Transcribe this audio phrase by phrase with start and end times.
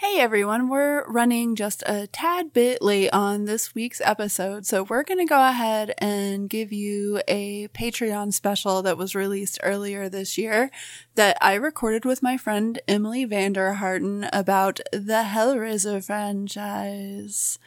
[0.00, 5.02] Hey everyone, we're running just a tad bit late on this week's episode, so we're
[5.02, 10.38] going to go ahead and give you a Patreon special that was released earlier this
[10.38, 10.70] year
[11.16, 17.58] that I recorded with my friend Emily van der Harten about the Hellraiser franchise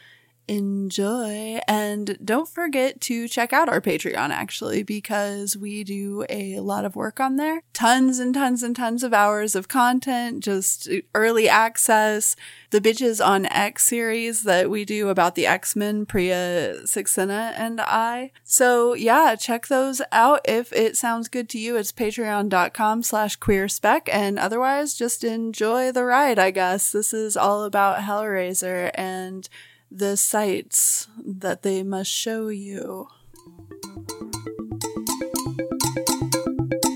[0.48, 1.60] enjoy.
[1.66, 6.96] And don't forget to check out our Patreon actually, because we do a lot of
[6.96, 7.62] work on there.
[7.72, 12.36] Tons and tons and tons of hours of content, just early access.
[12.70, 18.32] The Bitches on X series that we do about the X-Men, Priya Saxena and I.
[18.42, 21.76] So yeah, check those out if it sounds good to you.
[21.76, 26.90] It's patreon.com slash queerspec and otherwise just enjoy the ride, I guess.
[26.90, 29.48] This is all about Hellraiser and
[29.94, 33.06] the sights that they must show you.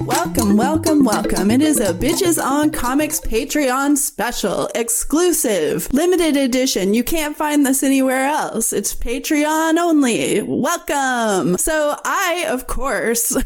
[0.00, 1.53] Welcome, welcome, welcome.
[1.53, 6.92] It is a Bitches on Comics Patreon special, exclusive, limited edition.
[6.92, 8.72] You can't find this anywhere else.
[8.72, 10.42] It's Patreon only.
[10.42, 11.56] Welcome.
[11.56, 13.37] So I, of course,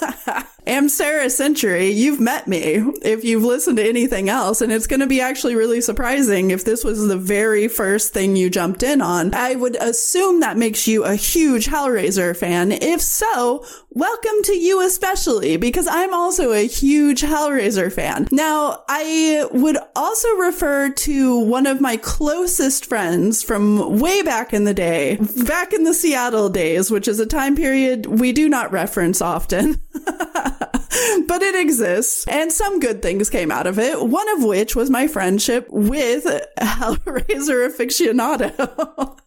[0.66, 1.90] am Sara Century.
[1.90, 4.60] You've met me if you've listened to anything else.
[4.60, 8.36] And it's going to be actually really surprising if this was the very first thing
[8.36, 9.34] you jumped in on.
[9.34, 12.72] I would assume that makes you a huge Hellraiser fan.
[12.72, 18.28] If so, welcome to you especially because I'm also a huge Hellraiser fan.
[18.30, 24.64] Now, I would also refer to one of my closest friends from way back in
[24.64, 28.72] the day, back in the Seattle days, which is a time period we do not
[28.72, 29.80] reference often.
[31.26, 34.00] but it exists, and some good things came out of it.
[34.00, 36.24] One of which was my friendship with
[36.58, 38.50] Hellraiser aficionado.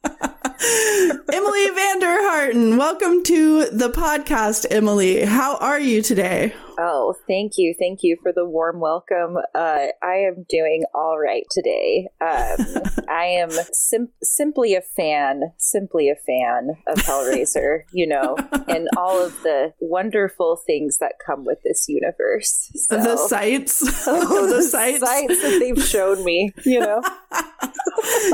[1.34, 5.26] Emily van der Harten, welcome to the podcast, Emily.
[5.26, 6.54] How are you today?
[6.78, 7.74] Oh, thank you.
[7.78, 9.38] Thank you for the warm welcome.
[9.54, 12.10] Uh, I am doing all right today.
[12.22, 18.36] Um, I am sim- simply a fan, simply a fan of Hellraiser, you know,
[18.68, 22.72] and all of the wonderful things that come with this universe.
[22.76, 23.84] So, the sights.
[24.08, 25.00] Oh, the, the sights.
[25.00, 27.02] sights that they've shown me, you know.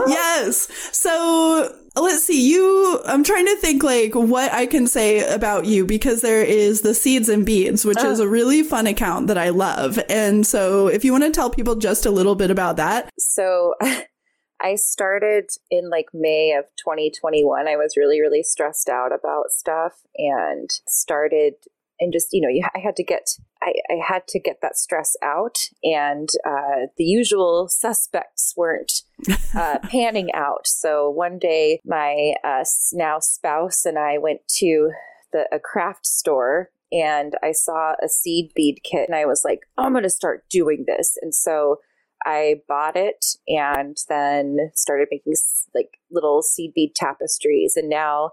[0.07, 0.67] yes.
[0.91, 2.49] So let's see.
[2.49, 6.81] You, I'm trying to think like what I can say about you because there is
[6.81, 9.99] the Seeds and Beads, which is a really fun account that I love.
[10.09, 13.09] And so if you want to tell people just a little bit about that.
[13.19, 13.75] So
[14.61, 17.67] I started in like May of 2021.
[17.67, 21.55] I was really, really stressed out about stuff and started
[22.01, 23.29] and just you know you, i had to get
[23.61, 29.03] I, I, had to get that stress out and uh, the usual suspects weren't
[29.55, 34.91] uh, panning out so one day my uh, now spouse and i went to
[35.31, 39.61] the a craft store and i saw a seed bead kit and i was like
[39.77, 41.77] oh, i'm going to start doing this and so
[42.25, 45.33] i bought it and then started making
[45.73, 48.31] like little seed bead tapestries and now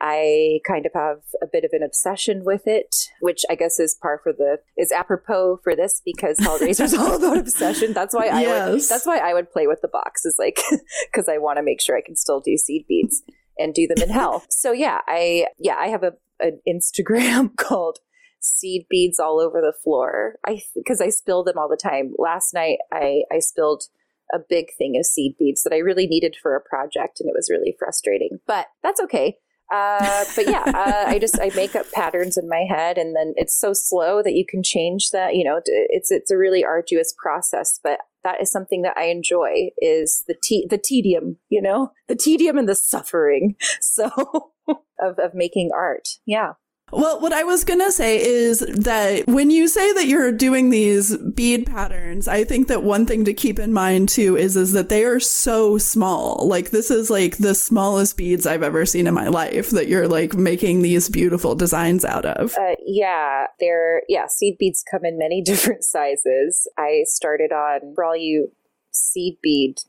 [0.00, 3.94] I kind of have a bit of an obsession with it, which I guess is
[3.94, 7.92] par for the is apropos for this because Hellraiser is all about obsession.
[7.92, 8.70] That's why I yes.
[8.70, 10.60] would that's why I would play with the box is like
[11.12, 13.22] because I want to make sure I can still do seed beads
[13.58, 14.44] and do them in hell.
[14.50, 16.12] So yeah, I yeah I have a
[16.44, 17.98] an Instagram called
[18.40, 20.36] seed beads all over the floor.
[20.46, 22.14] I because I spill them all the time.
[22.18, 23.84] Last night I I spilled
[24.32, 27.34] a big thing of seed beads that I really needed for a project and it
[27.36, 28.38] was really frustrating.
[28.46, 29.38] But that's okay.
[29.72, 33.32] Uh, but yeah, uh, I just I make up patterns in my head, and then
[33.36, 35.34] it's so slow that you can change that.
[35.34, 39.70] You know, it's it's a really arduous process, but that is something that I enjoy
[39.78, 41.38] is the te- the tedium.
[41.48, 43.56] You know, the tedium and the suffering.
[43.80, 46.08] So of of making art.
[46.26, 46.52] Yeah.
[46.92, 50.70] Well, what I was going to say is that when you say that you're doing
[50.70, 54.72] these bead patterns, I think that one thing to keep in mind too is is
[54.72, 56.46] that they are so small.
[56.46, 60.06] Like this is like the smallest beads I've ever seen in my life that you're
[60.06, 62.54] like making these beautiful designs out of.
[62.54, 66.70] Uh, yeah, they're yeah, seed beads come in many different sizes.
[66.78, 68.52] I started on for all you
[68.92, 69.80] seed bead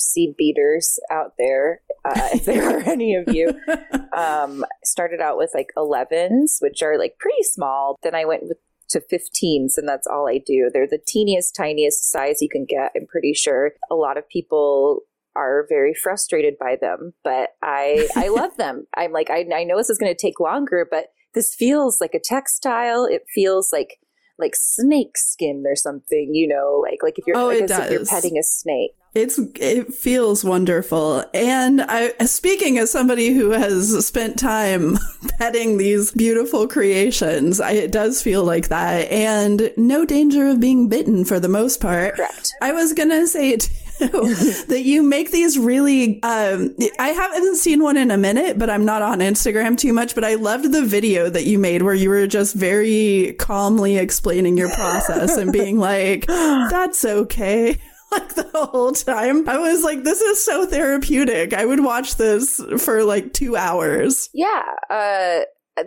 [0.00, 3.52] seed beaters out there, uh, if there are any of you.
[4.12, 7.96] Um, started out with like 11s, which are like pretty small.
[8.02, 8.58] Then I went with
[8.90, 10.68] to 15s, and that's all I do.
[10.72, 12.92] They're the teeniest, tiniest size you can get.
[12.96, 15.02] I'm pretty sure a lot of people
[15.36, 18.86] are very frustrated by them, but I I love them.
[18.96, 22.14] I'm like I, I know this is going to take longer, but this feels like
[22.14, 23.04] a textile.
[23.04, 23.98] It feels like
[24.40, 28.06] like snake skin or something, you know, like like if you're oh, like if you're
[28.06, 28.92] petting a snake.
[29.12, 31.24] It's it feels wonderful.
[31.34, 34.98] And I speaking as somebody who has spent time
[35.38, 40.88] petting these beautiful creations, I, it does feel like that and no danger of being
[40.88, 42.14] bitten for the most part.
[42.14, 42.52] Correct.
[42.62, 43.58] I was going to say
[44.68, 48.84] that you make these really um, I haven't seen one in a minute, but I'm
[48.84, 52.10] not on Instagram too much, but I loved the video that you made where you
[52.10, 57.78] were just very calmly explaining your process and being like that's okay.
[58.12, 59.48] like the whole time.
[59.48, 61.52] I was like, this is so therapeutic.
[61.52, 64.28] I would watch this for like two hours.
[64.34, 64.64] Yeah.
[64.88, 65.44] Uh,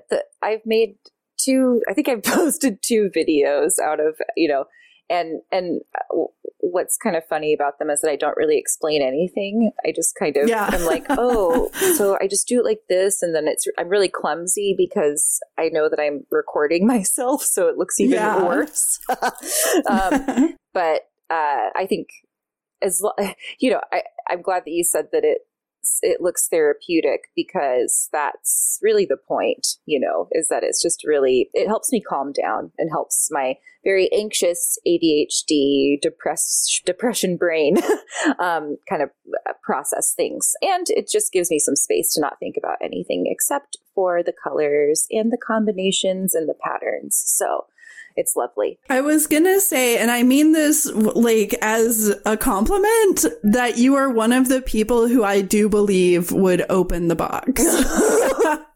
[0.10, 0.96] the, I've made
[1.38, 4.66] two, I think I've posted two videos out of, you know,
[5.10, 6.24] and, and uh,
[6.64, 9.72] what's kind of funny about them is that I don't really explain anything.
[9.86, 10.70] I just kind of, yeah.
[10.72, 13.22] I'm like, oh, so I just do it like this.
[13.22, 17.44] And then it's, I'm really clumsy because I know that I'm recording myself.
[17.44, 18.44] So it looks even yeah.
[18.44, 19.00] worse.
[19.90, 22.08] um, but uh, I think
[22.82, 23.02] as
[23.60, 25.40] you know, I, I'm glad that you said that it
[26.02, 31.50] it looks therapeutic because that's really the point, you know, is that it's just really,
[31.54, 37.78] it helps me calm down and helps my very anxious ADHD, depressed, depression brain
[38.40, 39.10] um, kind of
[39.48, 40.54] uh, process things.
[40.62, 44.34] And it just gives me some space to not think about anything except for the
[44.34, 47.22] colors and the combinations and the patterns.
[47.26, 47.66] So
[48.16, 48.80] it's lovely.
[48.90, 54.10] I was gonna say, and I mean this like as a compliment, that you are
[54.10, 57.64] one of the people who I do believe would open the box.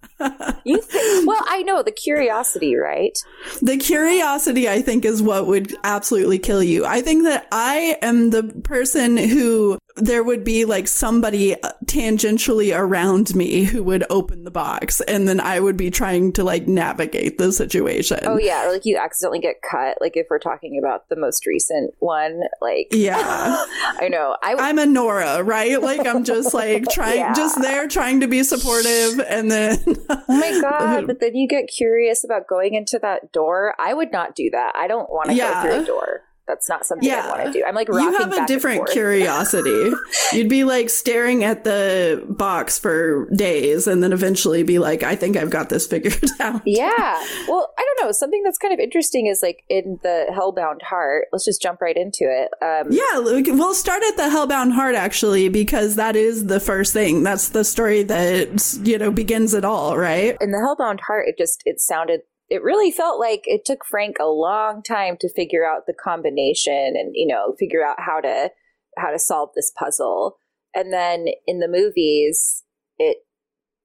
[0.63, 3.17] you think, well, I know the curiosity, right?
[3.61, 6.85] The curiosity, I think, is what would absolutely kill you.
[6.85, 12.77] I think that I am the person who there would be like somebody uh, tangentially
[12.77, 16.67] around me who would open the box and then I would be trying to like
[16.67, 18.19] navigate the situation.
[18.23, 21.45] Oh yeah, or like you accidentally get cut like if we're talking about the most
[21.45, 23.17] recent one like Yeah.
[23.19, 24.37] I know.
[24.43, 25.81] I w- I'm a Nora, right?
[25.81, 27.33] Like I'm just like trying yeah.
[27.33, 31.67] just there trying to be supportive and then Oh my god, but then you get
[31.67, 33.75] curious about going into that door.
[33.79, 34.75] I would not do that.
[34.75, 35.63] I don't want to yeah.
[35.63, 36.21] go through a door.
[36.47, 37.25] That's not something yeah.
[37.25, 37.63] I want to do.
[37.65, 39.91] I'm like you have a different curiosity.
[40.33, 45.15] You'd be like staring at the box for days, and then eventually be like, "I
[45.15, 47.25] think I've got this figured out." Yeah.
[47.47, 48.11] Well, I don't know.
[48.11, 51.27] Something that's kind of interesting is like in the Hellbound Heart.
[51.31, 52.49] Let's just jump right into it.
[52.61, 53.19] Um, Yeah,
[53.53, 57.23] we'll start at the Hellbound Heart actually, because that is the first thing.
[57.23, 60.37] That's the story that, you know, begins it all, right?
[60.39, 62.21] in the Hellbound Heart, it just it sounded.
[62.49, 66.93] It really felt like it took Frank a long time to figure out the combination
[66.95, 68.51] and you know figure out how to
[68.97, 70.37] how to solve this puzzle.
[70.73, 72.63] And then in the movies,
[72.97, 73.17] it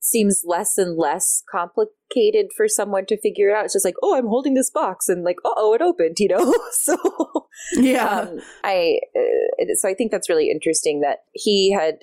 [0.01, 3.65] seems less and less complicated for someone to figure out.
[3.65, 6.55] It's just like, oh, I'm holding this box, and like, oh, it opened, you know.
[6.73, 6.97] so
[7.75, 8.21] Yeah.
[8.21, 11.99] um, I uh, so I think that's really interesting that he had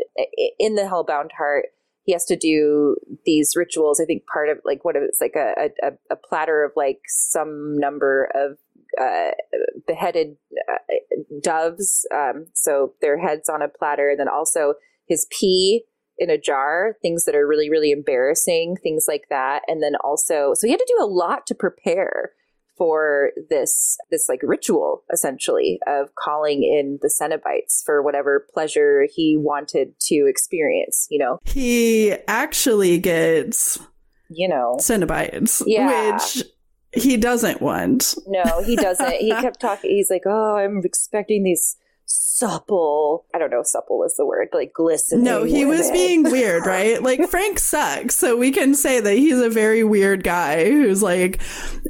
[0.57, 1.65] in the Hellbound Heart.
[2.09, 3.99] He has to do these rituals.
[3.99, 7.77] I think part of like what it's like a, a a platter of like some
[7.77, 8.57] number of
[8.99, 9.29] uh,
[9.85, 10.35] beheaded
[10.67, 10.95] uh,
[11.39, 12.07] doves.
[12.11, 14.73] Um, so their heads on a platter, and then also
[15.05, 15.83] his pee
[16.17, 19.61] in a jar, things that are really, really embarrassing, things like that.
[19.67, 22.31] And then also, so he had to do a lot to prepare
[22.79, 29.37] for this this like ritual essentially of calling in the Cenobites for whatever pleasure he
[29.37, 31.37] wanted to experience, you know.
[31.45, 33.77] he actually gets
[34.31, 34.77] You know.
[34.79, 36.13] Cenobites, Yeah.
[36.13, 36.43] which
[36.93, 38.15] he doesn't want.
[38.27, 39.13] No, he doesn't.
[39.15, 41.75] he kept talking he's like, "Oh, I'm expecting these
[42.09, 45.23] supple, I don't know if supple was the word, like glistening.
[45.23, 47.01] No, he was women." being weird, right?
[47.01, 51.39] Like Frank sucks, so we can say that he's a very weird guy who's like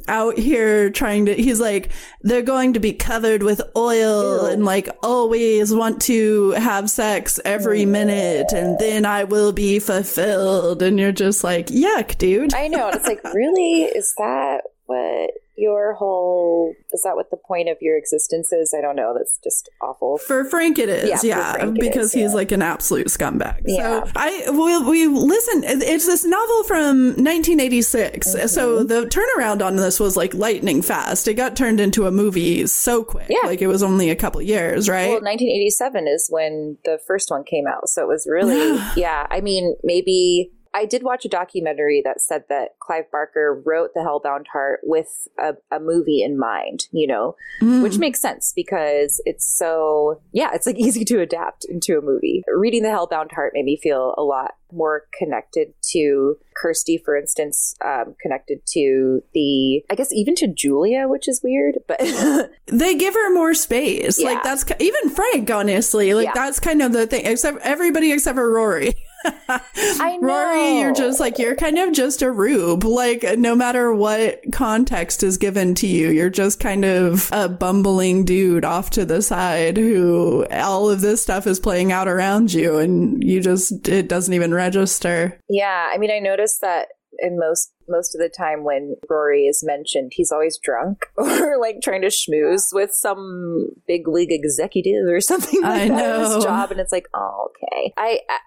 [0.08, 1.34] out here trying to.
[1.34, 1.90] He's like
[2.22, 4.52] they're going to be covered with oil Ew.
[4.52, 10.82] and like always want to have sex every minute, and then I will be fulfilled.
[10.82, 12.54] And you're just like, yuck, dude.
[12.54, 12.88] I know.
[12.88, 13.82] And it's like, really?
[14.00, 18.74] Is that what your whole, is that what the point of your existence is?
[18.76, 19.14] I don't know.
[19.16, 20.18] That's just awful.
[20.18, 22.34] For Frank, it is, Yeah, yeah, Frank because is, he's yeah.
[22.36, 23.62] like an absolute scumbag.
[23.66, 24.04] Yeah.
[24.04, 25.62] So I we we listen.
[25.64, 28.28] It's this novel from 1986.
[28.28, 28.46] Mm-hmm.
[28.46, 31.28] So the turnaround on this was like lightning fast.
[31.28, 33.26] It got turned into a movie so quick.
[33.28, 33.46] Yeah.
[33.46, 35.08] like it was only a couple years, right?
[35.08, 37.88] Well, 1987 is when the first one came out.
[37.88, 39.26] So it was really, yeah.
[39.30, 44.00] I mean, maybe I did watch a documentary that said that Clive Barker wrote The
[44.00, 47.82] Hellbound Heart with a, a movie in mind, you know, Mm.
[47.82, 52.42] which makes sense because it's so, yeah, it's like easy to adapt into a movie.
[52.46, 57.74] Reading The Hellbound Heart made me feel a lot more connected to Kirsty, for instance,
[57.84, 61.98] um, connected to the, I guess even to Julia, which is weird, but
[62.66, 64.20] they give her more space.
[64.20, 64.28] Yeah.
[64.30, 66.14] Like that's even Frank, honestly.
[66.14, 66.32] Like Yeah.
[66.34, 67.26] that's kind of the thing.
[67.26, 68.94] Except everybody except for Rory.
[69.48, 72.84] I Rory, you're just like you're kind of just a rube.
[72.84, 78.24] Like no matter what context is given to you, you're just kind of a bumbling
[78.24, 82.78] dude off to the side who all of this stuff is playing out around you,
[82.78, 85.38] and you just it doesn't even register.
[85.48, 89.62] Yeah, I mean, I noticed that in most most of the time when Rory is
[89.64, 95.20] mentioned, he's always drunk or like trying to schmooze with some big league executive or
[95.20, 96.34] something like I that know.
[96.34, 97.92] his job, and it's like, oh, okay.
[97.96, 98.38] I, I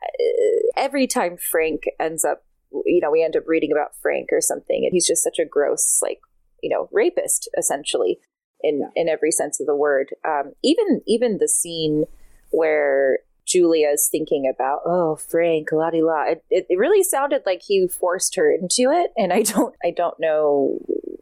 [0.77, 2.43] every time Frank ends up,
[2.85, 5.45] you know, we end up reading about Frank or something, and he's just such a
[5.45, 6.19] gross, like,
[6.61, 8.19] you know, rapist essentially
[8.61, 10.15] in in every sense of the word.
[10.25, 12.05] Um, even even the scene
[12.51, 13.19] where
[13.53, 16.23] Julia's thinking about, oh, Frank, la di la.
[16.23, 19.91] It, it, it really sounded like he forced her into it, and I don't, I
[19.91, 20.79] don't know,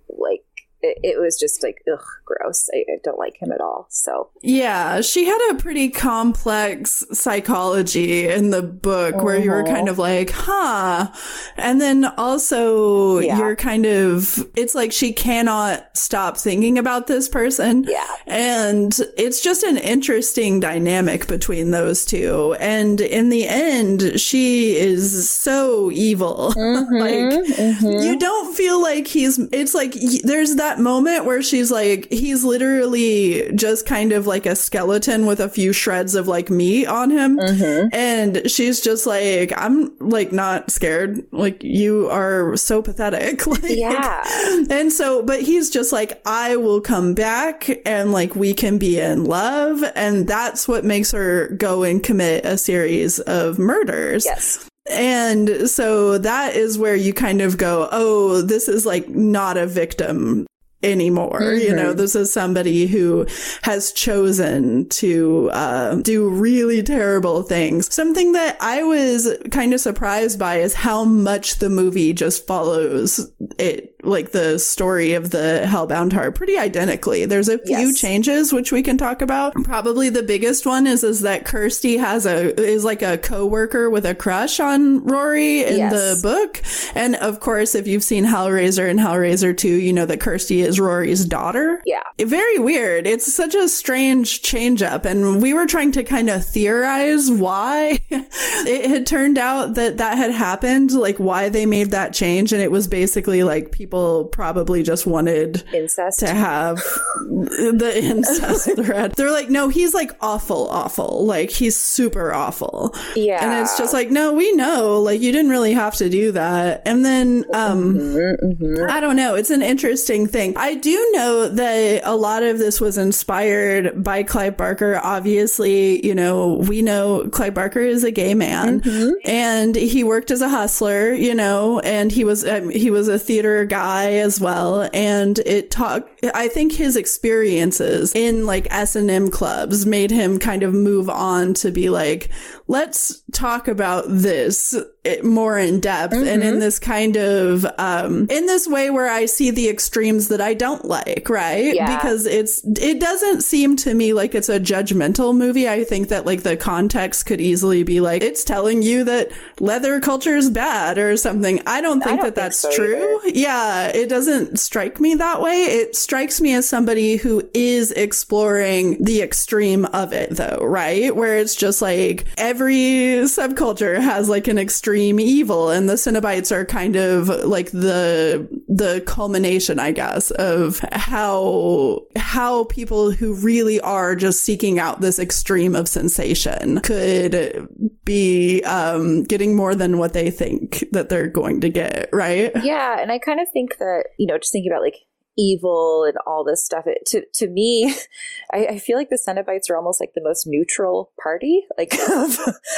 [0.09, 0.43] like
[0.83, 2.69] it, it was just like, ugh, gross.
[2.73, 3.87] I, I don't like him at all.
[3.89, 9.89] So Yeah, she had a pretty complex psychology in the book where you were kind
[9.89, 11.11] of like, huh.
[11.57, 13.37] And then also Yeah.
[13.37, 17.83] you're kind of, it's like she cannot stop thinking about this person.
[17.87, 22.55] yeah, And it's just an interesting dynamic between those two.
[22.59, 26.53] And in the end, she is so evil.
[26.61, 27.85] Mm-hmm.
[27.85, 32.11] like, you don't feel like he's, it's like y- there's that moment where she's like,
[32.11, 36.87] he's literally just kind of like a skeleton with a few shreds of like meat
[36.87, 37.37] on him.
[37.37, 37.89] Mm-hmm.
[37.93, 41.25] And she's just like, I'm like not scared.
[41.31, 43.45] Like, you are so pathetic.
[43.47, 44.23] like, yeah,
[44.69, 48.99] and so, but he's just like, I will come back and like we can be
[48.99, 49.83] in love.
[49.95, 54.25] And that's what makes her go and commit a series of murders.
[54.25, 59.57] yes, And so that is where you kind of go, oh, this is like not
[59.57, 60.47] a victim
[60.83, 61.53] anymore.
[61.53, 63.25] You know, this is somebody who
[63.63, 67.93] has chosen to uh, do really terrible things.
[67.93, 73.31] Something that I was kind of surprised by is how much the movie just follows
[73.57, 77.25] it like the story of the Hellbound Heart pretty identically.
[77.25, 77.99] There's a few Yes.
[77.99, 79.53] changes which we can talk about.
[79.63, 84.05] Probably the biggest one is is that Kirsty has a is like a coworker with
[84.05, 85.93] a crush on Rory in Yes.
[85.93, 86.61] the book.
[86.95, 90.79] And of course, if you've seen Hellraiser and Hellraiser 2, you know that Kirsty is
[90.79, 91.81] Rory's daughter.
[91.85, 92.01] Yeah.
[92.19, 93.05] Very weird.
[93.07, 95.05] It's such a strange change up.
[95.05, 100.17] And we were trying to kind of theorize why it had turned out that that
[100.17, 102.53] had happened, like why they made that change.
[102.53, 103.90] And it was basically like people
[104.31, 106.19] probably just wanted Incest.
[106.19, 106.77] to have
[107.19, 109.13] the incest thread.
[109.15, 111.25] They're like, no, he's like awful, awful.
[111.25, 112.95] Like he's super awful.
[113.15, 113.43] Yeah.
[113.43, 116.81] And it's just like, no, we know, like you didn't really have to do that.
[116.85, 119.35] And then, um, Mm-hmm, I don't know.
[119.35, 120.55] It's an interesting thing.
[120.57, 124.99] I do know that a lot of this was inspired by Clive Barker.
[125.01, 129.11] Obviously, you know, we know Clive Barker is a gay man Mm-hmm.
[129.25, 133.19] and he worked as a hustler, you know, and he was, um, he was a
[133.19, 134.89] theater guy as well.
[134.93, 140.73] And it talk, I think his experiences in like S&M clubs made him kind of
[140.73, 142.29] move on to be like,
[142.67, 146.41] let's talk about this eh, more in depth and Mm-hmm.
[146.41, 150.53] in this kind of um in this way where I see the extremes that I
[150.53, 151.75] don't like, right?
[151.75, 151.97] Yeah.
[151.97, 155.67] Because it's it doesn't seem to me like it's a judgmental movie.
[155.67, 159.99] I think that like the context could easily be like it's telling you that leather
[159.99, 161.61] culture is bad or something.
[161.67, 163.19] I don't think don't that think that's so true.
[163.25, 165.63] Yeah, it doesn't strike me that way.
[165.63, 171.15] It strikes me as somebody who is exploring the extreme of it though, right?
[171.15, 176.65] Where it's just like every subculture has like an extreme evil and the Cenobites are
[176.65, 184.13] kind of like the the culmination, I guess, of how how people who really are
[184.13, 187.69] just seeking out this extreme of sensation could
[188.03, 192.51] be um getting more than what they think that they're going to get, right?
[192.61, 194.97] Yeah, and I kind of think that you know, just thinking about like
[195.37, 196.85] evil and all this stuff.
[196.85, 197.93] It, to to me,
[198.53, 201.65] I, I feel like the Cenobites are almost like the most neutral party.
[201.77, 201.91] Like,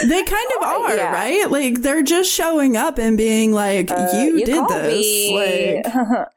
[0.04, 1.12] They kind of are, yeah.
[1.12, 1.50] right?
[1.50, 6.28] Like they're just showing up and being like, uh, "You, did this." Like,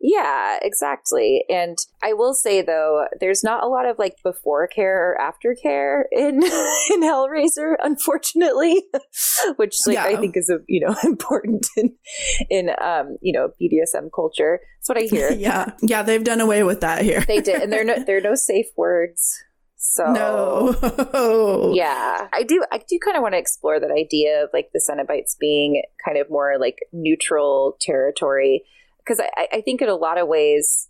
[0.00, 1.44] yeah, exactly.
[1.48, 5.56] And I will say though, there's not a lot of like before care or after
[5.60, 6.42] care in
[6.90, 8.84] in Hellraiser, unfortunately,
[9.56, 11.94] which like I think is a you know important in
[12.50, 14.60] in um you know BDSM culture.
[14.80, 15.32] That's what I hear.
[15.32, 17.20] yeah, yeah, they've done away with that here.
[17.20, 19.42] They did, and there are no there are no safe words.
[19.78, 21.72] So no.
[21.74, 22.62] yeah, I do.
[22.70, 26.18] I do kind of want to explore that idea of like the Cenobites being kind
[26.18, 28.64] of more like neutral territory
[29.06, 30.88] because I, I- think in a lot of ways,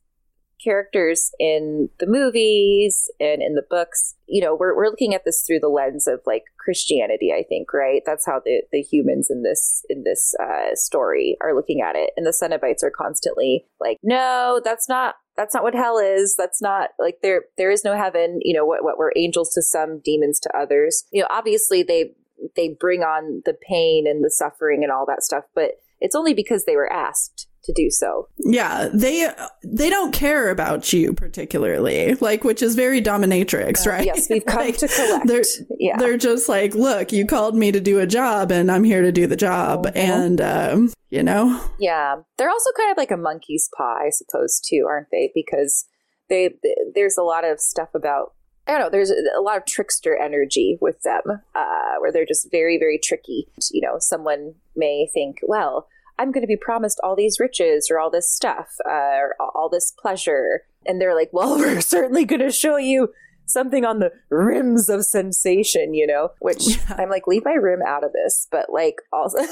[0.62, 5.44] characters in the movies and in the books, you know, we're we're looking at this
[5.46, 7.32] through the lens of like Christianity.
[7.32, 8.02] I think, right?
[8.06, 12.10] That's how the the humans in this in this uh, story are looking at it,
[12.16, 15.16] and the Cenobites are constantly like, no, that's not.
[15.36, 16.34] That's not what hell is.
[16.36, 17.44] That's not like there.
[17.58, 18.38] There is no heaven.
[18.42, 18.82] You know what?
[18.82, 21.04] What we're angels to some, demons to others.
[21.12, 22.12] You know, obviously they
[22.56, 26.34] they bring on the pain and the suffering and all that stuff, but it's only
[26.34, 28.28] because they were asked to do so.
[28.38, 29.28] Yeah, they
[29.62, 34.00] they don't care about you particularly, like which is very dominatrix, right?
[34.00, 35.26] Uh, Yes, we've come Like, to collect.
[35.26, 35.42] They're,
[35.78, 35.96] yeah.
[35.98, 39.12] they're just like, look, you called me to do a job, and I'm here to
[39.12, 39.96] do the job, Mhm.
[39.96, 44.60] and um, you know, Yeah, they're also kind of like a monkey's paw, I suppose,
[44.60, 45.30] too, aren't they?
[45.34, 45.84] Because
[46.28, 46.54] they
[46.94, 48.32] there's a lot of stuff about
[48.68, 48.90] I don't know.
[48.90, 51.22] There's a lot of trickster energy with them,
[51.54, 53.46] uh, where they're just very, very tricky.
[53.70, 55.86] You know, someone may think, well,
[56.18, 59.68] I'm going to be promised all these riches or all this stuff uh, or all
[59.70, 63.08] this pleasure, and they're like, well, we're certainly going to show you
[63.46, 66.30] something on the rims of sensation, you know.
[66.40, 69.38] Which I'm like, leave my rim out of this, but like also.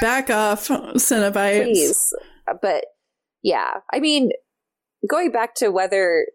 [0.00, 1.64] back off, Cenobites.
[1.64, 2.14] please.
[2.62, 2.86] But
[3.42, 4.30] yeah, I mean,
[5.08, 6.26] going back to whether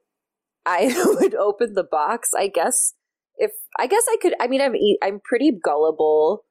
[0.65, 2.93] I would open the box, I guess
[3.37, 4.33] if I guess I could.
[4.39, 6.45] I mean, I'm I'm pretty gullible.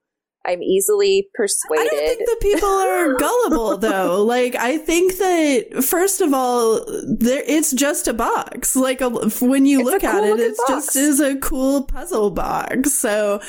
[0.47, 1.87] I'm easily persuaded.
[1.87, 4.25] I don't think the people are gullible though.
[4.25, 8.75] Like I think that first of all, there it's just a box.
[8.75, 10.71] Like a, when you It's look at cool it, it's box.
[10.71, 12.95] just is a cool puzzle box.
[12.95, 13.43] So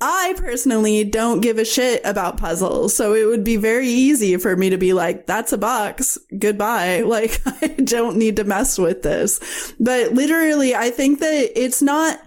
[0.00, 2.94] I personally don't give a shit about puzzles.
[2.96, 6.18] So it would be very easy for me to be like, that's a box.
[6.38, 7.02] Goodbye.
[7.12, 9.38] Like I don't need to mess with this.
[9.78, 12.18] But literally, I think that it's not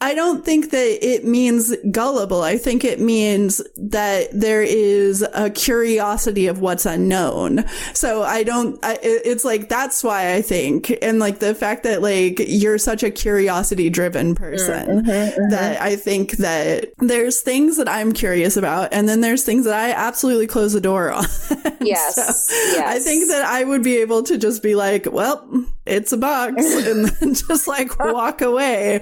[0.00, 2.42] I don't think that it means gullible.
[2.42, 7.66] I think it means that there is a curiosity of what's unknown.
[7.94, 12.02] So I don't, I, it's like, that's why I think, and like the fact that
[12.02, 15.50] like you're such a curiosity driven person mm-hmm, mm-hmm.
[15.50, 19.74] that I think that there's things that I'm curious about and then there's things that
[19.74, 21.24] I absolutely close the door on.
[21.80, 22.14] yes,
[22.46, 22.96] so yes.
[22.96, 25.48] I think that I would be able to just be like, well,
[25.86, 26.54] it's a box
[26.86, 29.00] and then just like walk away.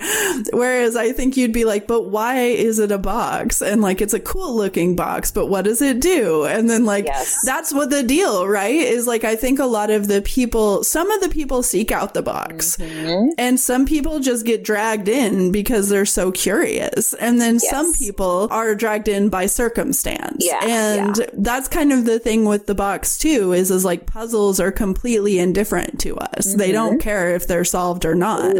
[0.52, 3.62] Whereas I think you'd be like, but why is it a box?
[3.62, 6.44] And like, it's a cool looking box, but what does it do?
[6.44, 7.40] And then like, yes.
[7.44, 8.74] that's what the deal, right?
[8.74, 12.14] Is like, I think a lot of the people, some of the people seek out
[12.14, 13.30] the box mm-hmm.
[13.38, 17.14] and some people just get dragged in because they're so curious.
[17.14, 17.70] And then yes.
[17.70, 20.44] some people are dragged in by circumstance.
[20.44, 20.60] Yeah.
[20.62, 21.26] And yeah.
[21.32, 25.38] that's kind of the thing with the box too, is, is like puzzles are completely
[25.38, 26.48] indifferent to us.
[26.48, 26.58] Mm-hmm.
[26.58, 28.56] They don't care if they're solved or not.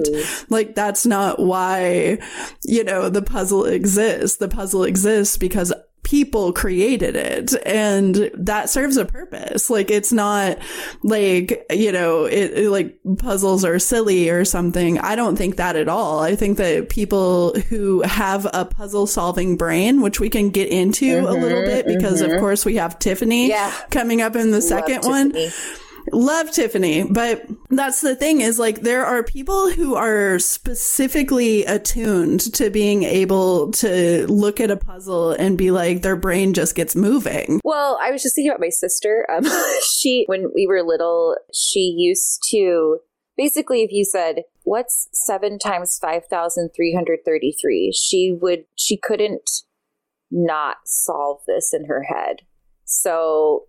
[0.49, 2.19] Like that's not why,
[2.63, 4.39] you know, the puzzle exists.
[4.39, 5.73] The puzzle exists because
[6.05, 9.69] people created it and that serves a purpose.
[9.69, 10.59] Like it's not
[11.03, 14.99] like, you know, it, it, like puzzles are silly or something.
[14.99, 16.21] I don't think that at all.
[16.21, 21.07] I think that people who have a puzzle solving brain, which we can get into
[21.07, 22.33] mm-hmm, a little mm-hmm, bit because mm-hmm.
[22.33, 23.73] of course we have Tiffany yeah.
[23.91, 25.11] coming up in the Love second Tiffany.
[25.11, 25.53] one
[26.13, 32.41] love Tiffany, but that's the thing is like there are people who are specifically attuned
[32.55, 36.95] to being able to look at a puzzle and be like their brain just gets
[36.95, 37.61] moving.
[37.65, 39.27] Well, I was just thinking about my sister.
[39.31, 39.45] Um,
[39.83, 42.99] she when we were little, she used to
[43.37, 49.51] basically if you said what's 7 times 5333 she would she couldn't
[50.31, 52.43] not solve this in her head
[52.85, 53.65] so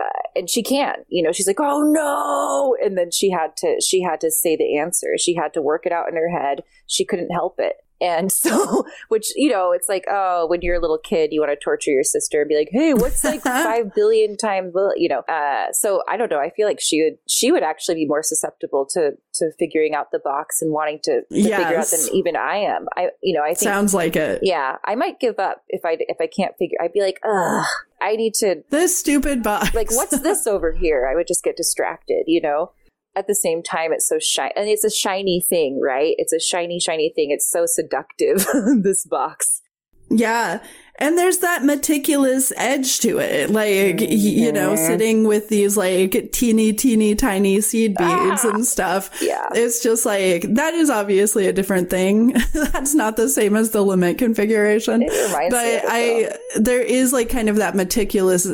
[0.00, 2.76] uh, and she can't you know she's like oh no.
[2.84, 5.16] And then she had to she had to say the answer.
[5.18, 6.62] She had to work it out in her head.
[6.86, 10.80] She couldn't help it and so, which, you know, it's like, oh, when you're a
[10.80, 13.94] little kid, you want to torture your sister and be like, hey, what's like five
[13.94, 15.20] billion times, you know?
[15.20, 16.40] Uh, so I don't know.
[16.40, 20.12] I feel like she would, she would actually be more susceptible to, to figuring out
[20.12, 21.58] the box and wanting to, to yes.
[21.58, 22.86] figure out than even I am.
[22.96, 23.60] I, you know, I think.
[23.60, 24.40] Sounds like it.
[24.42, 24.76] Yeah.
[24.84, 27.66] I might give up if I, if I can't figure, I'd be like, ugh.
[28.00, 28.62] I need to.
[28.70, 29.74] This stupid box.
[29.74, 31.08] Like, what's this over here?
[31.10, 32.70] I would just get distracted, you know?
[33.18, 36.14] At the same time it's so shiny and it's a shiny thing right?
[36.18, 37.30] It's a shiny shiny thing.
[37.30, 38.46] It's so seductive
[38.82, 39.62] this box.
[40.10, 40.60] Yeah
[40.98, 43.50] and there's that meticulous edge to it.
[43.50, 44.12] Like, mm-hmm.
[44.12, 44.86] you know, mm-hmm.
[44.86, 49.10] sitting with these like teeny, teeny, tiny seed beads ah, and stuff.
[49.22, 49.48] Yeah.
[49.54, 52.34] It's just like, that is obviously a different thing.
[52.52, 55.00] That's not the same as the lament configuration.
[55.00, 58.52] but I, there is like kind of that meticulous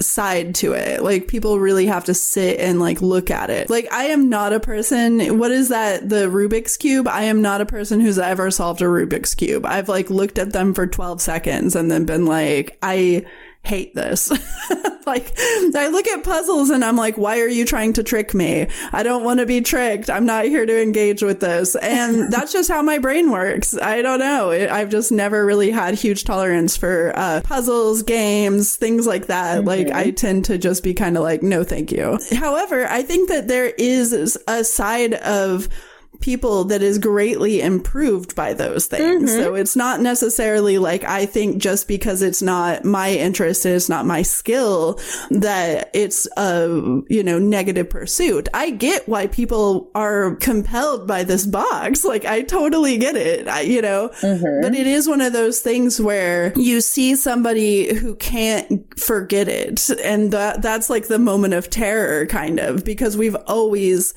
[0.00, 1.02] side to it.
[1.02, 3.70] Like, people really have to sit and like look at it.
[3.70, 6.08] Like, I am not a person, what is that?
[6.08, 7.06] The Rubik's Cube?
[7.06, 9.64] I am not a person who's ever solved a Rubik's Cube.
[9.64, 13.26] I've like looked at them for 12 seconds and and then been like, I
[13.62, 14.30] hate this.
[15.06, 18.68] like, I look at puzzles and I'm like, why are you trying to trick me?
[18.92, 20.08] I don't want to be tricked.
[20.08, 21.76] I'm not here to engage with this.
[21.76, 23.76] And that's just how my brain works.
[23.76, 24.50] I don't know.
[24.50, 29.58] It, I've just never really had huge tolerance for uh, puzzles, games, things like that.
[29.58, 29.68] Mm-hmm.
[29.68, 32.18] Like, I tend to just be kind of like, no, thank you.
[32.32, 35.68] However, I think that there is a side of
[36.24, 39.30] people that is greatly improved by those things.
[39.30, 39.42] Mm-hmm.
[39.42, 43.90] So it's not necessarily like I think just because it's not my interest and it's
[43.90, 44.98] not my skill
[45.30, 48.48] that it's a, you know, negative pursuit.
[48.54, 52.06] I get why people are compelled by this box.
[52.06, 54.62] Like I totally get it, I, you know, mm-hmm.
[54.62, 59.90] but it is one of those things where you see somebody who can't forget it.
[60.02, 64.14] And that, that's like the moment of terror kind of because we've always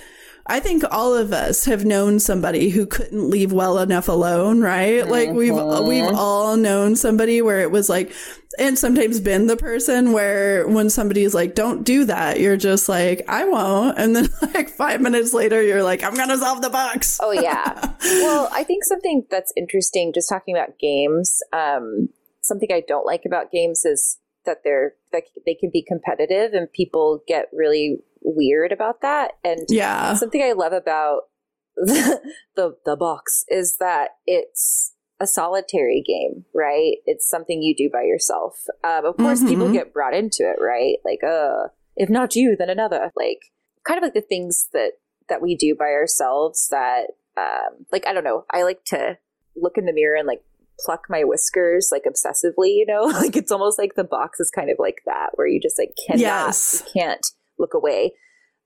[0.49, 5.01] I think all of us have known somebody who couldn't leave well enough alone, right?
[5.01, 5.11] Mm-hmm.
[5.11, 8.13] Like we've we've all known somebody where it was like
[8.57, 13.23] and sometimes been the person where when somebody's like don't do that, you're just like
[13.27, 16.69] I won't and then like 5 minutes later you're like I'm going to solve the
[16.69, 17.19] box.
[17.21, 17.93] Oh yeah.
[18.01, 22.09] well, I think something that's interesting just talking about games um
[22.41, 26.71] something I don't like about games is that they're that they can be competitive and
[26.71, 29.33] people get really weird about that.
[29.43, 31.23] And yeah, something I love about
[31.75, 32.19] the,
[32.55, 36.97] the, the box is that it's a solitary game, right?
[37.05, 38.59] It's something you do by yourself.
[38.83, 39.49] Um, of course, mm-hmm.
[39.49, 40.97] people get brought into it, right?
[41.03, 43.11] Like, uh, if not you, then another.
[43.15, 43.39] Like,
[43.87, 44.93] kind of like the things that
[45.29, 46.67] that we do by ourselves.
[46.69, 48.45] That, um, like, I don't know.
[48.51, 49.17] I like to
[49.55, 50.43] look in the mirror and like
[50.79, 52.75] pluck my whiskers like obsessively.
[52.75, 55.59] You know, like it's almost like the box is kind of like that, where you
[55.61, 56.83] just like cannot, yes.
[56.85, 57.25] you can't
[57.59, 58.13] look away.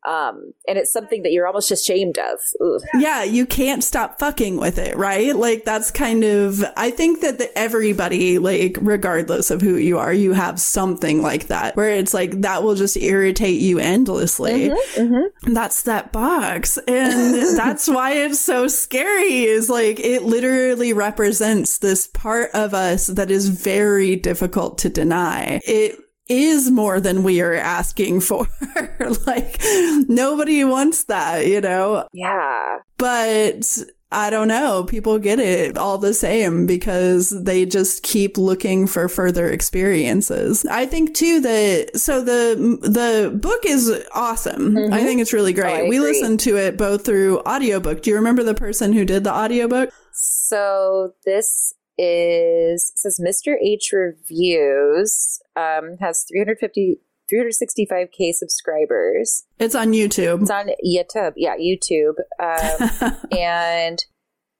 [0.08, 2.39] Um, and it's something that you're almost ashamed of.
[2.60, 2.82] Ugh.
[2.95, 5.36] Yeah, you can't stop fucking with it, right?
[5.36, 10.12] Like that's kind of I think that the, everybody like regardless of who you are,
[10.12, 14.69] you have something like that where it's like that will just irritate you endlessly.
[14.69, 15.54] Mm-hmm, mm-hmm.
[15.54, 16.80] That's that box.
[16.88, 23.06] And that's why it's so scary is like it literally represents this part of us
[23.06, 25.60] that is very difficult to deny.
[25.63, 25.99] It
[26.32, 28.48] is more than we are asking for.
[29.28, 29.60] like
[30.08, 32.08] nobody wants that, you know?
[32.13, 32.78] Yeah.
[32.98, 33.78] But
[34.13, 34.84] I don't know.
[34.84, 40.65] People get it all the same because they just keep looking for further experiences.
[40.65, 44.74] I think too that so the the book is awesome.
[44.76, 44.94] Mhm.
[44.94, 45.86] I think it's really Oh, great.
[45.86, 48.02] I we listened to it both through audiobook.
[48.02, 49.91] Do you remember the person who did the audiobook?
[50.13, 53.56] So this is says Mr.
[53.62, 56.99] H reviews um, has 350
[57.32, 59.43] 365k subscribers.
[59.58, 60.41] It's on YouTube.
[60.41, 61.34] It's on YouTube.
[61.38, 62.15] Yeah, YouTube.
[62.39, 64.04] Um, and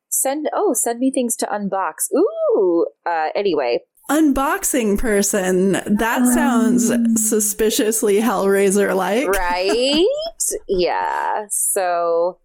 [0.10, 2.14] send oh send me things to unbox.
[2.16, 2.86] Ooh.
[3.06, 5.74] Uh, anyway, Unboxing person.
[5.86, 9.28] That sounds suspiciously Hellraiser like.
[9.28, 10.06] right?
[10.68, 11.46] yeah.
[11.50, 12.40] So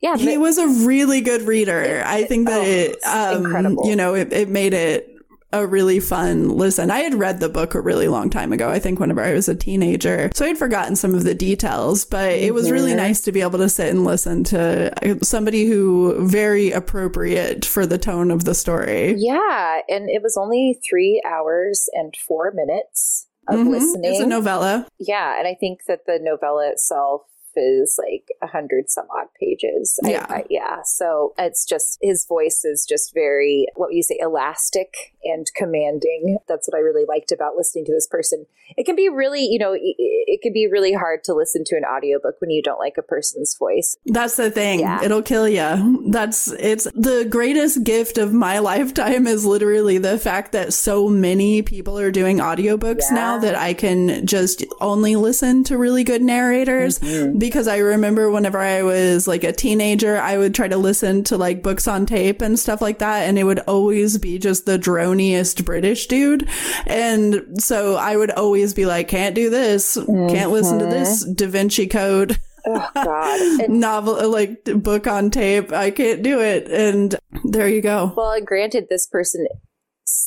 [0.00, 2.02] yeah, He mi- was a really good reader.
[2.06, 3.88] I think that Oh, it, um, incredible.
[3.88, 5.10] you know, it, it made it
[5.52, 6.90] a really fun listen.
[6.90, 8.68] I had read the book a really long time ago.
[8.68, 12.04] I think whenever I was a teenager, so I'd forgotten some of the details.
[12.04, 12.96] But it was really Mhm.
[12.96, 17.86] nice to be able to sit and listen to uh, somebody who very appropriate for
[17.86, 19.14] the tone of the story.
[19.16, 23.70] yeah, and it was only three hours and four minutes of Mhm.
[23.70, 24.10] listening.
[24.12, 24.88] It's a novella.
[24.98, 27.22] Yeah, and I think that the novella itself
[27.56, 29.98] is like a hundred some odd pages.
[30.02, 30.26] Yeah.
[30.28, 30.82] I- yeah.
[30.84, 36.38] So it's just his voice is just very what you say elastic and commanding.
[36.48, 38.46] That's what I really liked about listening to this person.
[38.76, 41.84] It can be really, you know, it, can be really hard to listen to an
[41.84, 43.96] audiobook when you don't like a person's voice.
[44.04, 44.80] That's the thing.
[44.80, 45.02] Yeah.
[45.02, 46.04] It'll kill you.
[46.10, 51.62] That's it's the greatest gift of my lifetime is literally the fact that so many
[51.62, 53.14] people are doing audiobooks Yeah.
[53.14, 57.38] now that I can just only listen to really good narrators mm-hmm.
[57.38, 61.38] because I remember whenever I was like a teenager, I would try to listen to
[61.38, 64.78] like books on tape and stuff like that and it would always be just the
[64.78, 66.48] droniest British dude.
[66.86, 71.34] And so I would always be like can't do this, can't listen to this mm-hmm.
[71.34, 73.68] Da Vinci Code Oh God.
[73.70, 75.72] Novel like book on tape.
[75.72, 76.68] I can't do it.
[76.70, 77.14] And
[77.44, 78.12] there you go.
[78.16, 79.46] Well, granted, this person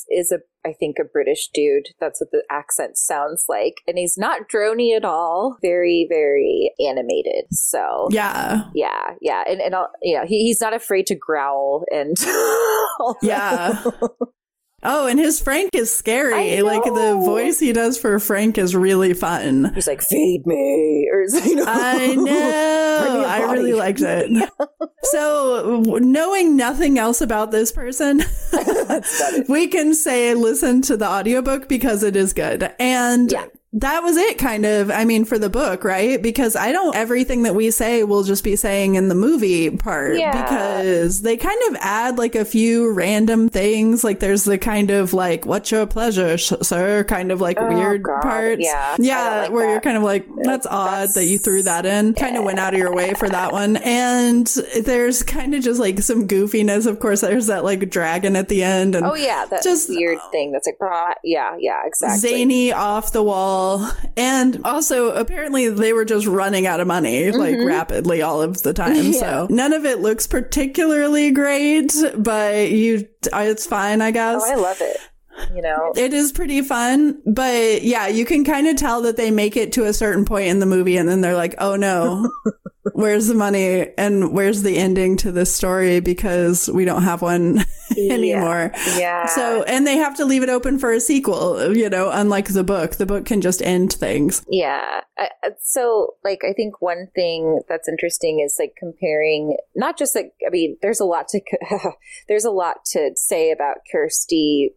[0.09, 1.89] is a, I think, a British dude.
[1.99, 5.57] That's what the accent sounds like, and he's not drony at all.
[5.61, 7.45] Very, very animated.
[7.51, 8.63] So yeah.
[8.73, 12.15] yeah, yeah, and and I'll, you know, he, he's not afraid to growl and
[13.21, 13.83] yeah
[14.83, 19.13] oh and his frank is scary like the voice he does for frank is really
[19.13, 23.23] fun He's like, feed me, or you know, I know.
[23.25, 24.49] I really liked it.
[25.01, 28.21] So, knowing nothing else about this person,
[29.47, 32.71] we can say listen to the audiobook because it is good.
[32.79, 33.45] And Yeah.
[33.73, 34.89] That was it, kind of.
[34.89, 36.19] I mean, for the book, right?
[36.21, 40.17] Because I don't, everything that we say will just be saying in the movie part
[40.17, 40.32] Yeah.
[40.41, 44.03] because they kind of add like a few random things.
[44.03, 47.03] Like, there's the kind of like, what's your pleasure, sir?
[47.03, 48.21] Kind of like Oh, weird God.
[48.23, 48.62] parts.
[48.63, 48.95] Yeah.
[48.97, 49.41] Yeah.
[49.41, 52.15] like where you're kind of like, that's odd that you threw that in.
[52.15, 53.77] Kind of went out of your way for that one.
[53.77, 54.47] And
[54.84, 56.88] there's kind of just like some goofiness.
[56.88, 60.17] Of course, there's that like dragon at the end and oh yeah, that Just- weird
[60.32, 60.77] thing that's like,
[61.23, 62.17] yeah, yeah, exactly.
[62.17, 63.59] zany off the wall.
[64.17, 68.74] And also, apparently, they were just running out of money like rapidly all of the
[68.74, 68.93] time.
[68.95, 69.10] Mm-hmm.
[69.19, 69.19] Yeah.
[69.19, 74.41] So none of it looks particularly great, but you, it's fine, I guess.
[74.45, 74.98] Oh, I love it.
[75.56, 79.32] You know, It is pretty fun, but yeah, you can kind of tell that they
[79.32, 82.30] make it to a certain point in the movie and then they're like, oh no,
[82.93, 87.63] where's the money and where's the ending to this story because we don't have one
[88.12, 88.71] anymore.
[88.97, 89.25] yeah.
[89.27, 92.63] So, and they have to leave it open for a sequel, you know, unlike the
[92.63, 92.95] book.
[92.95, 94.45] The book can just end things.
[94.49, 95.01] Yeah.
[95.17, 95.29] I-
[95.62, 100.49] so, like, I think one thing that's interesting is like comparing not just like I
[100.49, 101.41] mean, there's a lot to
[102.27, 104.75] there's a lot to say about Kirsty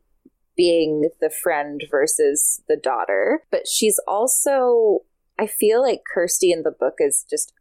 [0.56, 5.00] being the friend versus the daughter, but she's also
[5.38, 7.52] I feel like Kirsty in the book is just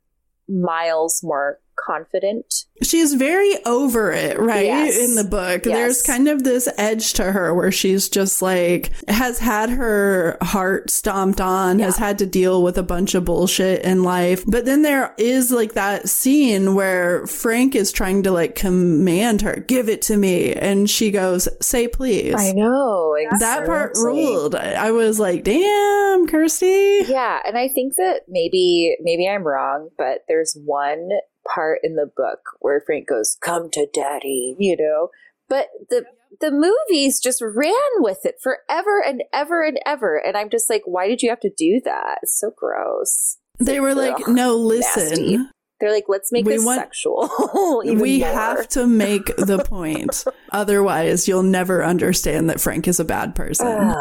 [0.49, 2.65] miles more confident.
[2.83, 4.65] She's very over it, right?
[4.65, 4.97] Yes.
[4.97, 5.65] In the book.
[5.65, 5.75] Yes.
[5.75, 10.89] There's kind of this edge to her where she's just like, has had her heart
[10.89, 14.43] stomped on, has had to deal with a bunch of bullshit in life.
[14.45, 19.63] But then there is like that scene where Frank is trying to like command her,
[19.67, 20.53] give it to me.
[20.53, 22.35] And she goes, say please.
[22.37, 23.15] I know.
[23.39, 24.55] That part ruled.
[24.55, 27.01] I I was like, damn, Kirsty.
[27.07, 31.09] Yeah, and I think that maybe maybe I'm wrong, but there's one
[31.47, 35.09] part in the book where Frank goes, "Come to daddy," you know.
[35.49, 36.05] But the
[36.39, 40.83] the movies just ran with it forever and ever and ever, and I'm just like,
[40.85, 42.19] why did you have to do that?
[42.23, 43.37] It's so gross.
[43.59, 45.09] They were like, no, listen.
[45.09, 45.37] nasty.
[45.81, 47.29] They're like, let's make We this want- sexual.
[47.83, 48.27] we more.
[48.29, 50.23] have to make the point.
[50.51, 53.93] Otherwise, you'll never understand that Frank is a bad person.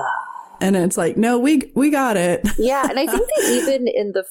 [0.61, 2.47] And it's like, no, we we got it.
[2.59, 4.25] yeah, and I think that even in the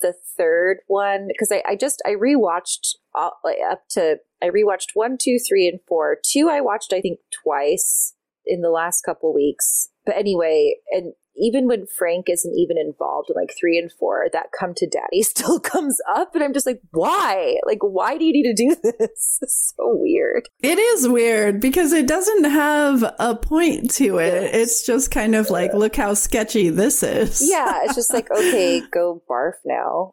[0.00, 4.90] the third one, because I, I just I rewatched all, like, up to I rewatched
[4.94, 6.18] one, two, three, and four.
[6.24, 8.14] Two I watched I think twice
[8.46, 9.90] in the last couple weeks.
[10.06, 14.52] But anyway, and even when Frank isn't even involved in like three and four, that
[14.58, 17.56] come to daddy still comes up, and I'm just like, why?
[17.66, 19.38] Like, why do you need to do this?
[19.42, 20.48] It's so weird.
[20.62, 24.54] It is weird because it doesn't have a point to it.
[24.54, 27.42] It's just kind of like, look how sketchy this is.
[27.48, 30.12] Yeah, it's just like, okay, go barf now,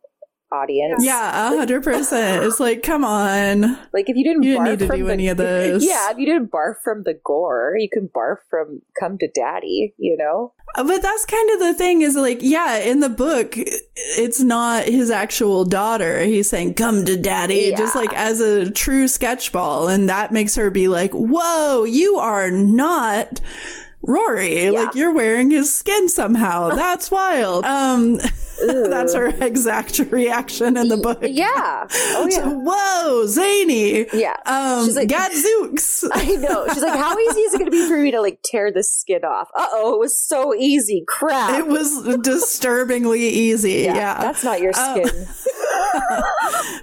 [0.51, 1.03] audience.
[1.03, 2.43] Yeah, a hundred percent.
[2.43, 3.61] It's like, come on.
[3.93, 5.83] Like if you didn't, You didn't need to do the, any of this.
[5.85, 9.93] Yeah, if you didn't barf from the gore, you can barf from "Come to Daddy."
[9.97, 10.53] You know?
[10.75, 15.09] But that's kind of the thing is like, yeah, in the book, it's not his
[15.09, 16.19] actual daughter.
[16.21, 17.77] He's saying, come to daddy, Yeah.
[17.77, 19.91] just like as a true sketchball.
[19.91, 23.39] And that makes her be like, whoa, you are not
[24.03, 24.69] Rory.
[24.69, 26.69] Like you're wearing his skin somehow.
[26.69, 27.65] That's wild.
[27.65, 28.19] Um,
[28.89, 31.19] that's her exact reaction in the book.
[31.21, 31.87] Yeah.
[31.91, 32.47] Oh yeah.
[32.47, 34.05] Whoa, zany.
[34.13, 34.35] Yeah.
[34.45, 36.03] Um, She's like- Gadzooks.
[36.11, 36.67] I know.
[36.73, 38.91] She's like, "How easy is it going to be for me to like tear this
[38.91, 41.03] skin off?" Uh oh, it was so easy.
[41.07, 41.59] Crap.
[41.59, 43.83] It was disturbingly easy.
[43.83, 44.19] Yeah.
[44.21, 45.27] that's not your Um, skin.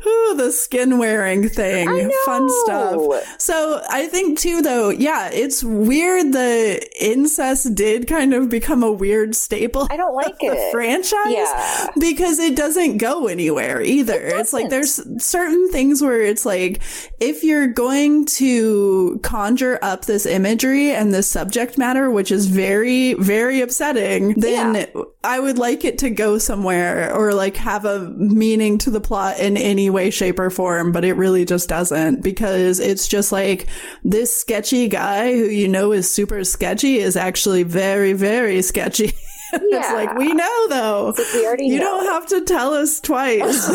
[0.07, 2.11] Ooh, the skin wearing thing.
[2.25, 3.35] Fun stuff.
[3.39, 8.91] So I think too though, yeah, it's weird the incest did kind of become a
[8.93, 10.73] weird staple I don't like it.
[10.73, 11.13] franchise.
[11.29, 11.63] Yeah.
[11.98, 14.20] Because it doesn't go anywhere either.
[14.20, 16.83] it's like there's certain things where it's like
[17.20, 23.14] if you're going to conjure up this imagery and this subject matter, which is very,
[23.14, 25.03] very upsetting, then Yeah.
[25.22, 29.38] I would like it to go somewhere or like have a meaning to the plot
[29.38, 33.66] in any way, shape, or form, but it really just doesn't because it's just like
[34.03, 39.12] this sketchy guy who you know is super sketchy is actually very, very sketchy.
[39.62, 39.95] it's Yeah.
[39.95, 41.14] like, we know though.
[41.17, 41.85] like we already you know.
[41.85, 43.69] don't have to tell us twice.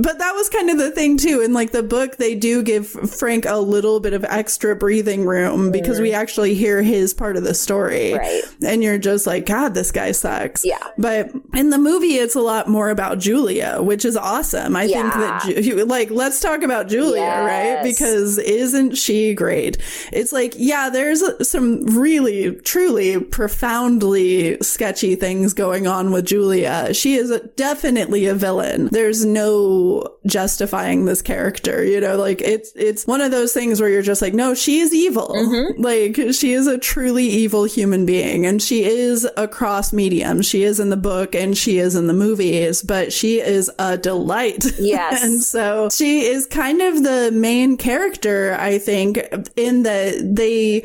[0.00, 1.40] But that was kind of the thing too.
[1.40, 5.70] In like the book, they do give Frank a little bit of extra breathing room
[5.70, 6.20] because we mm-hmm.
[6.20, 8.14] actually hear his part of the story.
[8.14, 8.42] Right.
[8.62, 10.64] And you're just like, God, this guy sucks.
[10.64, 10.82] Yeah.
[10.98, 14.76] But in the movie, it's a lot more about Julia, which is awesome.
[14.76, 17.82] I think that, Ju- like, let's talk about Julia, right?
[17.82, 19.78] Because isn't she great?
[20.12, 23.20] It's like, yeah, there's some really, truly
[23.70, 26.92] profoundly sketchy things going on with Julia.
[26.92, 28.88] She is a, definitely a villain.
[28.90, 33.88] There's no justifying this character, you know, like it's, it's one of those things where
[33.88, 35.28] you're just like, no, she is evil.
[35.28, 35.82] Mm-hmm.
[35.82, 40.42] Like she is a truly evil human being and she is a cross medium.
[40.42, 43.96] She is in the book and she is in the movies, but she is a
[43.96, 44.64] delight.
[44.80, 45.22] Yes.
[45.24, 49.18] and so she is kind of the main character, I think,
[49.54, 50.82] in that they,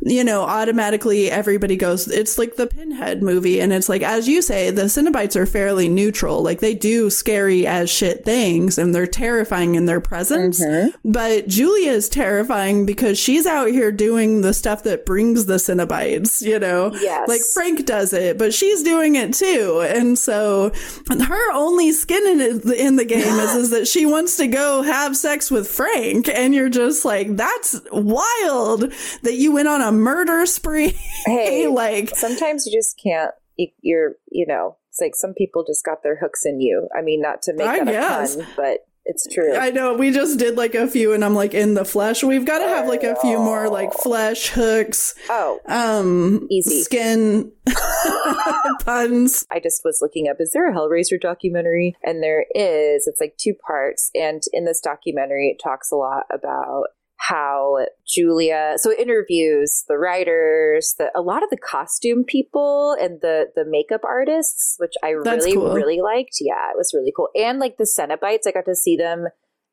[0.00, 3.60] you know, automatically everybody goes, it's like the Pinhead movie.
[3.60, 6.40] And it's like, as you say, the Cenobites are fairly neutral.
[6.40, 10.64] Like they do scary as shit things and they're terrifying in their presence.
[10.64, 11.10] Mm-hmm.
[11.10, 16.42] But Julia is terrifying because she's out here doing the stuff that brings the Cenobites,
[16.42, 16.92] you know?
[16.94, 17.28] Yes.
[17.28, 19.84] Like Frank does it, but she's doing it too.
[19.84, 20.70] And so
[21.08, 24.82] her only skin in, it, in the game is, is that she wants to go
[24.82, 26.28] have sex with Frank.
[26.28, 30.96] And you're just like, that's wild that you went on a murder spree.
[31.24, 33.32] Hey, like, sometimes you just can't.
[33.56, 36.88] You, you're, you know, it's like some people just got their hooks in you.
[36.96, 38.34] I mean, not to make I that guess.
[38.36, 39.56] a pun, but it's true.
[39.56, 42.22] I know we just did like a few and I'm like in the flesh.
[42.22, 46.82] We've got to have like a few more like flesh hooks, oh, um, Easy.
[46.82, 47.52] skin
[48.84, 49.44] puns.
[49.50, 51.96] I just was looking up, is there a Hellraiser documentary?
[52.04, 53.06] And there is.
[53.06, 54.10] It's like two parts.
[54.14, 56.84] And in this documentary, it talks a lot about
[57.28, 63.46] how Julia so interviews the writers, the a lot of the costume people and the
[63.54, 65.72] the makeup artists, which I That's really cool.
[65.72, 66.38] really liked.
[66.40, 67.28] Yeah, it was really cool.
[67.36, 69.26] And like the Cenobites, I got to see them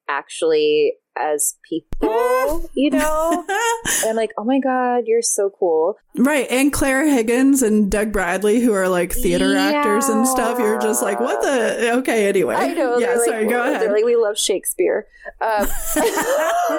[0.07, 3.45] actually as people, you know?
[4.01, 5.95] And I'm like, oh my God, you're so cool.
[6.15, 6.47] right.
[6.49, 10.59] And Clare Higgins and Doug Bradley, who are like theater actors and stuff.
[10.59, 11.97] You're just like, what the?
[11.97, 12.55] Okay, anyway.
[12.55, 12.97] I know.
[12.97, 13.81] Yeah, sorry, like, go ahead.
[13.81, 15.07] They're like, we love Shakespeare.
[15.41, 15.67] Um,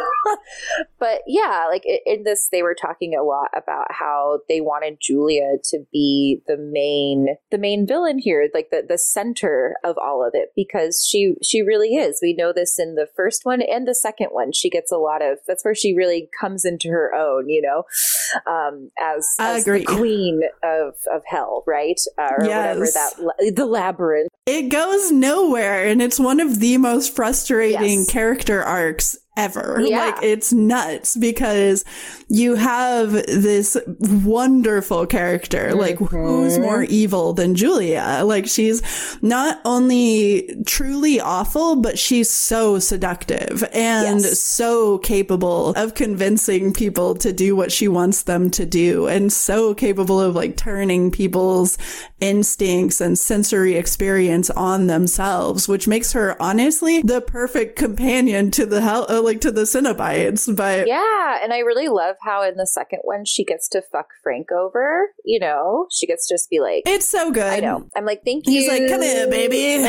[0.99, 5.57] but yeah, like in this, they were talking a lot about how they wanted Julia
[5.65, 10.33] to be the main, the main villain here, like the, the center of all of
[10.35, 12.21] it, because she, she really is.
[12.23, 14.53] We know this in the first one and the second one.
[14.53, 17.85] She gets a lot of, that's where she really comes into her own, you know,
[18.51, 22.01] um, as, as the queen of, of hell, right?
[22.19, 22.95] Uh, or whatever Yes.
[22.95, 24.29] that, the labyrinth.
[24.47, 28.11] It goes nowhere, and it's one of the most frustrating Yes.
[28.11, 29.81] character arcs ever.
[29.81, 30.07] Yeah.
[30.07, 31.85] Like, it's nuts because
[32.29, 33.77] you have this
[34.25, 35.75] wonderful character.
[35.75, 36.63] Like, who's Mm-hmm.
[36.63, 38.23] more evil than Julia?
[38.25, 38.83] Like, she's
[39.23, 44.41] not only truly awful, but she's so seductive and Yes.
[44.43, 49.75] so capable of convincing people to do what she wants them to do and so
[49.75, 51.79] capable of like turning people's
[52.21, 58.81] instincts and sensory experience on themselves, which makes her honestly the perfect companion to the
[58.81, 60.55] hell, uh, like to the Cenobites.
[60.55, 64.09] But Yeah, and I really love how in the second one she gets to fuck
[64.23, 65.09] Frank over.
[65.25, 67.53] You know, she gets to just be like, it's so good.
[67.53, 67.89] I know.
[67.97, 68.53] I'm like, thank you.
[68.53, 69.87] He's like, come here, baby.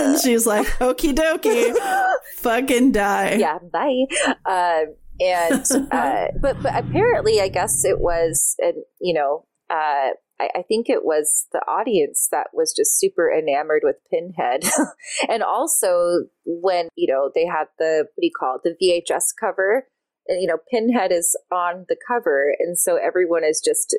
[0.00, 1.76] and she's like, okie dokie,
[2.36, 3.34] fucking die.
[3.34, 4.04] yeah, bye.
[4.46, 10.10] Um, and uh, but but apparently, I guess it was, and you know, uh,
[10.42, 14.64] I, I think it was the audience that was just super enamored with Pinhead,
[15.28, 19.34] and also when you know they had the what do you call it, the VHS
[19.38, 19.86] cover.
[20.28, 23.96] And, you know, Pinhead is on the cover, and so everyone is just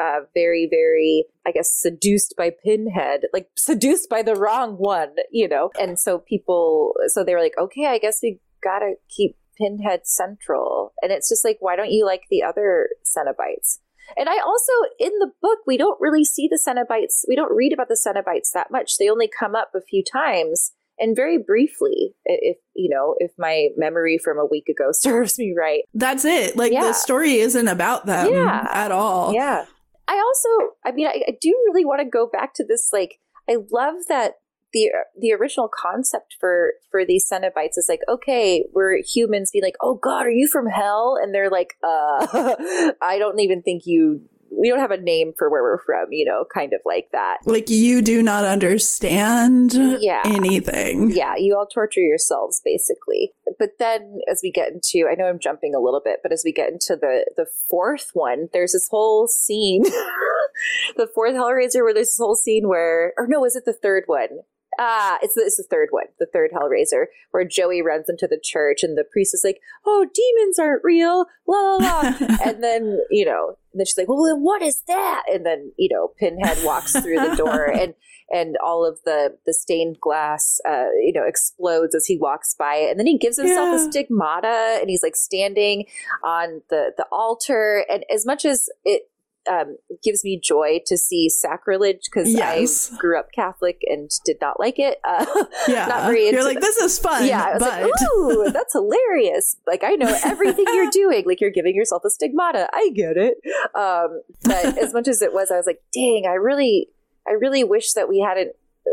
[0.00, 5.46] uh, very, very, I guess, seduced by Pinhead, like seduced by the wrong one, you
[5.46, 5.70] know.
[5.78, 10.94] And so people, so they were like, okay, I guess we gotta keep Pinhead central.
[11.02, 13.80] And it's just like, why don't you like the other Cenobites?
[14.16, 17.24] And I also, in the book, we don't really see the Cenobites.
[17.28, 18.96] We don't read about the Cenobites that much.
[18.98, 23.68] They only come up a few times and very briefly, if, you know, if my
[23.76, 25.82] memory from a week ago serves me right.
[25.94, 26.56] That's it.
[26.56, 26.82] Like Yeah.
[26.82, 28.66] the story isn't about them Yeah.
[28.72, 29.32] at all.
[29.34, 29.66] Yeah.
[30.08, 32.90] I also, I mean, I, I do really want to go back to this.
[32.92, 33.18] Like,
[33.50, 34.34] I love that
[34.76, 39.76] the the original concept for for these Cenobites is like, okay, we're humans being like,
[39.80, 41.16] oh God, are you from hell?
[41.20, 42.26] And they're like, uh,
[43.02, 44.20] I don't even think you.
[44.58, 47.38] We don't have a name for where we're from, you know, kind of like that.
[47.44, 50.22] Like you do not understand Yeah.
[50.24, 51.10] anything.
[51.10, 53.32] Yeah, you all torture yourselves basically.
[53.58, 56.42] But then as we get into I know I'm jumping a little bit, but as
[56.44, 59.82] we get into the the fourth one, there's this whole scene
[60.96, 64.04] the fourth Hellraiser where there's this whole scene where or no, is it the third
[64.06, 64.40] one?
[64.78, 68.40] Ah, it's the, it's the third one, the third Hellraiser, where Joey runs into the
[68.42, 72.00] church and the priest is like, "Oh, demons aren't real," la la la,
[72.44, 75.72] and then you know, and then she's like, "Well, then what is that?" And then
[75.76, 77.94] you know, Pinhead walks through the door, and
[78.30, 82.74] and all of the the stained glass, uh, you know, explodes as he walks by
[82.76, 83.76] it, and then he gives himself Yeah.
[83.76, 85.86] a stigmata, and he's like standing
[86.24, 89.08] on the the altar, and as much as it.
[89.50, 92.92] Um, gives me joy to see sacrilege because Yes.
[92.92, 94.98] I grew up Catholic and did not like it.
[95.04, 95.24] Uh,
[95.68, 95.86] Yeah.
[95.86, 97.24] not very You're like, this is fun.
[97.26, 99.56] yeah, I was but like, ooh, that's hilarious.
[99.66, 101.24] Like, I know everything you're doing.
[101.26, 102.68] Like, you're giving yourself a stigmata.
[102.72, 103.36] I get it.
[103.74, 106.88] Um, but as much as it was, I was like, dang, I really,
[107.28, 108.52] I really wish that we hadn't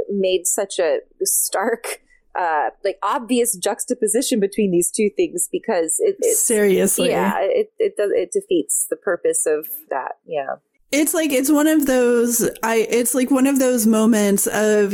[0.09, 1.99] made such a stark,
[2.39, 7.09] uh, like obvious juxtaposition between these two things because it, it's, seriously.
[7.09, 10.13] yeah, it, it does, it defeats the purpose of that.
[10.25, 10.55] Yeah.
[10.93, 14.93] It's like it's one of those I it's like one of those moments of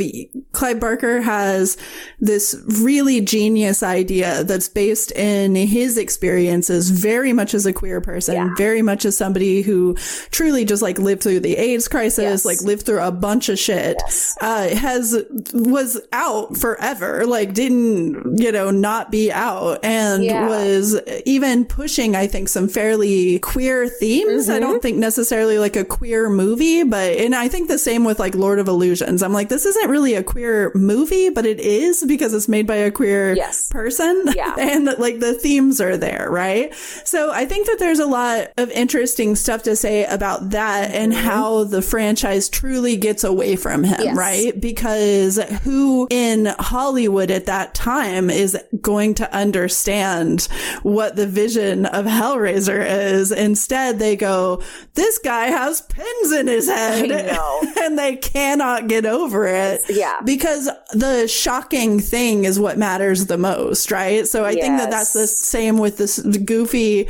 [0.52, 1.76] Clive Barker has
[2.20, 8.34] this really genius idea that's based in his experiences very much as a queer person,
[8.34, 8.48] Yeah.
[8.56, 9.94] very much as somebody who
[10.30, 12.44] truly just like lived through the AIDS crisis, Yes.
[12.46, 13.96] like lived through a bunch of shit.
[14.06, 14.36] Yes.
[14.40, 15.22] Uh has
[15.52, 20.48] was out forever, like didn't, you know, not be out and Yeah.
[20.48, 24.48] was even pushing I think some fairly queer themes.
[24.48, 28.18] I don't think necessarily like a queer movie, but, and I think the same with
[28.18, 29.22] like Lord of Illusions.
[29.22, 32.76] I'm like, this isn't really a queer movie, but it is because it's made by
[32.76, 33.68] a queer Yes.
[33.68, 34.24] person.
[34.34, 34.54] Yeah.
[34.58, 36.72] and like the themes are there, right?
[37.04, 41.12] So I think that there's a lot of interesting stuff to say about that and
[41.12, 41.22] mm-hmm.
[41.26, 44.16] how the franchise truly gets away from him, Yes.
[44.16, 44.58] right?
[44.58, 50.48] Because who in Hollywood at that time is going to understand
[50.82, 53.32] what the vision of Hellraiser is?
[53.32, 54.62] Instead, they go,
[54.94, 57.10] this guy has pins in his head.
[57.80, 59.80] And they cannot get over it.
[59.88, 60.20] Yeah.
[60.24, 64.26] Because the shocking thing is what matters the most, right?
[64.28, 67.08] So I think that that's the same with this goofy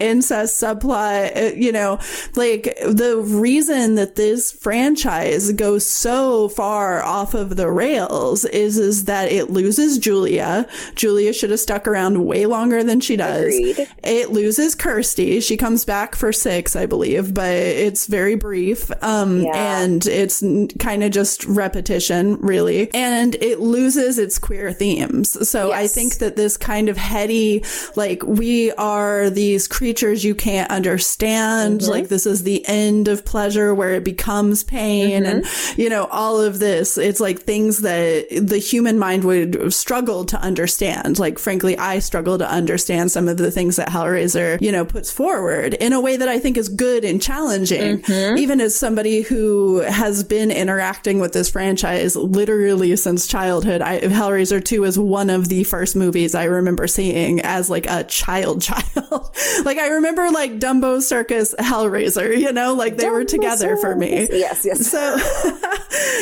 [0.00, 1.36] incest subplot.
[1.36, 1.98] Uh, You know,
[2.34, 9.04] like the reason that this franchise goes so far off of the rails is, is
[9.04, 10.66] that it loses Julia.
[10.96, 13.54] Julia should have stuck around way longer than she does.
[13.54, 13.88] Agreed.
[14.02, 15.40] It loses Kirsty.
[15.40, 18.90] She comes back for six, I believe, but it's very brief.
[19.02, 19.80] Um, Yeah.
[19.82, 20.42] and it's
[20.78, 22.92] kind of just repetition, really.
[22.94, 25.48] And it loses its queer themes.
[25.48, 30.70] So I think that this kind of heady, like, we are these creatures you can't
[30.70, 31.80] understand.
[31.80, 31.90] Mm-hmm.
[31.90, 35.80] Like, this is the end of pleasure where it becomes pain and, Mm-hmm.
[35.80, 36.98] you know, all of this.
[36.98, 41.18] It's like things that the human mind would struggle to understand.
[41.18, 45.10] Like, frankly, I struggle to understand some of the things that Hellraiser, you know, puts
[45.12, 47.87] forward in a way that I think is good and challenging.
[47.96, 48.38] Mm-hmm.
[48.38, 54.62] Even as somebody who has been interacting with this franchise literally since childhood, I, Hellraiser
[54.64, 59.30] 2 is one of the first movies I remember seeing as like a child child.
[59.64, 63.94] like I remember like Dumbo Circus Hellraiser, you know, like they were Dumbo together for
[63.96, 64.28] me.
[64.30, 64.86] Yes, yes.
[64.90, 65.16] So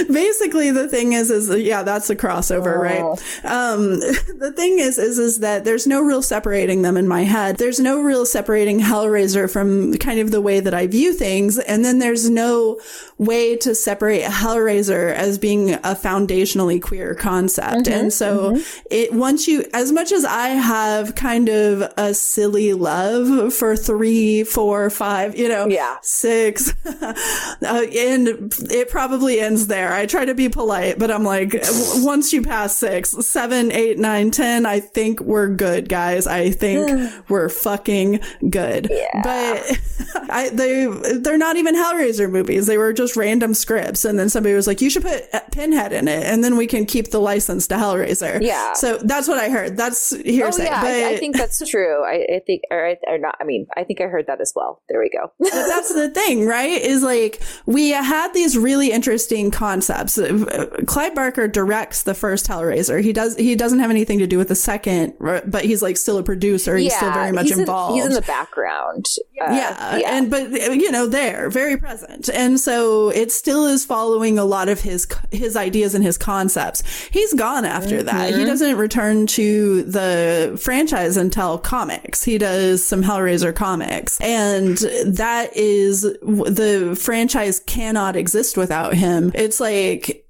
[0.13, 2.81] basically the thing is, is yeah, that's a crossover, Oh.
[2.81, 3.45] right?
[3.45, 3.99] Um,
[4.39, 7.57] the thing is, is, is that there's no real separating them in my head.
[7.57, 11.56] There's no real separating Hellraiser from kind of the way that I view things.
[11.59, 12.81] And then there's no
[13.19, 17.87] way to separate Hellraiser as being a foundationally queer concept.
[17.89, 23.53] And so it, once you, as much as I have kind of a silly love
[23.55, 25.97] for three, four, five, you know, Yeah.
[26.03, 27.15] six, uh,
[27.63, 29.93] and it probably ends there.
[29.93, 31.55] I try to be polite, but I'm like,
[31.97, 36.27] once you pass six, seven, eight, nine, ten, I think we're good, guys.
[36.27, 38.91] I think we're fucking good.
[39.23, 39.81] But
[40.31, 40.87] I, they,
[41.21, 42.67] they're not even Hellraiser movies.
[42.67, 44.05] They were just random scripts.
[44.05, 46.25] And then somebody was like, you should put uh, Pinhead in it.
[46.25, 48.41] And then we can keep the license to Hellraiser.
[48.43, 48.73] Yeah.
[48.73, 49.77] So that's what I heard.
[49.77, 52.03] That's Oh yeah, but I, I think that's true.
[52.05, 53.37] I, I think, or, I- or not.
[53.41, 54.83] I mean, I think I heard that as well.
[54.89, 55.31] There we go.
[55.39, 56.81] but that's the thing, right?
[56.81, 60.17] Is like we had these really interesting concepts.
[60.17, 63.03] Uh, Clive Barker directs the first Hellraiser.
[63.03, 63.37] He does.
[63.37, 66.77] He doesn't have anything to do with the second, but he's like still a producer.
[66.77, 67.97] He's still very much he's in- involved.
[67.97, 69.05] he's in the background.
[69.41, 74.39] Uh, yeah, and but you know there, very present, and so it still is following
[74.39, 76.83] a lot of his his ideas and his concepts.
[77.11, 78.31] He's gone after that.
[78.31, 78.47] He mm-hmm.
[78.47, 82.25] doesn't return to the franchise until comics.
[82.25, 84.77] He does some Hellraiser comics, and
[85.07, 89.33] that is the franchise cannot exist without him.
[89.35, 90.27] It's like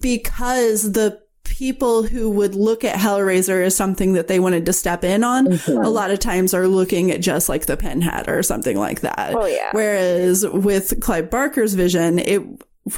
[0.00, 1.20] because the
[1.56, 5.52] people who would look at Hellraiser as something that they wanted to step in on,
[5.68, 9.34] a lot of times are looking at just like the Pinhead or something like that.
[9.34, 9.70] Oh, yeah.
[9.72, 12.42] Whereas with Clive Barker's vision, it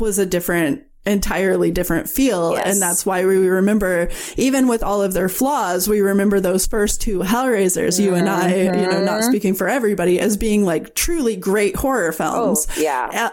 [0.00, 2.66] was a different entirely different feel Yes.
[2.74, 7.00] and that's why we remember even with all of their flaws we remember those first
[7.00, 9.30] two hellraisers you and i you know not Mm-hmm.
[9.30, 13.30] speaking for everybody as being like truly great horror films Oh, yeah.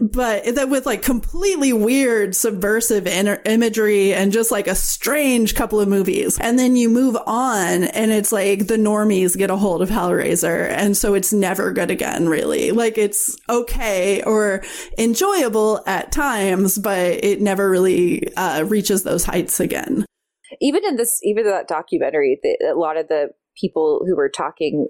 [0.00, 5.88] But that with like completely weird subversive imagery and just like a strange couple of
[5.88, 6.38] movies.
[6.40, 10.68] And then you move on and it's like the normies get a hold of Hellraiser.
[10.70, 12.70] And so it's never good again, really.
[12.70, 14.62] Like it's okay or
[14.98, 20.04] enjoyable at times, but it never really uh, reaches those heights again.
[20.60, 24.88] even in this, even that documentary, the, a lot of the people who were talking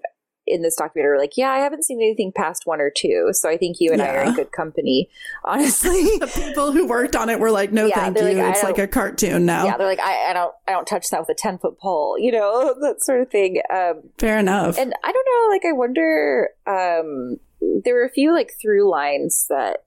[0.51, 3.29] in this documentary were like, "Yeah, I haven't seen anything past one or two.
[3.33, 4.29] So I think you and I are Yeah.
[4.31, 5.09] in good company,
[5.45, 6.03] honestly.
[6.19, 8.25] The people who worked on it were like, no, Yeah, thank you.
[8.43, 9.65] like, it's like a cartoon now.
[9.67, 12.17] yeah, they're like, I, I don't, I don't touch that with a ten foot pole,
[12.19, 13.61] you know, that sort of thing.
[13.73, 14.79] Um, Fair enough.
[14.79, 17.37] and I don't know, like I wonder, um,
[17.85, 19.79] there were a few like through lines that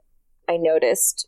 [0.50, 1.28] I noticed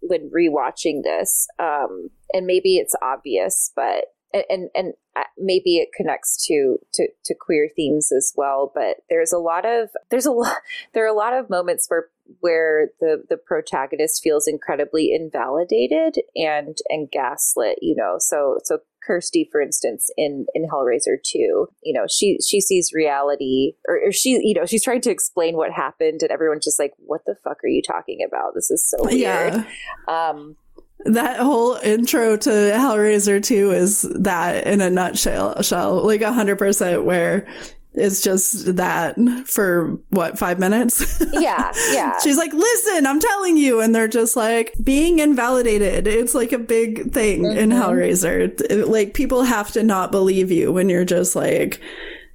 [0.00, 4.94] when rewatching this, um, and maybe it's obvious, but and and, and
[5.38, 9.90] maybe it connects to, to to queer themes as well but there's a lot of
[10.10, 10.56] there's a lot
[10.94, 12.08] there are a lot of moments where
[12.40, 19.48] where the the protagonist feels incredibly invalidated and and gaslit you know so so Kirsty,
[19.50, 24.40] for instance, in in Hellraiser 2, you know, she she sees reality or, or, she,
[24.42, 27.58] you know, she's trying to explain what happened and everyone's just like, What the fuck
[27.64, 28.54] are you talking about?
[28.54, 29.18] This is so weird.
[29.18, 29.64] Yeah.
[30.06, 30.56] Um
[31.04, 37.46] that whole intro to Hellraiser 2 is that in a nutshell, shell, like 100% where
[37.94, 41.22] it's just that for what, five minutes?
[41.32, 42.18] Yeah, yeah.
[42.22, 43.80] She's like, listen, I'm telling you.
[43.80, 46.06] And they're just like, being invalidated.
[46.06, 47.58] It's like a big thing mm-hmm.
[47.58, 48.86] in Hellraiser.
[48.88, 51.80] like, people have to not believe you when you're just like,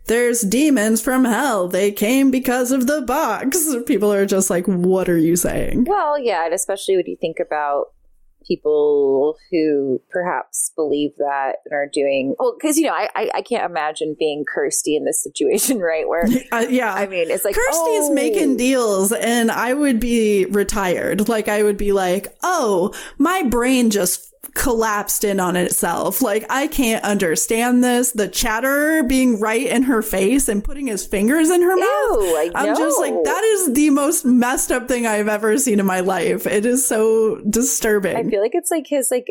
[0.07, 1.67] there's demons from hell.
[1.67, 3.65] They came because of the box.
[3.85, 5.85] People are just like, what are you saying?
[5.85, 6.45] Well, yeah.
[6.45, 7.93] And especially when you think about
[8.47, 13.41] people who perhaps believe that and are doing well because you know I, I, I
[13.41, 16.07] can't imagine being Kirsty in this situation right?
[16.07, 16.93] Where uh, yeah.
[16.93, 18.13] I mean it's like Kirsty's oh.
[18.13, 21.27] making deals and I would be retired.
[21.27, 26.21] Like I would be like oh my brain just collapsed in on itself.
[26.21, 28.11] Like, I can't understand this.
[28.11, 32.51] The chatter being right in her face and putting his fingers in her Ew, mouth.
[32.55, 35.99] I'm just like, that is the most messed up thing I've ever seen in my
[35.99, 36.47] life.
[36.47, 38.17] It is so disturbing.
[38.17, 39.27] I feel like it's like his like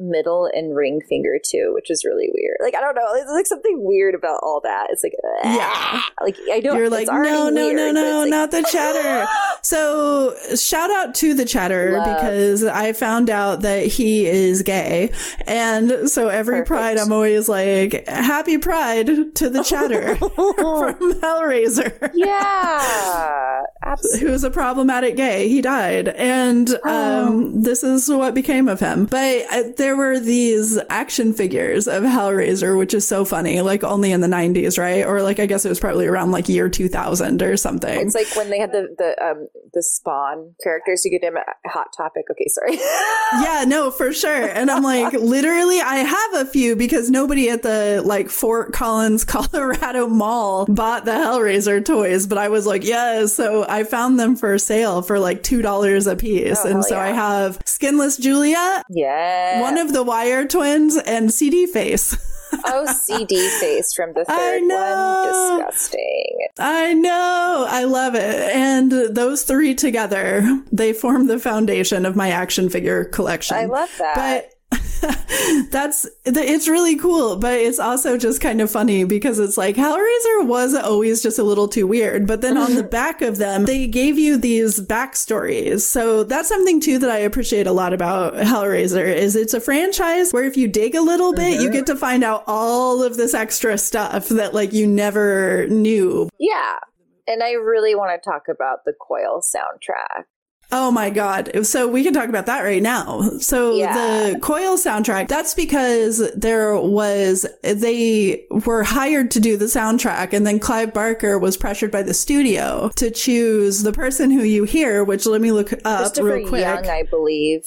[0.00, 2.56] middle and ring finger too, which is really weird.
[2.60, 4.88] Like I don't know, it's like something weird about all that.
[4.90, 6.76] It's like yeah, like I don't.
[6.76, 9.28] You're like no, no, weird, no, no, like, not the chatter.
[9.62, 12.04] so shout out to the chatter Love.
[12.04, 15.12] because I found out that he is gay,
[15.46, 16.68] and so every Perfect.
[16.68, 22.10] Pride I'm always like Happy Pride to the chatter from Hellraiser.
[22.14, 24.26] Yeah, absolutely.
[24.26, 25.48] Who was a problematic gay?
[25.48, 27.26] He died, and oh.
[27.26, 29.06] um, this is what became of him.
[29.06, 33.82] But uh, there there were these action figures of Hellraiser, which is so funny, like
[33.82, 35.06] only in the 90s, right?
[35.06, 37.98] Or like, I guess it was probably around like year 2000 or something.
[37.98, 41.70] It's like when they had the, the, um, the Spawn characters, you get him a
[41.70, 42.26] hot topic.
[42.30, 42.74] Okay, sorry.
[43.42, 44.48] yeah, no, for sure.
[44.48, 49.24] And I'm like, literally, I have a few because nobody at the like Fort Collins,
[49.24, 53.24] Colorado mall bought the Hellraiser toys, but I was like, yeah.
[53.24, 56.58] So I found them for sale for like $2 a piece.
[56.62, 57.04] Oh, and so yeah.
[57.04, 58.82] I have Skinless Julia.
[58.90, 59.62] Yeah.
[59.62, 62.16] One of the Wire twins and CD Face.
[62.66, 65.58] oh, CD face from the third one.
[65.58, 66.48] Disgusting.
[66.58, 67.66] I know.
[67.68, 68.54] I love it.
[68.54, 73.56] And those three together, they form the foundation of my action figure collection.
[73.56, 74.14] I love that.
[74.14, 74.57] But
[75.70, 80.46] that's it's really cool, but it's also just kind of funny because it's like Hellraiser
[80.46, 83.86] was always just a little too weird, but then on the back of them, they
[83.86, 85.80] gave you these backstories.
[85.80, 90.32] So that's something too that I appreciate a lot about Hellraiser is it's a franchise
[90.32, 91.62] where if you dig a little bit, mm-hmm.
[91.62, 96.28] you get to find out all of this extra stuff that like you never knew.
[96.38, 96.78] Yeah.
[97.26, 100.24] And I really want to talk about the Coil soundtrack.
[100.70, 101.64] Oh my God.
[101.66, 103.22] So we can talk about that right now.
[103.38, 104.32] So yeah.
[104.32, 110.46] the Coil soundtrack, that's because there was, they were hired to do the soundtrack and
[110.46, 115.04] then Clive Barker was pressured by the studio to choose the person who you hear,
[115.04, 116.60] which let me look up real quick.
[116.60, 117.66] Young, I believe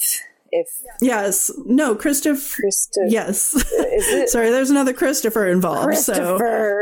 [0.52, 0.68] if
[1.00, 1.50] yes.
[1.66, 4.30] No christopher Christopher yes.
[4.30, 6.38] sorry there's another christopher involved so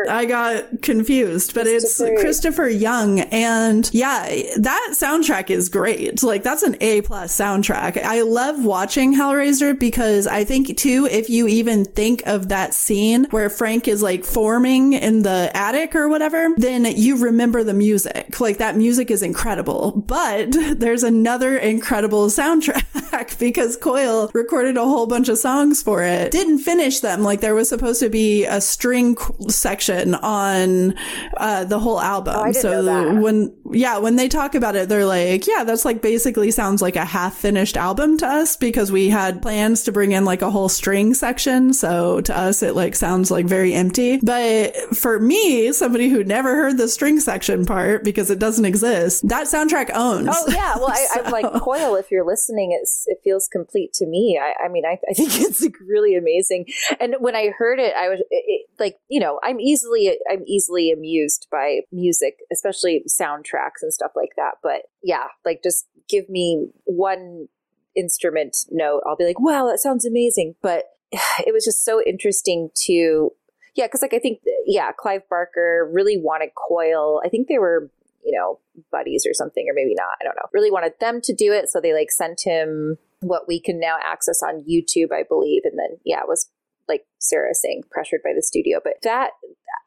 [0.09, 4.27] i got confused but it's christopher young and yeah
[4.59, 6.23] that soundtrack is great.
[6.23, 8.03] Like that's an a plus soundtrack.
[8.03, 13.25] I love watching hellraiser because i think too if you even think of that scene
[13.31, 18.41] where frank is like forming in the attic or whatever then you remember the music.
[18.41, 19.93] Like that music is incredible.
[20.07, 26.03] But there's another incredible soundtrack because because Coil recorded a whole bunch of songs for
[26.03, 26.33] it.
[26.33, 27.23] Didn't finish them.
[27.23, 30.95] Like there was supposed to be a string section on
[31.37, 32.35] uh, the whole album.
[32.39, 36.51] Oh, so when yeah, when they talk about it, they're like, yeah, that's like basically
[36.51, 40.25] sounds like a half finished album to us because we had plans to bring in
[40.25, 41.75] like a whole string section.
[41.75, 44.21] So to us, it like sounds like very empty.
[44.23, 49.29] But for me, somebody who never heard the string section part because it doesn't exist,
[49.29, 50.29] that soundtrack owns.
[50.31, 51.97] Oh yeah, well I, am like Coil.
[51.97, 54.41] If you're listening, it's it feels complete to me.
[54.43, 56.67] I, I mean, I, I, think it's like really amazing.
[56.99, 60.91] And when I heard it, I was it, like, you know, I'm easily I'm easily
[60.91, 64.55] amused by music, especially soundtracks and stuff like that.
[64.63, 67.49] But yeah, like just give me one
[67.97, 70.55] instrument note, I'll be like, wow, that sounds amazing.
[70.63, 73.31] But it was just so interesting to
[73.77, 77.21] yeah, because like I think yeah, Clive Barker really wanted Coil.
[77.25, 77.91] I think they were
[78.25, 78.59] you know
[78.91, 80.19] buddies or something, or maybe not.
[80.21, 80.49] I don't know.
[80.53, 83.97] Really wanted them to do it, so they like sent him what we can now
[84.03, 85.63] access on YouTube, I believe.
[85.65, 86.51] And then, yeah, it was
[86.89, 88.81] like Sarah saying, pressured by the studio.
[88.83, 89.31] But that,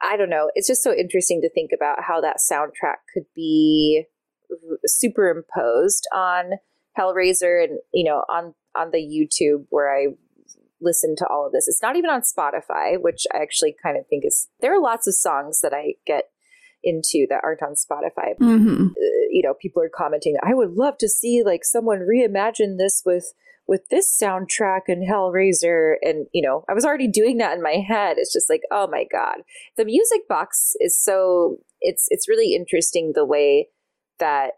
[0.02, 0.52] I don't know.
[0.56, 4.06] It's just so interesting to think about how that soundtrack could be
[4.86, 6.52] superimposed on
[6.98, 10.14] Hellraiser and, you know, on, on the YouTube where I
[10.80, 11.68] listen to all of this.
[11.68, 15.08] It's not even on Spotify, which I actually kind of think is, there are lots
[15.08, 16.26] of songs that I get
[16.84, 18.38] into that aren't on Spotify.
[18.40, 18.88] Mm-hmm.
[18.88, 23.02] Uh, you know, people are commenting, I would love to see like someone reimagine this
[23.06, 23.34] with
[23.66, 25.96] with this soundtrack and Hellraiser.
[26.02, 28.18] And, you know, I was already doing that in my head.
[28.18, 29.38] It's just like, oh my God.
[29.78, 33.70] The music box is so it's it's really interesting the way
[34.20, 34.52] that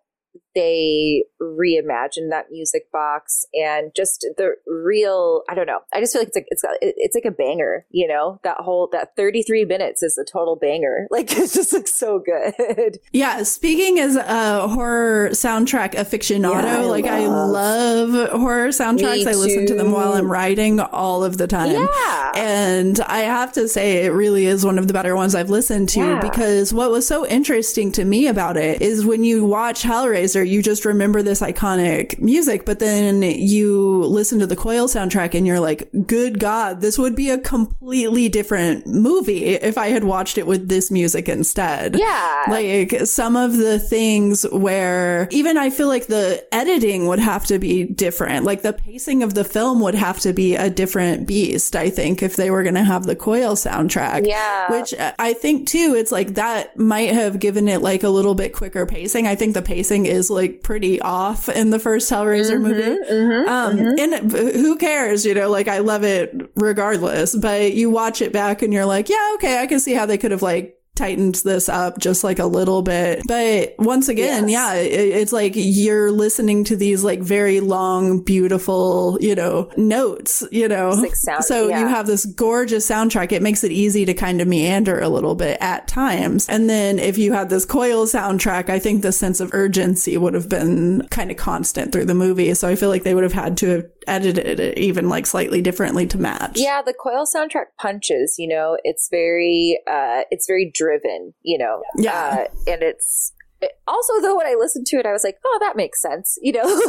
[0.55, 5.79] they reimagined that music box and just the real i don't know.
[5.93, 6.63] I just feel like it's like it's
[6.97, 8.39] it's like a banger you know?
[8.43, 11.07] That whole that 33 minutes is a total banger.
[11.15, 12.99] Like it just looks so good.
[13.13, 17.13] Yeah speaking as a horror soundtrack aficionado yeah, I like love.
[17.13, 19.25] i love horror soundtracks.
[19.25, 21.71] I listen to them while i'm writing all of the time.
[21.71, 22.31] Yeah.
[22.35, 25.89] And i have to say it really is one of the better ones i've listened
[25.89, 26.19] to yeah.
[26.19, 30.61] because what was so interesting to me about it is when you watch hellraiser you
[30.61, 35.59] just remember this iconic music, but then you listen to the Coil soundtrack and you're
[35.59, 40.47] like, good God, this would be a completely different movie if I had watched it
[40.47, 41.97] with this music instead.
[41.97, 42.43] Yeah.
[42.47, 47.59] Like some of the things where even I feel like the editing would have to
[47.59, 48.45] be different.
[48.45, 52.21] Like the pacing of the film would have to be a different beast, I think,
[52.23, 54.27] if they were going to have the Coil soundtrack.
[54.27, 54.71] Yeah.
[54.71, 58.35] Which uh, I think too, it's like that might have given it like a little
[58.35, 59.27] bit quicker pacing.
[59.27, 63.11] I think the pacing is like pretty off in the first Hellraiser mm-hmm, movie.
[63.11, 64.13] Mm-hmm, um, mm-hmm.
[64.13, 65.25] and who cares?
[65.25, 69.09] You know, like I love it regardless, but you watch it back and you're like,
[69.09, 72.39] yeah, okay, I can see how they could have like tightens this up just like
[72.39, 73.21] a little bit.
[73.27, 74.75] But once again, yes.
[74.75, 80.43] yeah, it, it's like you're listening to these like very long, beautiful, you know, notes,
[80.51, 81.05] you know.
[81.13, 81.81] Sound, so yeah.
[81.81, 83.31] you have this gorgeous soundtrack.
[83.31, 86.47] It makes it easy to kind of meander a little bit at times.
[86.49, 90.33] And then if you had this coil soundtrack, I think the sense of urgency would
[90.33, 92.53] have been kind of constant through the movie.
[92.53, 95.61] So I feel like they would have had to have edited it even like slightly
[95.61, 96.53] differently to match.
[96.55, 101.81] Yeah, the coil soundtrack punches, you know, it's very uh it's very driven, you know.
[101.97, 102.47] Yeah.
[102.47, 105.57] Uh, and it's it, also though when I listened to it I was like, "Oh,
[105.61, 106.81] that makes sense." You know.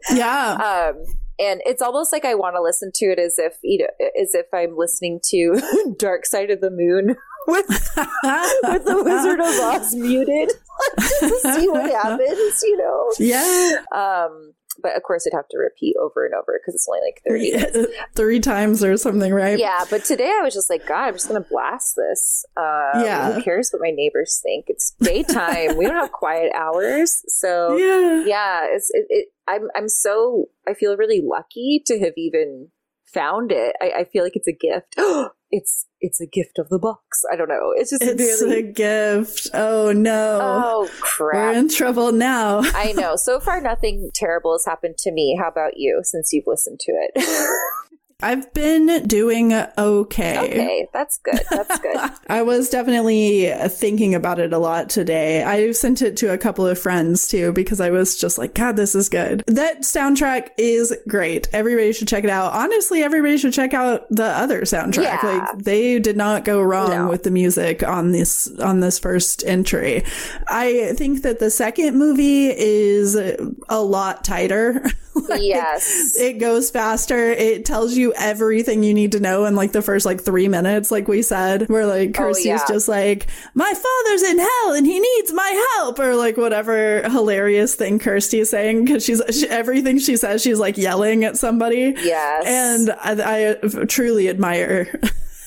[0.12, 0.90] yeah.
[0.92, 1.04] Um
[1.38, 4.34] and it's almost like I want to listen to it as if you know as
[4.34, 9.94] if I'm listening to Dark Side of the Moon with with the Wizard of Oz
[9.94, 10.50] muted
[10.98, 13.12] to see what happens, you know.
[13.18, 13.82] Yeah.
[13.94, 14.54] Um
[14.84, 17.52] but of course it'd have to repeat over and over because it's only like 30
[17.52, 17.94] minutes.
[18.14, 19.58] three times or something right?
[19.58, 22.44] Yeah but today i was just like god i'm just gonna blast this.
[22.56, 23.32] Uh, yeah.
[23.32, 24.66] who cares what my neighbors think?
[24.68, 25.76] It's daytime.
[25.76, 27.22] We don't have quiet hours.
[27.26, 28.24] So yeah.
[28.26, 32.68] yeah it's it, it, i'm i'm so i feel really lucky to have even
[33.14, 33.76] found it.
[33.80, 34.96] I, I feel like it's a gift.
[35.56, 37.22] It's it's a gift of the box.
[37.32, 37.72] I don't know.
[37.74, 38.58] It's just it's really...
[38.58, 39.48] a gift.
[39.54, 40.38] Oh no.
[40.42, 41.54] Oh crap.
[41.54, 42.60] We're in trouble now.
[42.62, 43.16] I know.
[43.16, 45.38] So far nothing terrible has happened to me.
[45.40, 47.24] How about you since you've listened to it?
[48.24, 50.38] I've been doing okay.
[50.38, 51.40] Okay, that's good.
[51.50, 51.96] That's good.
[52.28, 55.42] I was definitely thinking about it a lot today.
[55.42, 58.76] I sent it to a couple of friends too because I was just like, God,
[58.76, 59.44] this is good.
[59.46, 61.48] That soundtrack is great.
[61.52, 62.52] Everybody should check it out.
[62.54, 65.02] Honestly, everybody should check out the other soundtrack.
[65.02, 65.20] Yeah.
[65.54, 67.08] Like they did not go wrong No.
[67.08, 70.02] with the music on this on this first entry.
[70.48, 74.82] I think that the second movie is a lot tighter.
[75.28, 76.16] Like, yes.
[76.18, 77.30] it goes faster.
[77.30, 80.90] It tells you everything you need to know in like the first like three minutes,
[80.90, 82.64] like we said, where like Oh, Kirsty's yeah.
[82.68, 87.74] just like, my father's in hell and he needs my help, or like whatever hilarious
[87.74, 91.94] thing Kirsty is saying because she's she, everything she says, she's like yelling at somebody.
[92.02, 92.44] Yes.
[92.46, 95.00] And I, I truly admire.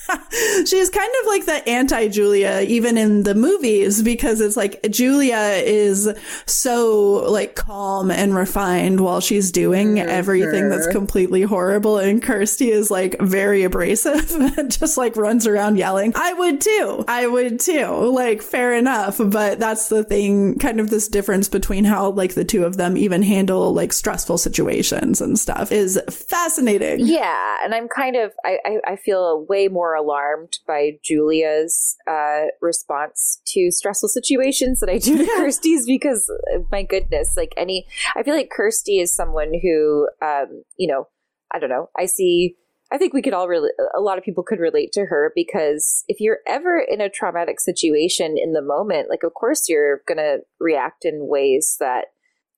[0.66, 5.62] She's kind of like the anti Julia, even in the movies, because it's like Julia
[5.64, 6.08] is
[6.46, 10.08] so like calm and refined while she's doing mm-hmm.
[10.08, 11.98] everything that's completely horrible.
[11.98, 16.12] And Kirsty is like very abrasive and just like runs around yelling.
[16.14, 17.04] I would too.
[17.08, 17.86] I would too.
[17.86, 19.18] Like, fair enough.
[19.18, 22.96] But that's the thing, kind of this difference between how like the two of them
[22.96, 27.00] even handle like stressful situations and stuff is fascinating.
[27.00, 32.46] Yeah, and I'm kind of I, I, I feel way more alarmed by Julia's uh,
[32.60, 36.30] response to stressful situations than I do to Kirsty's because
[36.70, 37.86] my goodness, like any
[38.16, 41.08] I feel like Kirsty is someone who um, you know,
[41.52, 41.90] I don't know.
[41.96, 42.56] I see
[42.90, 46.04] I think we could all really a lot of people could relate to her because
[46.08, 50.18] if you're ever in a traumatic situation in the moment, like of course you're going
[50.18, 52.06] to react in ways that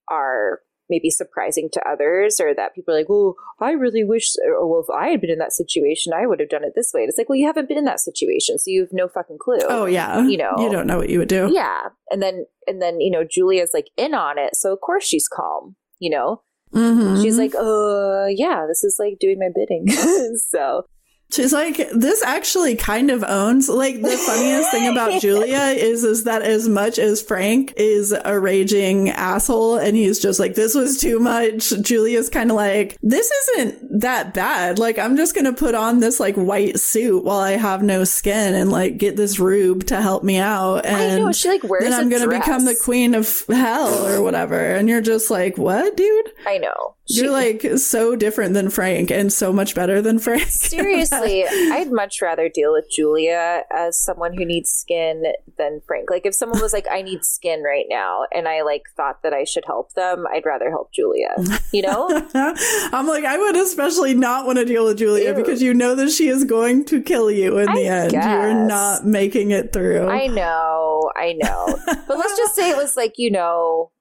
[0.09, 0.61] are
[0.91, 4.81] maybe surprising to others or that people are like, well, I really wish, or well,
[4.87, 7.03] if I had been in that situation, I would have done it this way.
[7.03, 9.39] And it's like, well, you haven't been in that situation, so you have no fucking
[9.41, 9.61] clue.
[9.69, 10.53] Oh yeah, You know.
[10.59, 11.49] you don't know what you would do.
[11.53, 11.89] Yeah.
[12.11, 14.57] And then, and then, you know, Julia's like in on it.
[14.57, 16.43] So of course she's calm, you know?
[16.75, 17.23] Mhm.
[17.23, 19.89] She's like, uh, yeah, this is like doing my bidding.
[20.37, 20.85] so
[21.33, 23.69] She's like, this actually kind of owns.
[23.69, 28.39] Like the funniest thing about Julia is, is that as much as Frank is a
[28.39, 31.71] raging asshole and he's just like, this was too much.
[31.81, 34.79] Julia's kind of like, this isn't that bad.
[34.79, 38.05] Like, I'm just going to put on this like white suit while I have no
[38.05, 40.87] skin and like get this rube to help me out.
[40.87, 42.45] And I know she like wears then I'm going to dress.
[42.45, 44.59] become the queen of hell or whatever.
[44.59, 46.33] And you're just like, what, dude?
[46.47, 46.95] I know.
[47.11, 50.43] She- You're like so different than Frank and so much better than Frank.
[50.49, 55.25] Seriously, I'd much rather deal with Julia as someone who needs skin
[55.59, 56.11] than Frank.
[56.11, 59.33] Like if someone was like, I need skin right now and I like thought that
[59.33, 61.35] I should help them, I'd rather help Julia.
[61.73, 62.09] You know?
[62.35, 65.35] I'm like, I would especially not want to deal with Julia Ew.
[65.35, 68.13] because you know that she is going to kill you in the I end.
[68.13, 70.09] You're not making it through.
[70.09, 71.79] I know, I know.
[72.11, 73.93] But let's just say it was like, you know,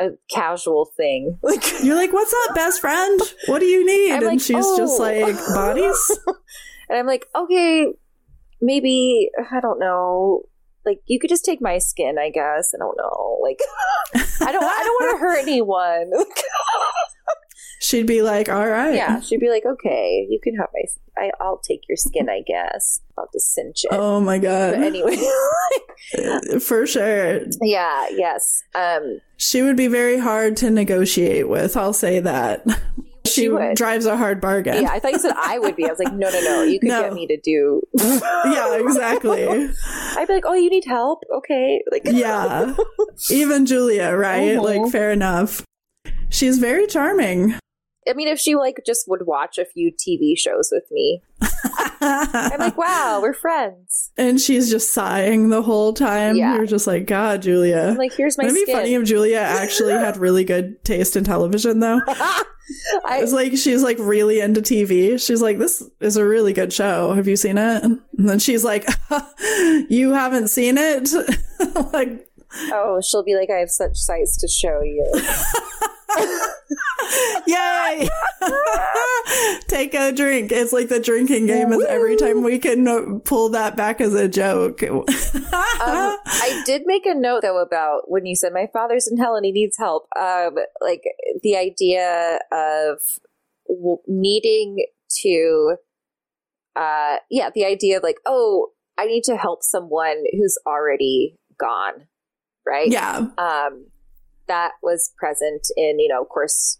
[0.00, 1.38] a casual thing.
[1.42, 3.20] Like You're like, what's up, best friend?
[3.46, 4.12] What do you need?
[4.12, 6.18] I'm and like, she's just "Oh." like, bodies?
[6.88, 7.86] and I'm like, okay,
[8.60, 10.42] maybe I don't know.
[10.84, 12.72] Like you could just take my skin, I guess.
[12.74, 13.38] I don't know.
[13.42, 13.58] Like
[14.40, 16.10] I don't I don't want to hurt anyone.
[17.84, 18.94] She'd be like, all right.
[18.94, 21.22] yeah, she'd be like, okay, you can have my.
[21.22, 23.00] I, I'll take your skin, I guess.
[23.18, 23.90] I'll just cinch it.
[23.92, 24.74] Oh my but God.
[24.82, 25.16] anyway,
[26.60, 27.40] For sure.
[27.60, 28.62] yeah, yes.
[28.74, 31.76] Um, She would be very hard to negotiate with.
[31.76, 32.64] I'll say that.
[33.26, 33.76] She, She would.
[33.76, 34.82] drives a hard bargain.
[34.82, 35.84] yeah, I thought you said I would be.
[35.84, 36.62] I was like, no, no, no.
[36.62, 37.02] You could No.
[37.02, 37.82] get me to do.
[37.98, 39.46] yeah, exactly.
[39.46, 41.20] I'd be like, oh, you need help?
[41.36, 42.74] Okay, like, Yeah.
[43.30, 44.56] Even Julia, right?
[44.56, 44.62] Mhm.
[44.62, 45.62] Like, fair enough.
[46.30, 47.54] She's very charming.
[48.08, 51.22] I mean, if she like just would watch a few TV shows with me,
[52.00, 54.10] I'm like, wow, we're friends.
[54.16, 56.36] and she's just sighing the whole time.
[56.36, 56.56] Yeah.
[56.56, 57.88] You're just like, God, Julia.
[57.90, 61.24] I'm like, here's my Wouldn't be funny if Julia actually had really good taste in
[61.24, 62.00] television, though?
[63.04, 65.20] I, It's like she's like really into TV.
[65.24, 67.12] She's like, this is a really good show.
[67.12, 67.82] Have you seen it?
[67.84, 68.86] And then she's like,
[69.90, 71.10] you haven't seen it?
[71.92, 72.26] like,
[72.72, 75.04] oh, she'll be like, I have such sights to show you.
[77.46, 78.08] Yay!
[79.68, 80.52] Take a drink.
[80.52, 84.28] It's like the drinking game is every time we can pull that back as a
[84.28, 84.82] joke.
[85.74, 89.34] Um, I did make a note though about when you said my father's in hell
[89.34, 90.06] and he needs help.
[90.18, 91.02] Um, like
[91.42, 93.00] the idea of
[93.68, 94.86] w- needing
[95.22, 95.76] to,
[96.76, 102.06] uh, yeah, the idea of like, oh, I need to help someone who's already gone,
[102.66, 102.90] right?
[102.90, 103.26] yeah.
[103.38, 103.86] um,
[104.46, 106.78] that was present in you know of course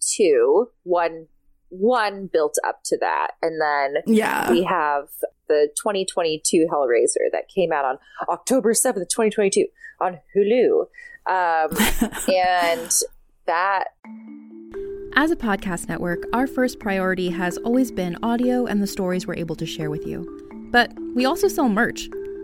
[0.00, 1.26] two one
[1.70, 4.50] one built up to that and then Yeah.
[4.50, 5.08] we have
[5.48, 7.98] the 2022 hellraiser that came out on
[8.28, 9.66] october 7th 2022
[10.00, 10.86] on hulu
[11.26, 11.70] um,
[12.34, 12.90] and
[13.46, 13.84] that
[15.14, 19.34] As a podcast network, our first priority has always been audio and the stories we're
[19.36, 20.18] able to share with you.
[20.70, 22.08] But we also sell merch,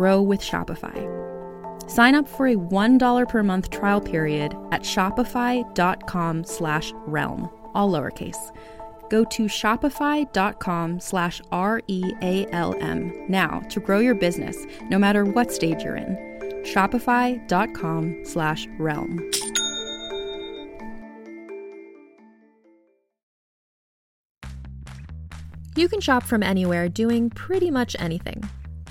[0.00, 0.98] grow with Shopify.
[1.90, 8.56] Sign up for a $1 per month trial period at shopify.com slash realm, all lowercase.
[9.10, 14.56] Go to shopify.com slash R-E-A-L-M now to grow your business,
[14.88, 16.16] no matter what stage you're in.
[16.64, 19.30] Shopify.com slash realm.
[25.76, 28.48] You can shop from anywhere doing pretty much anything.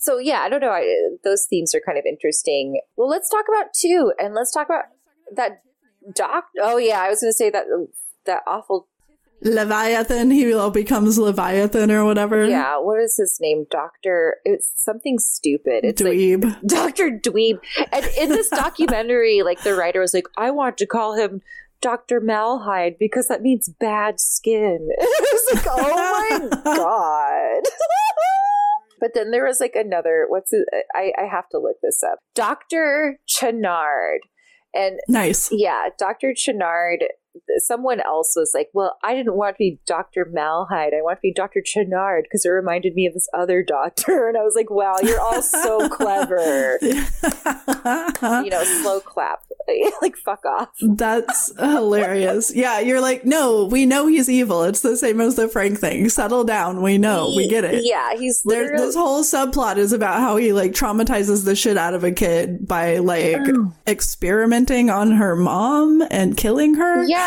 [0.00, 0.70] So yeah, I don't know.
[0.70, 0.92] I,
[1.24, 2.80] those themes are kind of interesting.
[2.96, 4.84] Well, let's talk about two, and let's talk about
[5.36, 5.62] that
[6.14, 6.46] doc.
[6.60, 7.66] Oh yeah, I was going to say that
[8.24, 8.88] that awful
[9.42, 10.30] Leviathan.
[10.30, 12.46] He all becomes Leviathan or whatever.
[12.46, 13.66] Yeah, what is his name?
[13.70, 14.36] Doctor.
[14.44, 15.84] It's something stupid.
[15.84, 16.44] It's Dweeb.
[16.44, 17.58] like Doctor Dweeb.
[17.92, 21.42] And in this documentary, like the writer was like, I want to call him
[21.80, 24.88] Doctor Malahide because that means bad skin.
[24.90, 27.62] it was like, oh my god.
[29.00, 30.66] But then there was like another, what's it?
[30.94, 32.18] I, I have to look this up.
[32.34, 33.18] Dr.
[33.26, 34.20] Channard.
[34.74, 35.50] And nice.
[35.50, 36.34] Yeah, Dr.
[36.34, 37.04] Channard
[37.58, 40.94] someone else was like, "Well, I didn't want to be Doctor Malhide.
[40.94, 44.36] I want to be Doctor Channard because it reminded me of this other doctor." And
[44.36, 49.40] I was like, "Wow, you're all so clever." you know, slow clap,
[50.02, 50.68] like fuck off.
[50.80, 52.54] That's hilarious.
[52.54, 54.62] Yeah, you're like, no, we know he's evil.
[54.64, 56.08] It's the same as the Frank thing.
[56.08, 56.82] Settle down.
[56.82, 57.30] We know.
[57.30, 57.84] He, we get it.
[57.84, 58.76] Yeah, he's there.
[58.76, 62.66] This whole subplot is about how he like traumatizes the shit out of a kid
[62.66, 63.72] by like Oh.
[63.86, 67.04] experimenting on her mom and killing her.
[67.04, 67.19] Yeah,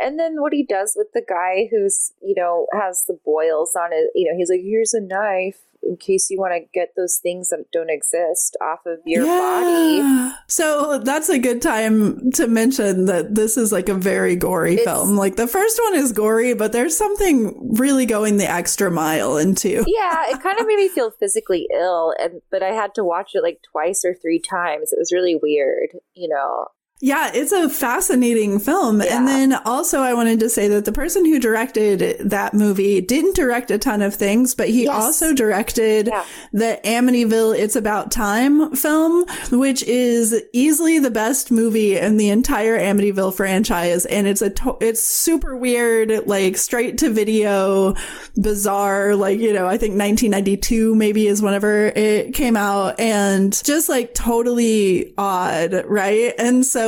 [0.00, 3.90] and then what he does with the guy who's, you know, has the boils on
[3.92, 7.18] it, you know, he's like, here's a knife in case you want to get those
[7.22, 10.34] things that don't exist off of your body.
[10.48, 14.84] So that's a good time to mention that this is like a very gory It's-
[14.84, 15.16] film.
[15.16, 19.84] Like the first one is gory, but there's something really going the extra mile into.
[19.86, 23.30] yeah, it kind of made me feel physically ill, and but I had to watch
[23.34, 24.92] it like twice or three times.
[24.92, 26.66] It was really weird, you know.
[27.00, 29.00] Yeah, it's a fascinating film.
[29.00, 29.16] Yeah.
[29.16, 33.36] And then also I wanted to say that the person who directed that movie didn't
[33.36, 34.94] direct a ton of things, but he Yes.
[35.04, 36.24] also directed Yeah.
[36.52, 42.76] the Amityville It's About Time film, which is easily the best movie in the entire
[42.80, 44.04] Amityville franchise.
[44.06, 47.94] And it's a, to- it's super weird, like straight to video,
[48.36, 53.88] bizarre, like, you know, I think 1992 maybe is whenever it came out and just
[53.88, 56.34] like totally odd, right?
[56.38, 56.87] And so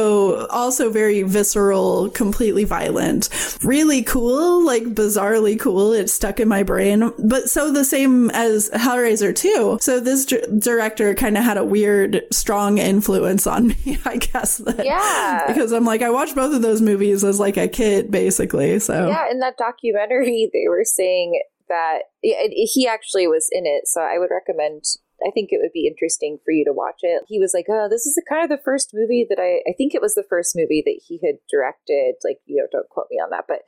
[0.50, 3.28] also very visceral, completely violent,
[3.62, 5.92] really cool, like bizarrely cool.
[5.92, 7.12] It's stuck in my brain.
[7.18, 9.78] But so the same as Hellraiser 2.
[9.80, 14.58] So this d- director kind of had a weird, strong influence on me, I guess.
[14.58, 15.44] That, Yeah.
[15.46, 18.78] Because I'm like, I watched both of those movies as like a kid, basically.
[18.78, 23.86] So Yeah, in that documentary, they were saying that it, he actually was in it,
[23.86, 24.84] so I would recommend.
[25.26, 27.22] I think it would be interesting for you to watch it.
[27.28, 29.68] He was like, "Oh, this is the, kind of the first movie that I.
[29.68, 32.14] I think it was the first movie that he had directed.
[32.24, 33.62] Like, you know, don't quote me on that, but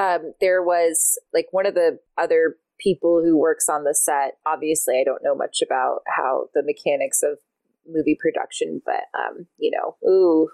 [0.00, 4.38] um, there was like one of the other people who works on the set.
[4.46, 7.38] Obviously, I don't know much about how the mechanics of
[7.86, 10.48] movie production, but um, you know, ooh,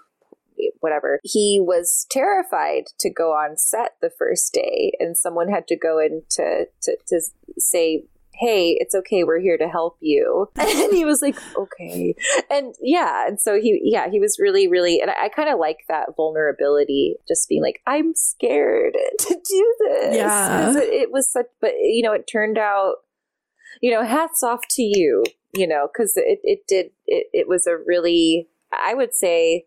[0.79, 1.19] whatever.
[1.23, 5.99] He was terrified to go on set the first day, and someone had to go
[5.99, 7.21] in to to, to
[7.57, 8.05] say.
[8.41, 9.23] Hey, it's okay.
[9.23, 10.49] We're here to help you.
[10.57, 12.15] And he was like, okay.
[12.49, 13.27] And yeah.
[13.27, 16.09] And so he, yeah, he was really, really, and I, I kind of like that
[16.17, 20.15] vulnerability, just being like, I'm scared to do this.
[20.15, 20.71] Yeah.
[20.71, 22.95] It, it was such, but you know, it turned out,
[23.81, 25.23] you know, hats off to you,
[25.53, 29.65] you know, because it, it did, it, it was a really, I would say,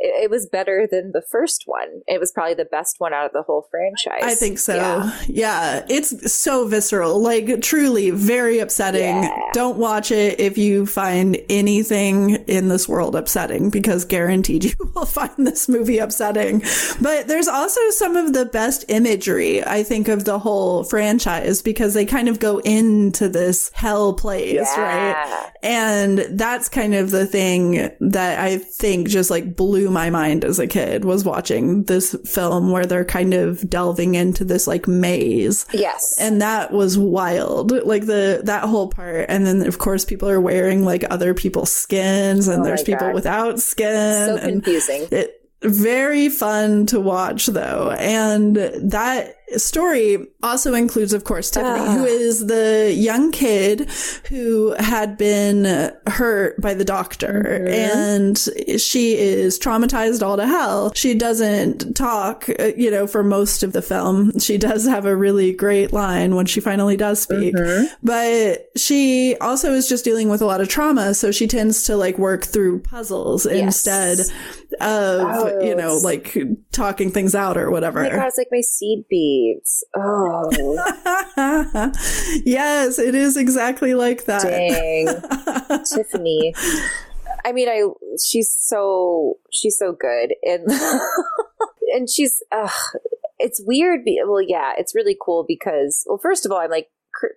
[0.00, 2.00] it, it was better than the first one.
[2.08, 4.22] It was probably the best one out of the whole franchise.
[4.22, 4.74] I think so.
[4.74, 5.20] Yeah.
[5.28, 5.86] yeah.
[5.88, 7.20] It's so visceral.
[7.20, 9.22] Like truly very upsetting.
[9.22, 9.50] Yeah.
[9.52, 15.06] Don't watch it if you find anything in this world upsetting because guaranteed you will
[15.06, 16.62] find this movie upsetting.
[17.00, 21.92] But there's also some of the best imagery, I think, of the whole franchise because
[21.92, 24.80] they kind of go into this hell place, yeah.
[24.80, 25.52] right?
[25.62, 30.58] And that's kind of the thing that I think just like blew my mind as
[30.58, 35.66] a kid was watching this film where they're kind of delving into this like maze.
[35.72, 36.16] Yes.
[36.18, 37.72] And that was wild.
[37.72, 39.26] Like the, that whole part.
[39.28, 43.12] And then of course people are wearing like other people's skins and oh there's people
[43.12, 44.38] without skin.
[44.38, 45.08] So confusing.
[45.10, 47.90] It, very fun to watch though.
[47.90, 51.92] And that story also includes, of course, Tiffany, uh.
[51.94, 53.90] who is the young kid
[54.28, 57.66] who had been hurt by the doctor mm-hmm.
[57.68, 60.92] and she is traumatized all to hell.
[60.94, 64.38] She doesn't talk, uh, you know, for most of the film.
[64.38, 67.86] She does have a really great line when she finally does speak, mm-hmm.
[68.02, 71.14] but she also is just dealing with a lot of trauma.
[71.14, 73.54] So she tends to like work through puzzles yes.
[73.54, 74.28] instead of,
[74.80, 76.36] oh, you know, like
[76.72, 78.00] talking things out or whatever.
[78.00, 79.84] Oh my God, it's like my seed beads.
[79.96, 80.50] Oh.
[82.44, 84.42] yes, it is exactly like that.
[84.42, 85.84] Dang.
[85.84, 86.54] Tiffany.
[87.44, 87.84] I mean, I
[88.22, 90.66] she's so she's so good and
[91.94, 92.68] and she's uh,
[93.38, 94.04] it's weird.
[94.04, 96.88] Be, well, yeah, it's really cool because well, first of all, I'm like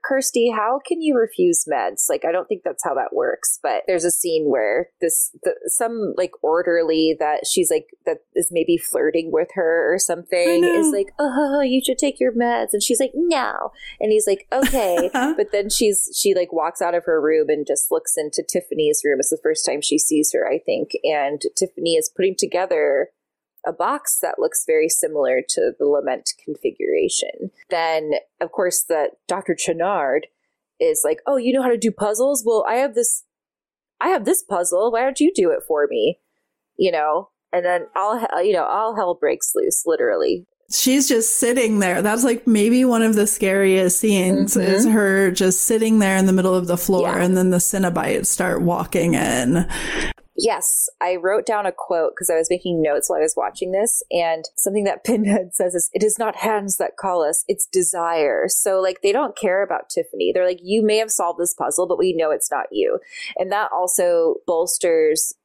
[0.03, 2.09] Kirsty, how can you refuse meds?
[2.09, 3.59] Like, I don't think that's how that works.
[3.61, 8.49] But there's a scene where this, the, some like orderly that she's like, that is
[8.51, 12.69] maybe flirting with her or something is like, oh, you should take your meds.
[12.73, 13.71] And she's like, no.
[13.99, 14.93] And he's like, okay.
[15.13, 15.33] Uh-huh.
[15.37, 19.01] but then she's, she like walks out of her room and just looks into Tiffany's
[19.03, 19.19] room.
[19.19, 20.91] It's the first time she sees her, I think.
[21.03, 23.09] And Tiffany is putting together
[23.65, 27.51] a box that looks very similar to the lament configuration.
[27.69, 28.11] Then,
[28.41, 29.55] of course, the Dr.
[29.55, 30.27] Channard
[30.79, 32.43] is like, "Oh, you know how to do puzzles?
[32.45, 33.23] Well, I have this
[34.01, 34.91] I have this puzzle.
[34.91, 36.19] Why don't you do it for me?"
[36.77, 37.29] You know?
[37.51, 40.45] And then all you know, all hell breaks loose literally.
[40.71, 42.01] She's just sitting there.
[42.01, 44.71] That's like maybe one of the scariest scenes mm-hmm.
[44.71, 47.23] is her just sitting there in the middle of the floor yeah.
[47.23, 49.67] and then the Cenobites start walking in.
[50.35, 53.71] Yes, I wrote down a quote because I was making notes while I was watching
[53.71, 57.67] this, and something that Pinhead says is, "It is not hands that call us; it's
[57.67, 60.31] desire." So, like, they don't care about Tiffany.
[60.33, 62.99] They're like, "You may have solved this puzzle, but we know it's not you,"
[63.37, 65.35] and that also bolsters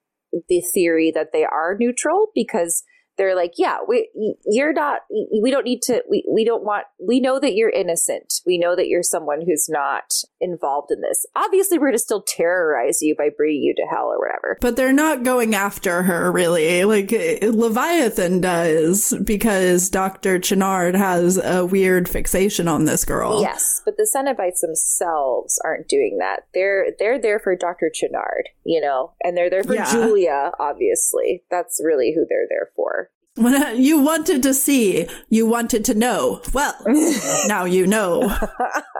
[0.49, 2.83] the theory that they are neutral because
[3.19, 4.09] they're like, yeah, we,
[4.47, 5.01] you're not,
[5.43, 8.41] we don't need to, we, we don't want, we know that you're innocent.
[8.47, 11.27] We know that you're someone who's not involved in this.
[11.37, 14.57] Obviously, we're going to still terrorize you by bringing you to hell or whatever.
[14.61, 16.85] But they're not going after her really.
[16.85, 20.39] Like eh, Leviathan does because Dr.
[20.39, 23.43] Channard has a weird fixation on this girl.
[23.43, 23.83] Yes.
[23.85, 26.47] But the Cenobites themselves aren't doing that.
[26.55, 27.91] They're, they're there for Dr.
[27.93, 29.91] Channard, you know, and they're there for yeah.
[29.91, 31.43] Julia, obviously.
[31.51, 33.08] That's really who they're there for.
[33.77, 36.43] you wanted to see, you wanted to know.
[36.53, 36.75] Well,
[37.47, 38.37] now you know.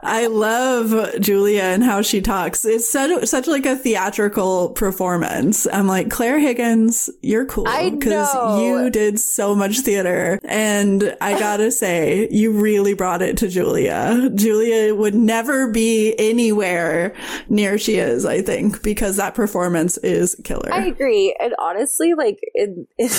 [0.03, 2.65] I love Julia and how she talks.
[2.65, 5.67] It's such, such like a theatrical performance.
[5.67, 7.65] I'm like, Clare Higgins, you're cool.
[7.65, 10.39] Because you did so much theater.
[10.45, 14.31] And I gotta say, you really brought it to Julia.
[14.35, 17.15] Julia would never be anywhere
[17.49, 20.73] near she is, I think, because that performance is killer.
[20.73, 21.37] I agree.
[21.41, 23.11] And honestly, like, in, in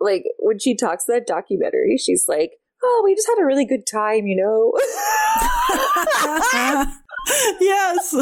[0.00, 3.86] like, when she talks that documentary, she's like, "Oh, we just had a really good
[3.86, 4.72] time, you know."
[7.60, 8.14] yes,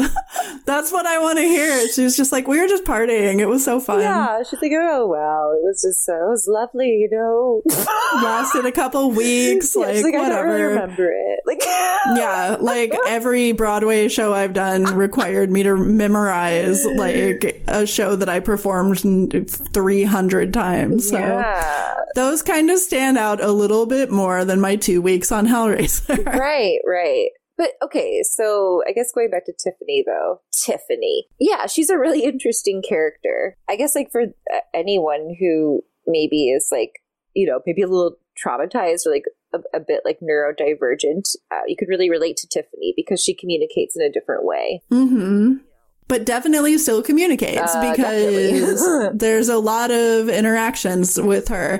[0.65, 1.87] that's what I want to hear.
[1.89, 3.39] She was just like, we were just partying.
[3.39, 4.01] It was so fun.
[4.01, 7.61] Yeah, she's like, oh wow, it was just so it was lovely, you know.
[8.23, 10.47] Lasted a couple weeks, yeah, like, like, whatever.
[10.47, 11.39] Really remember it.
[11.51, 18.15] Like, yeah, like every Broadway show I've done required me to memorize like a show
[18.15, 21.09] that I performed three hundred times.
[21.09, 21.95] So yeah.
[22.15, 26.25] those kind of stand out a little bit more than my two weeks on Hellraiser.
[26.25, 27.29] right, right.
[27.61, 31.27] But okay, so I guess going back to Tiffany though, Tiffany.
[31.39, 33.55] Yeah, she's a really interesting character.
[33.69, 34.23] I guess like for
[34.73, 37.03] anyone who maybe is like,
[37.35, 41.75] you know, maybe a little traumatized or like a, a bit like neurodivergent, uh, you
[41.77, 44.81] could really relate to Tiffany because she communicates in a different way.
[44.89, 45.57] hmm
[46.07, 51.79] but definitely still communicates uh, because there's a lot of interactions with her.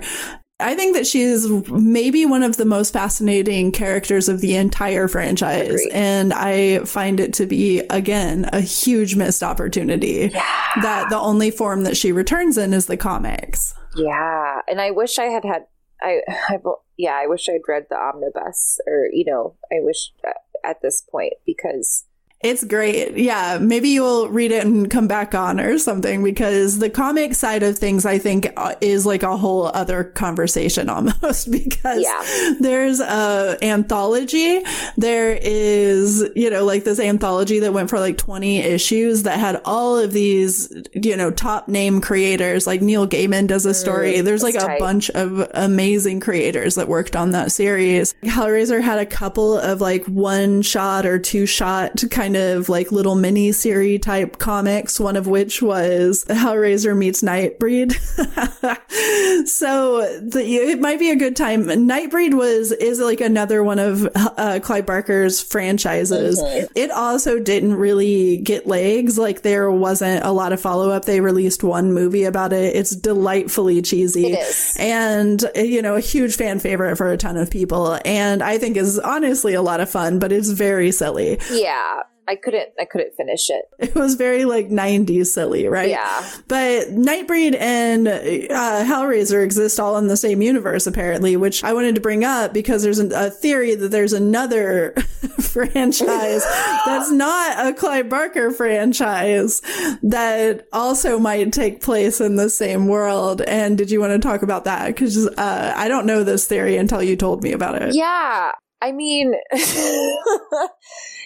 [0.62, 5.08] I think that she is maybe one of the most fascinating characters of the entire
[5.08, 5.70] franchise.
[5.70, 5.92] Agreed.
[5.92, 10.42] And I find it to be, again, a huge missed opportunity yeah.
[10.82, 13.74] that the only form that she returns in is the comics.
[13.96, 15.66] Yeah, and I wish I had had
[16.02, 16.58] I, I
[16.98, 20.32] yeah, I wish I'd read the omnibus, or you know, I wish uh,
[20.64, 22.06] at this point because
[22.44, 23.18] it's great.
[23.18, 23.60] Yeah.
[23.62, 27.78] Maybe you'll read it and come back on or something because the comic side of
[27.78, 32.56] things, I think, uh, is like a whole other conversation almost because yeah.
[32.60, 34.62] there's a anthology.
[34.98, 39.62] There is, you know, like this anthology that went for like 20 issues that had
[39.66, 44.16] all of these, you know, top name creators like Neil Gaiman does a story.
[44.16, 48.16] Mm, there's like a bunch of amazing creators that worked on that series.
[48.24, 52.92] Hellraiser had a couple of like one shot or two shot kind kind of like
[52.92, 57.92] little mini series type comics, one of which was Hellraiser meets Nightbreed.
[59.48, 61.66] so the, it might be a good time.
[61.66, 66.40] Nightbreed was, is like another one of uh, Clive Barker's franchises.
[66.40, 66.68] Okay.
[66.76, 69.18] It also didn't really get legs.
[69.18, 71.06] Like there wasn't a lot of follow up.
[71.06, 72.76] They released one movie about it.
[72.76, 74.38] It's delightfully cheesy
[74.80, 78.00] and, you know, a huge fan favorite for a ton of people.
[78.06, 81.40] And I think is honestly a lot of fun, but it's very silly.
[81.52, 82.04] Yeah.
[82.28, 83.66] I couldn't I couldn't finish it.
[83.80, 85.90] It was very like 90s silly, right?
[85.90, 86.30] Yeah.
[86.48, 91.96] But Nightbreed and uh, Hellraiser exist all in the same universe apparently, which I wanted
[91.96, 94.94] to bring up because there's an, a theory that there's another
[95.40, 96.44] franchise
[96.86, 99.62] that's not a Clive Barker franchise
[100.04, 103.42] that also might take place in the same world.
[103.42, 104.88] And did you want to talk about that?
[104.88, 107.96] Because uh, I don't know this theory until you told me about it.
[107.96, 108.52] Yeah.
[108.82, 109.34] I mean,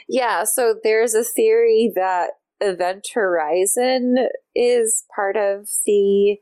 [0.08, 6.38] yeah, so there's a theory that Event Horizon is part of the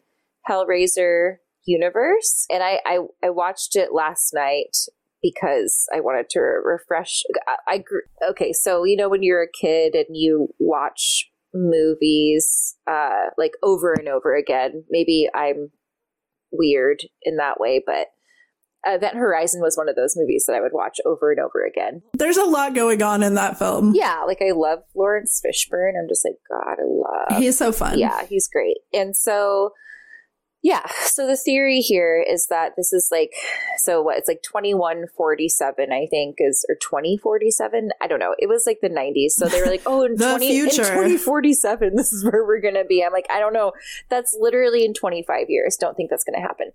[0.49, 2.45] Hellraiser universe.
[2.49, 4.75] And I, I, I watched it last night
[5.21, 7.23] because I wanted to refresh.
[7.47, 7.83] I, I
[8.31, 13.93] okay, so you know when you're a kid and you watch movies uh, like over
[13.93, 14.83] and over again.
[14.89, 15.71] Maybe I'm
[16.51, 18.07] weird in that way, but
[18.87, 21.65] Uh, Event Horizon was one of those movies that I would watch over and over
[21.65, 22.01] again.
[22.13, 23.93] There's a lot going on in that film.
[23.95, 25.93] Yeah, like I love Laurence Fishburne.
[25.99, 27.41] I'm just like, God, I love.
[27.41, 27.97] He's so fun.
[27.97, 28.77] Yeah, he's great.
[28.93, 29.71] And so
[30.63, 30.87] yeah.
[31.03, 33.33] So the theory here is that this is like,
[33.77, 34.17] so what?
[34.17, 37.91] It's like 2147, I think, is, or 2047.
[38.01, 38.33] I don't know.
[38.39, 39.31] It was like the 90s.
[39.31, 42.85] So they were like, oh, in, 20, in 2047, this is where we're going to
[42.85, 43.03] be.
[43.03, 43.73] I'm like, I don't know.
[44.09, 45.75] That's literally in 25 years.
[45.75, 46.71] Don't think that's going to happen.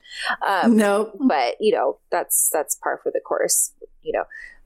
[0.46, 1.10] Um, no.
[1.18, 4.24] But, you know, that's, that's par for the course, you know,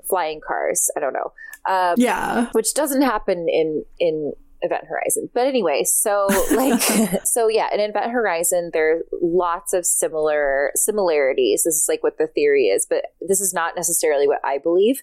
[0.08, 0.90] flying cars.
[0.96, 1.32] I don't know.
[1.68, 2.48] Um, yeah.
[2.52, 4.32] Which doesn't happen in, in,
[4.62, 5.28] Event Horizon.
[5.34, 6.80] But anyway, so like
[7.24, 11.64] so yeah, in Event Horizon there are lots of similar similarities.
[11.64, 15.02] This is like what the theory is, but this is not necessarily what I believe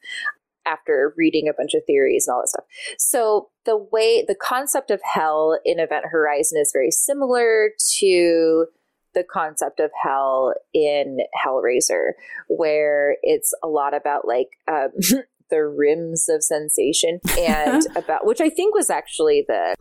[0.66, 2.66] after reading a bunch of theories and all that stuff.
[2.98, 8.68] So the way the concept of hell in Event Horizon is very similar to
[9.16, 12.12] the concept of hell in Hellraiser,
[12.48, 14.92] where it's a lot about like um,
[15.50, 19.76] the rims of sensation and about which I think was actually the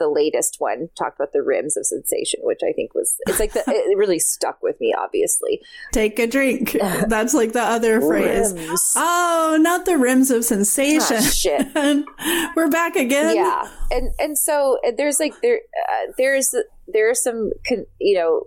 [0.00, 3.52] the latest one talked about the rims of sensation, which I think was it's like
[3.52, 4.92] the, it really stuck with me.
[4.98, 5.60] Obviously,
[5.92, 6.72] take a drink.
[7.06, 8.52] That's like the other phrase.
[8.52, 8.92] Rims.
[8.96, 11.18] Oh, not the rims of sensation.
[11.18, 11.66] Ah, shit,
[12.56, 13.36] we're back again.
[13.36, 15.60] Yeah, and and so there's like there
[15.92, 16.52] uh, there's
[16.88, 17.52] there are some
[18.00, 18.44] you know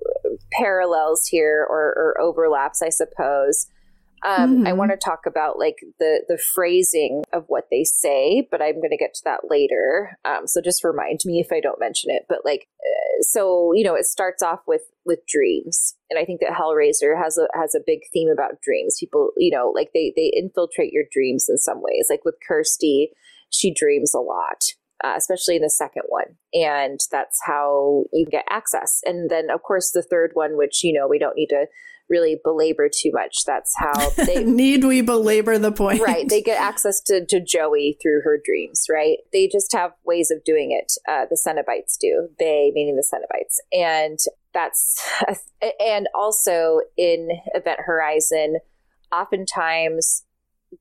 [0.52, 3.68] parallels here or, or overlaps, I suppose.
[4.26, 4.68] Um, mm-hmm.
[4.68, 8.76] I want to talk about like the the phrasing of what they say, but I'm
[8.76, 10.18] going to get to that later.
[10.24, 12.24] Um, so just remind me if I don't mention it.
[12.30, 16.40] But like, uh, so you know, it starts off with with dreams, and I think
[16.40, 18.98] that Hellraiser has a has a big theme about dreams.
[19.00, 22.08] People, you know, like they they infiltrate your dreams in some ways.
[22.10, 23.12] Like with Kirsty,
[23.50, 24.64] she dreams a lot.
[25.04, 26.38] Uh, especially in the second one.
[26.54, 29.02] And that's how you get access.
[29.04, 31.66] And then, of course, the third one, which, you know, we don't need to
[32.10, 33.44] really belabor too much.
[33.46, 36.02] That's how they need we belabor the point.
[36.02, 36.28] Right.
[36.28, 39.18] They get access to, to Joey through her dreams, right?
[39.32, 40.94] They just have ways of doing it.
[41.10, 42.30] Uh, the Cenobites do.
[42.40, 43.58] They, meaning the Cenobites.
[43.72, 44.20] And
[44.54, 45.02] that's,
[45.80, 48.58] and also in Event Horizon,
[49.12, 50.24] oftentimes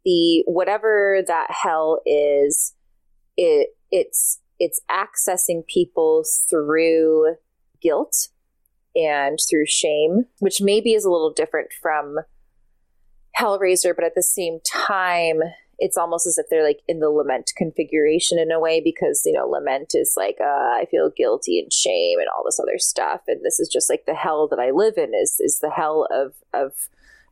[0.05, 2.74] the, whatever that hell is,
[3.36, 7.36] it, it's, it's accessing people through
[7.81, 8.28] guilt
[8.94, 12.19] and through shame, which maybe is a little different from
[13.39, 15.40] Hellraiser, but at the same time,
[15.78, 19.32] it's almost as if they're like in the lament configuration in a way because you
[19.32, 23.23] know lament is like uh, I feel guilty and shame and all this other stuff,
[23.27, 26.06] and this is just like the hell that I live in is is the hell
[26.12, 26.73] of of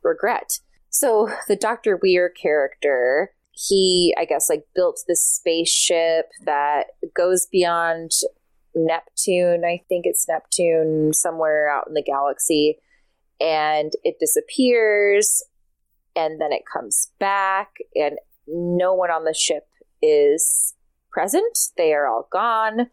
[0.03, 0.59] regret.
[0.89, 8.11] So the Doctor Weir character, he I guess like built this spaceship that goes beyond
[8.75, 9.63] Neptune.
[9.65, 12.77] I think it's Neptune somewhere out in the galaxy.
[13.39, 15.43] And it disappears
[16.15, 18.17] and then it comes back, and
[18.47, 19.67] no one on the ship
[20.01, 20.73] is
[21.11, 21.57] present.
[21.77, 22.89] They are all gone.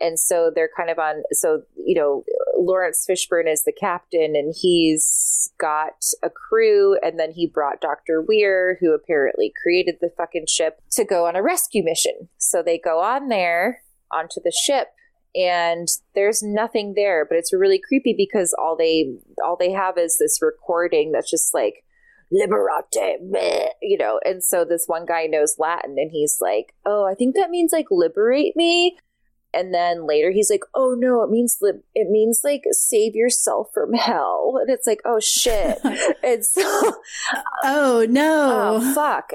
[0.00, 1.22] And so they're kind of on.
[1.32, 2.24] So, you know,
[2.56, 6.98] Laurence Fishburne is the captain, and he's got a crew.
[7.02, 8.22] And then he brought Dr.
[8.22, 12.28] Weir, who apparently created the fucking ship, to go on a rescue mission.
[12.38, 13.82] So they go on there
[14.12, 14.88] onto the ship
[15.34, 19.14] and there's nothing there but it's really creepy because all they
[19.44, 21.84] all they have is this recording that's just like
[22.30, 24.20] liberate me, you know.
[24.24, 27.72] And so this one guy knows Latin and he's like, oh, I think that means
[27.72, 28.98] like liberate me.
[29.54, 33.68] And then later he's like, oh no, it means li- it means like save yourself
[33.72, 34.56] from hell.
[34.68, 35.78] And it's like, oh shit.
[36.22, 36.94] and so,
[37.64, 39.32] oh no, oh fuck.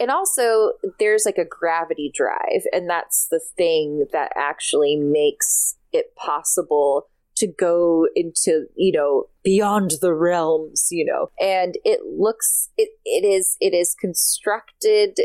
[0.00, 6.14] And also, there's like a gravity drive, and that's the thing that actually makes it
[6.16, 12.90] possible to go into you know beyond the realms you know and it looks it,
[13.04, 15.18] it is it is constructed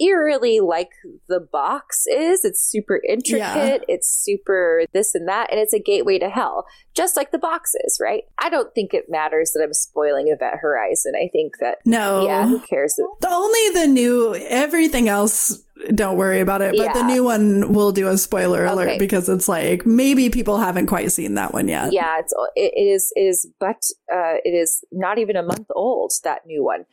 [0.00, 0.90] eerily like
[1.28, 2.44] the box is.
[2.44, 3.82] It's super intricate.
[3.88, 3.94] Yeah.
[3.94, 5.50] It's super this and that.
[5.50, 8.24] And it's a gateway to hell, just like the box is, right?
[8.38, 11.12] I don't think it matters that I'm spoiling Event Horizon.
[11.16, 12.26] I think that, no.
[12.26, 12.94] Yeah, who cares?
[13.20, 15.62] The only the new, everything else
[15.94, 16.76] don't worry about it.
[16.76, 16.92] But yeah.
[16.92, 18.98] the new one will do a spoiler alert okay.
[18.98, 21.92] because it's like maybe people haven't quite seen that one yet.
[21.92, 26.12] Yeah, it's it is it is, but uh, it is not even a month old.
[26.22, 26.86] That new one.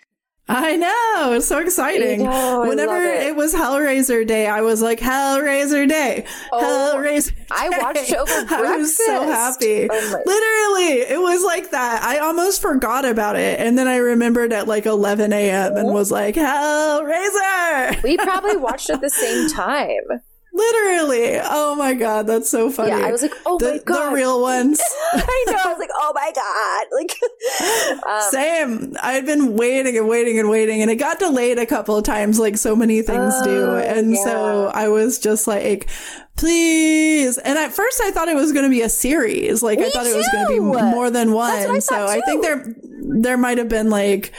[0.53, 1.33] I know.
[1.33, 2.23] It's so exciting.
[2.23, 3.27] Know, Whenever it.
[3.27, 3.35] it.
[3.35, 6.25] was Hellraiser Day, I was like, Hellraiser Day.
[6.51, 7.45] Oh, Hellraiser Day.
[7.51, 8.51] I watched over breakfast.
[8.51, 9.87] I was so happy.
[9.89, 12.03] Oh Literally, it was like that.
[12.03, 13.59] I almost forgot about it.
[13.59, 15.77] And then I remembered at like 11 a.m.
[15.77, 15.93] and oh.
[15.93, 18.03] was like, Hellraiser.
[18.03, 20.21] We probably watched at the same time.
[20.53, 21.39] Literally.
[21.41, 22.89] Oh my god, that's so funny.
[22.89, 24.81] Yeah, I was like, oh the, my god, the real ones.
[25.13, 25.57] I know.
[25.57, 28.97] I was like, oh my god, like um, same.
[29.01, 32.03] I had been waiting and waiting and waiting, and it got delayed a couple of
[32.03, 33.65] times, like so many things do.
[33.65, 34.23] Oh, and yeah.
[34.23, 35.89] so I was just like,
[36.35, 37.37] please.
[37.37, 39.63] And at first, I thought it was going to be a series.
[39.63, 40.11] Like Me I thought too.
[40.11, 41.51] it was going to be more than one.
[41.53, 42.75] I so I think there
[43.11, 44.31] there might have been like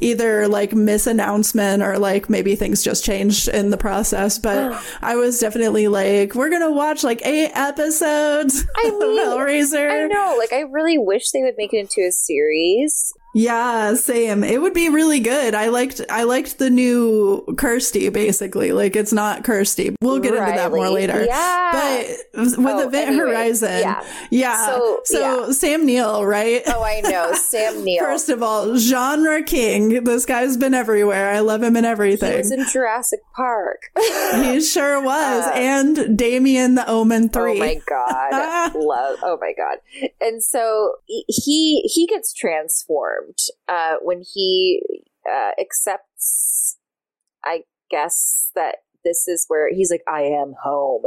[0.00, 4.38] either like misannouncement or like maybe things just changed in the process.
[4.38, 10.04] But I was definitely like, we're gonna watch like eight episodes I mean, of Hellraiser.
[10.04, 13.12] I know, like I really wish they would make it into a series.
[13.34, 14.42] Yeah, same.
[14.42, 15.54] It would be really good.
[15.54, 18.72] I liked I liked the new Kirsty basically.
[18.72, 19.94] Like it's not Kirsty.
[20.00, 20.46] We'll get Riley.
[20.46, 21.24] into that more later.
[21.24, 21.70] Yeah.
[21.72, 23.80] But with oh, Event anyway, Horizon.
[23.80, 24.04] Yeah.
[24.30, 24.66] Yeah.
[24.66, 25.52] So, so yeah.
[25.52, 26.62] Sam Neill, right?
[26.66, 27.32] Oh, I know.
[27.34, 28.02] Sam Neill.
[28.02, 30.04] First of all, genre king.
[30.04, 31.30] This guy's been everywhere.
[31.30, 32.32] I love him in everything.
[32.32, 33.90] He was in Jurassic Park.
[34.32, 35.44] he sure was.
[35.44, 37.52] Uh, and Damien the Omen 3.
[37.52, 38.74] Oh my god.
[38.74, 39.18] love.
[39.22, 39.78] Oh my god.
[40.20, 43.17] And so he he gets transformed
[43.68, 44.82] uh, when he
[45.30, 46.76] uh, accepts,
[47.44, 51.04] I guess, that this is where he's like, I am home.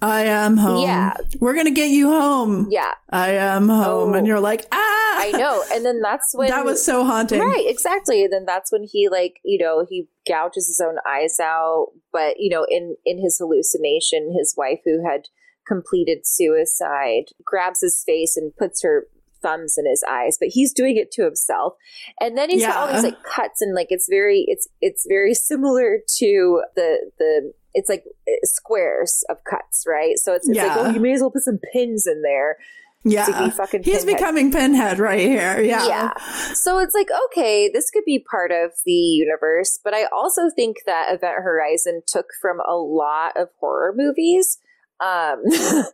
[0.00, 0.82] I am home.
[0.82, 1.14] Yeah.
[1.40, 2.68] We're going to get you home.
[2.70, 2.92] Yeah.
[3.10, 4.10] I am home.
[4.10, 4.14] Oh.
[4.14, 4.76] And you're like, ah.
[5.20, 5.64] I know.
[5.72, 6.48] And then that's when.
[6.48, 7.40] that was so haunting.
[7.40, 7.64] Right.
[7.66, 8.22] Exactly.
[8.22, 11.88] And then that's when he, like, you know, he gouges his own eyes out.
[12.12, 15.28] But, you know, in, in his hallucination, his wife, who had
[15.66, 19.08] completed suicide, grabs his face and puts her
[19.42, 21.74] thumbs in his eyes, but he's doing it to himself.
[22.20, 22.72] And then he's yeah.
[22.72, 27.10] got all these like cuts and like it's very it's it's very similar to the
[27.18, 30.18] the it's like eh, squares of cuts, right?
[30.18, 30.76] So it's, it's yeah.
[30.76, 32.56] like, oh, you may as well put some pins in there.
[33.04, 33.50] Yeah.
[33.70, 35.60] Be He's becoming pinhead right here.
[35.60, 35.86] Yeah.
[35.86, 36.14] Yeah.
[36.54, 40.78] So it's like, okay, this could be part of the universe, but I also think
[40.86, 44.58] that Event Horizon took from a lot of horror movies.
[45.00, 45.42] Um,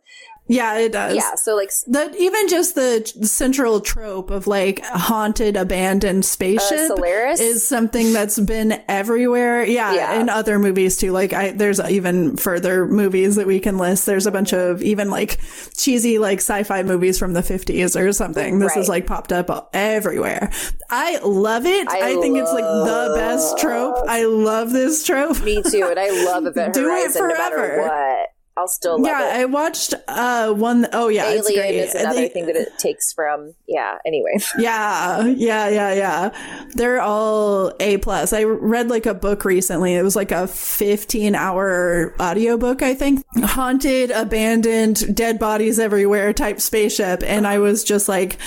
[0.47, 1.15] Yeah, it does.
[1.15, 6.87] Yeah, so like the even just the central trope of like haunted abandoned spaceship uh,
[6.87, 9.63] Solaris is something that's been everywhere.
[9.63, 11.11] Yeah, yeah, in other movies too.
[11.11, 14.05] Like I there's even further movies that we can list.
[14.05, 15.39] There's a bunch of even like
[15.77, 18.59] cheesy like sci-fi movies from the 50s or something.
[18.59, 18.81] This right.
[18.81, 20.51] is like popped up everywhere.
[20.91, 21.87] I love it.
[21.89, 23.97] I, I think it's like the best trope.
[24.07, 25.41] I love this trope.
[25.41, 27.29] Me too, and I love Event Do it forever.
[27.29, 28.34] no matter what.
[28.57, 29.41] I'll still love yeah, it.
[29.41, 31.75] I watched uh one oh yeah, Alien it's great.
[31.75, 34.37] is another they, thing that it takes from yeah, anyway.
[34.57, 36.65] Yeah, yeah, yeah, yeah.
[36.75, 38.31] They're all A plus.
[38.31, 39.95] I read like a book recently.
[39.95, 43.25] It was like a 15 hour audiobook, I think.
[43.43, 47.21] Haunted, abandoned, dead bodies everywhere type spaceship.
[47.23, 48.37] And I was just like,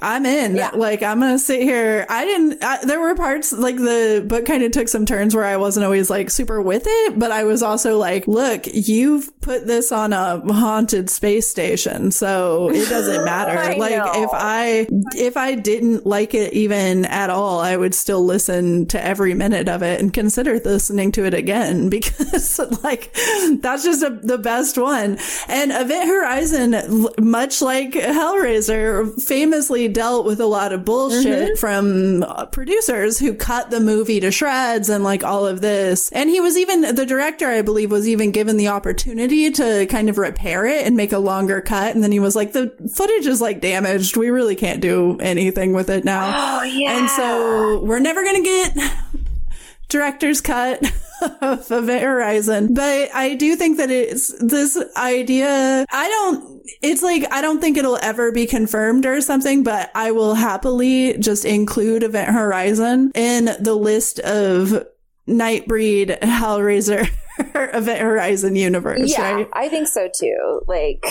[0.00, 0.56] I'm in.
[0.56, 0.70] Yeah.
[0.70, 2.06] Like, I'm gonna sit here.
[2.08, 5.44] I didn't, I, there were parts like the book kind of took some turns where
[5.44, 9.66] I wasn't always like super with it, but I was also like, look, you've put
[9.66, 13.78] this on a haunted space station, so it doesn't matter.
[13.78, 14.12] Like know.
[14.14, 19.02] if I if I didn't like it even at all, I would still listen to
[19.02, 23.16] every minute of it and consider listening to it again because like
[23.60, 25.18] that's just a, the best one.
[25.48, 32.44] And Event Horizon, much like Hellraiser, famously dealt with a lot of bullshit from uh,
[32.44, 36.12] producers who cut the movie to shreds and like all of this.
[36.12, 40.08] And he was even the director, I believe, was even given the opportunity to kind
[40.08, 41.94] of repair it and make a longer cut.
[41.94, 44.16] And then he was like, the footage is like damaged.
[44.16, 46.58] We really can't do anything with it now.
[46.58, 46.98] Oh yeah.
[46.98, 48.92] And so we're never going to get
[49.88, 50.82] director's cut
[51.40, 52.74] of Event Horizon.
[52.74, 55.86] But I do think that it's this idea.
[55.90, 60.10] I don't, it's like, I don't think it'll ever be confirmed or something, but I
[60.10, 64.86] will happily just include Event Horizon in the list of
[65.28, 67.08] Nightbreed Hellraiser
[67.38, 69.48] Event Horizon universe, yeah, right?
[69.52, 70.62] I think so too.
[70.66, 71.04] Like,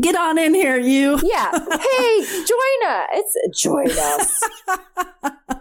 [0.00, 1.18] Get on in here, you.
[1.22, 1.50] yeah.
[1.50, 3.08] hey, join us.
[3.12, 4.40] It's join us.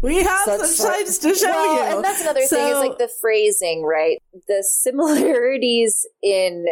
[0.00, 1.96] We have Such some sights to show well, you.
[1.96, 4.18] and that's another thing is like the phrasing, right?
[4.46, 6.66] The similarities in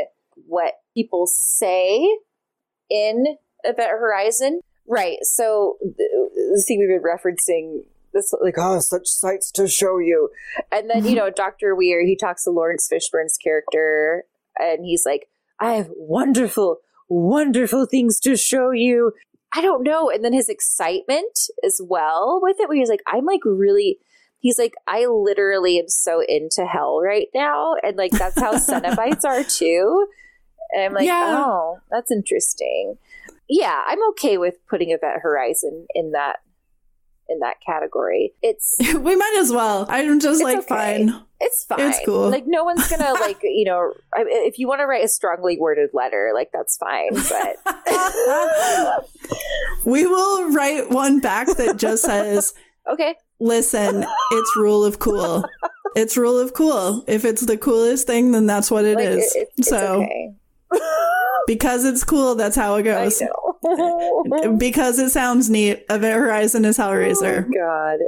[0.47, 2.07] what people say
[2.91, 3.25] in
[3.65, 5.17] Event Horizon, right?
[5.23, 10.31] So, the thing we've been referencing this, like, oh, such sights to show you,
[10.71, 14.25] and then you know, Doctor Weir, he talks to Laurence Fishburne's character,
[14.59, 15.29] and he's like,
[15.61, 16.79] I have wonderful,
[17.09, 19.13] wonderful things to show you.
[19.55, 20.11] I don't know.
[20.11, 23.99] And then his excitement as well with it, where he's like, I'm like really,
[24.39, 27.75] he's like, I literally am so into hell right now.
[27.83, 30.07] And like, that's how Cenobites are too.
[30.75, 31.35] And I'm like, Yeah.
[31.47, 32.97] oh, that's interesting.
[33.49, 36.39] Yeah, I'm okay with putting Event Horizon in that
[37.29, 38.35] in that category.
[38.43, 39.87] It's we might as well.
[39.89, 40.67] I'm just like, okay.
[40.67, 41.23] fine.
[41.41, 41.81] it's fine.
[41.81, 42.31] It's cool.
[42.31, 45.91] Like no one's gonna like you know if you want to write a strongly worded
[45.93, 47.15] letter, like that's fine.
[47.15, 47.57] But
[49.85, 52.55] we will write one back that just says,
[52.91, 55.45] okay, listen, it's rule of cool.
[55.95, 57.05] It's rule of cool.
[57.07, 59.35] If it's the coolest thing, then that's what it like, is.
[59.35, 60.35] it- it- so okay.
[61.47, 63.23] Because it's cool, that's how it I goes.
[64.59, 67.47] Because it sounds neat, Event Horizon is Hellraiser.
[67.47, 67.99] Oh, God.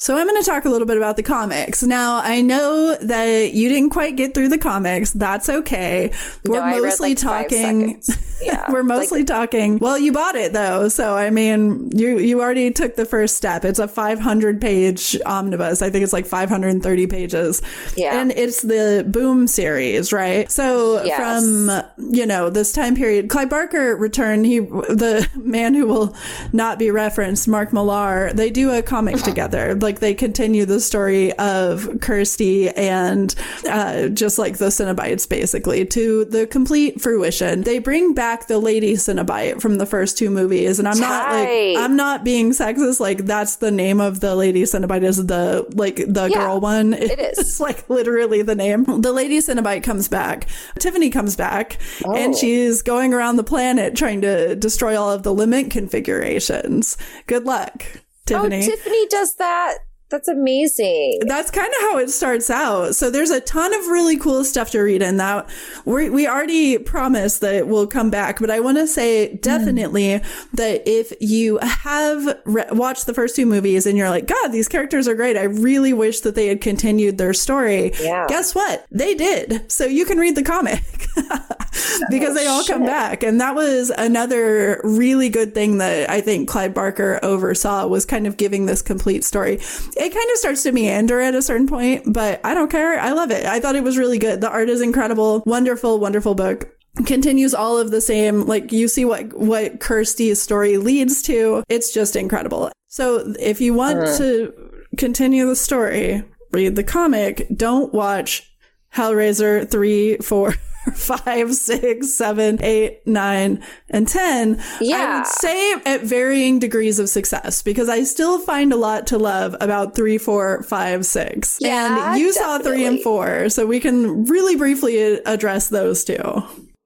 [0.00, 1.82] So I'm going to talk a little bit about the comics.
[1.82, 5.10] Now, I know that you didn't quite get through the comics.
[5.10, 6.12] That's okay.
[6.44, 8.00] We're No, mostly like, talking.
[8.40, 9.78] Yeah, We're like- mostly talking.
[9.78, 13.64] Well, you bought it though, so I mean, you you already took the first step.
[13.64, 15.82] It's a 500 page omnibus.
[15.82, 17.60] I think it's like 530 pages.
[17.96, 18.20] Yeah.
[18.20, 20.48] and it's the Boom series, right?
[20.52, 21.16] So Yes.
[21.44, 21.82] from
[22.14, 24.46] you know this time period, Clive Barker returned.
[24.46, 26.14] He the man who will
[26.52, 28.30] not be referenced, Mark Millar.
[28.32, 29.74] They do a comic together.
[29.88, 33.34] Like they continue the story of Kirsty and
[33.66, 37.62] uh, just like the Cenobites, basically to the complete fruition.
[37.62, 41.78] They bring back the lady Cenobite from the first two movies, and I'm not like
[41.78, 43.00] I'm not being sexist.
[43.00, 46.92] Like that's the name of the lady Cenobite is the like the Yeah, girl one.
[46.92, 47.38] it is.
[47.38, 48.84] It's like literally the name.
[49.00, 50.48] The lady Cenobite comes back.
[50.78, 52.36] Tiffany comes back, and Oh.
[52.36, 56.98] she's going around the planet trying to destroy all of the lament configurations.
[57.26, 57.84] Good luck,
[58.32, 58.62] Oh, Tiffany.
[58.62, 59.78] Oh, Tiffany does that.
[60.10, 61.20] That's amazing.
[61.26, 62.94] That's kind of how it starts out.
[62.94, 65.48] So there's a ton of really cool stuff to read in that.
[65.84, 70.20] We we already promised that we'll come back, but I want to say definitely
[70.54, 74.68] that if you have re- watched the first two movies and you're like, God, these
[74.68, 75.36] characters are great.
[75.36, 77.92] I really wish that they had continued their story.
[78.00, 78.26] Yeah.
[78.28, 78.86] Guess what?
[78.90, 79.70] They did.
[79.70, 80.82] So you can read the comic
[82.10, 83.22] because they all come back.
[83.22, 88.26] And that was another really good thing that I think Clive Barker oversaw was kind
[88.26, 89.60] of giving this complete story.
[89.98, 92.98] It kind of starts to meander at a certain point, but I don't care.
[93.00, 93.44] I love it.
[93.44, 94.40] I thought it was really good.
[94.40, 95.42] The art is incredible.
[95.44, 96.72] Wonderful, wonderful book
[97.06, 101.92] continues all of the same like you see what what Kirsty's story leads to it's
[101.92, 104.52] just incredible so if you want to
[104.96, 108.52] continue the story read the comic don't watch
[108.94, 110.54] Hellraiser 3 4
[110.92, 115.18] 5 6 7 8 9 and 10 I Yeah.
[115.18, 119.54] would say at varying degrees of success because I still find a lot to love
[119.60, 124.24] about 3 4 5 6 Yeah, and you saw 3 and 4 so we can
[124.24, 126.42] really briefly address those two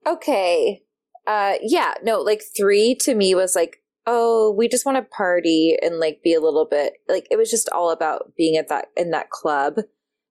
[0.07, 0.83] Okay.
[1.27, 3.77] Uh yeah, no, like 3 to me was like,
[4.07, 7.51] oh, we just want to party and like be a little bit like it was
[7.51, 9.75] just all about being at that in that club.
[9.77, 9.87] And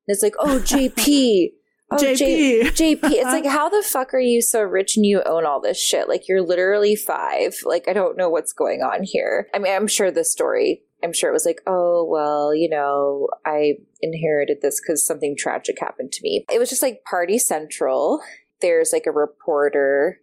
[0.08, 1.52] it's like, oh, JP.
[1.92, 2.62] Oh, J- JP.
[2.72, 3.00] JP.
[3.04, 3.58] It's like, uh-huh.
[3.58, 6.08] how the fuck are you so rich and you own all this shit?
[6.08, 7.56] Like, you're literally five.
[7.66, 9.48] Like, I don't know what's going on here.
[9.54, 13.28] I mean, I'm sure the story, I'm sure it was like, oh, well, you know,
[13.46, 16.46] I inherited this because something tragic happened to me.
[16.52, 18.22] It was just like party central.
[18.62, 20.20] there's like a reporter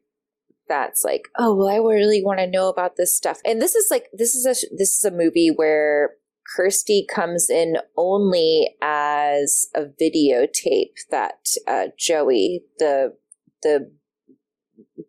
[0.69, 3.41] that's like, oh well, I really want to know about this stuff.
[3.45, 6.11] And this is like this is a this is a movie where
[6.57, 13.15] Kirsty comes in only as a videotape that uh, Joey, the
[13.63, 13.91] the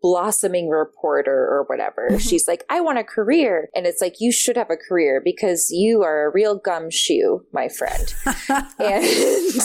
[0.01, 2.07] blossoming reporter or whatever.
[2.09, 2.17] Mm-hmm.
[2.17, 3.69] She's like, I want a career.
[3.75, 7.69] And it's like, you should have a career because you are a real gumshoe, my
[7.69, 8.13] friend.
[8.79, 9.05] and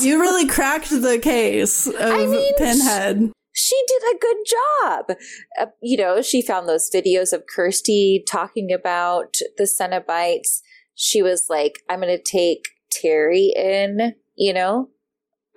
[0.00, 3.32] you really cracked the case of I mean, Pinhead.
[3.52, 5.18] She did a good job.
[5.60, 10.60] Uh, you know, she found those videos of Kirsty talking about the Cenobites.
[10.94, 14.88] She was like, I'm going to take Terry in, you know,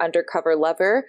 [0.02, 1.06] undercover lover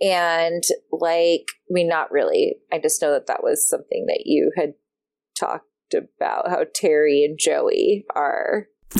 [0.00, 2.56] and like, I mean, not really.
[2.72, 4.74] I just know that that was something that you had
[5.38, 8.66] talked about how Terry and Joey are.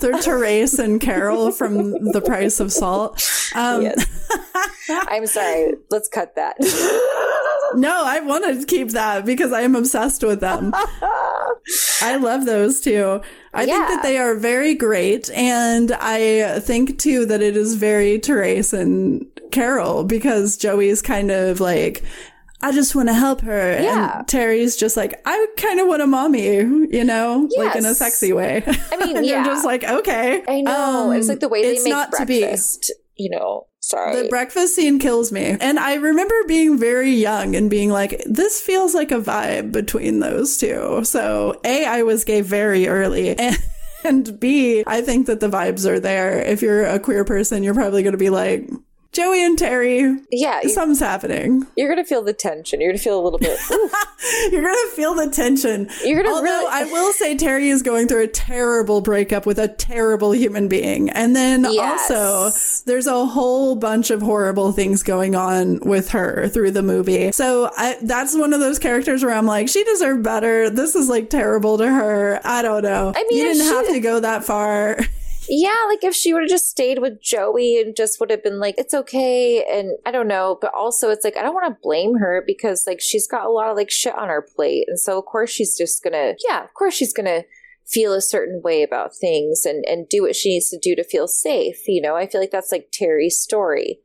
[0.00, 3.22] They're Therese and Carol from The Price of Salt.
[3.54, 4.06] Um, yes.
[4.88, 5.74] I'm sorry.
[5.90, 6.56] Let's cut that.
[7.74, 10.72] no, I want to keep that because I am obsessed with them.
[12.00, 13.20] I love those too.
[13.54, 13.86] I yeah.
[13.86, 15.30] think that they are very great.
[15.30, 21.60] And I think too that it is very Therese and Carol because Joey's kind of
[21.60, 22.02] like,
[22.62, 23.80] I just want to help her.
[23.80, 24.18] Yeah.
[24.18, 27.58] And Terry's just like, I kind of want a mommy, you know, yes.
[27.58, 28.62] like in a sexy way.
[28.66, 29.36] I mean, and yeah.
[29.36, 30.44] you're just like, okay.
[30.46, 31.10] I know.
[31.10, 34.22] Um, it's like the way it's they make breakfast, you know, sorry.
[34.22, 35.56] The breakfast scene kills me.
[35.60, 40.18] And I remember being very young and being like, this feels like a vibe between
[40.18, 41.04] those two.
[41.04, 43.38] So A, I was gay very early.
[43.38, 43.58] And
[44.04, 46.40] and B, I think that the vibes are there.
[46.40, 48.68] If you're a queer person, you're probably going to be like,
[49.12, 50.16] Joey and Terry.
[50.30, 50.62] Yeah.
[50.62, 51.66] Something's happening.
[51.76, 52.80] You're going to feel the tension.
[52.80, 53.60] You're going to feel a little bit.
[54.50, 55.90] you're going to feel the tension.
[56.02, 59.44] You're going to Although really- I will say Terry is going through a terrible breakup
[59.44, 61.10] with a terrible human being.
[61.10, 62.10] And then yes.
[62.10, 62.50] also
[62.86, 67.32] there's a whole bunch of horrible things going on with her through the movie.
[67.32, 70.70] So I, that's one of those characters where I'm like, she deserved better.
[70.70, 72.40] This is like terrible to her.
[72.44, 73.12] I don't know.
[73.14, 74.98] I mean, you didn't have to go that far.
[75.54, 78.58] Yeah, like if she would have just stayed with Joey and just would have been
[78.58, 79.62] like, it's okay.
[79.62, 80.56] And I don't know.
[80.58, 83.50] But also, it's like, I don't want to blame her because like she's got a
[83.50, 84.86] lot of like shit on her plate.
[84.88, 87.42] And so, of course, she's just gonna, yeah, of course, she's gonna
[87.86, 91.04] feel a certain way about things and, and do what she needs to do to
[91.04, 91.86] feel safe.
[91.86, 93.98] You know, I feel like that's like Terry's story.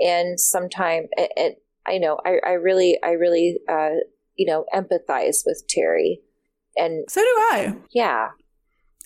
[0.00, 1.54] And sometimes, and,
[1.86, 4.00] I know, I, I really, I really, uh,
[4.36, 6.20] you know, empathize with Terry.
[6.76, 7.74] And so do I.
[7.90, 8.28] Yeah.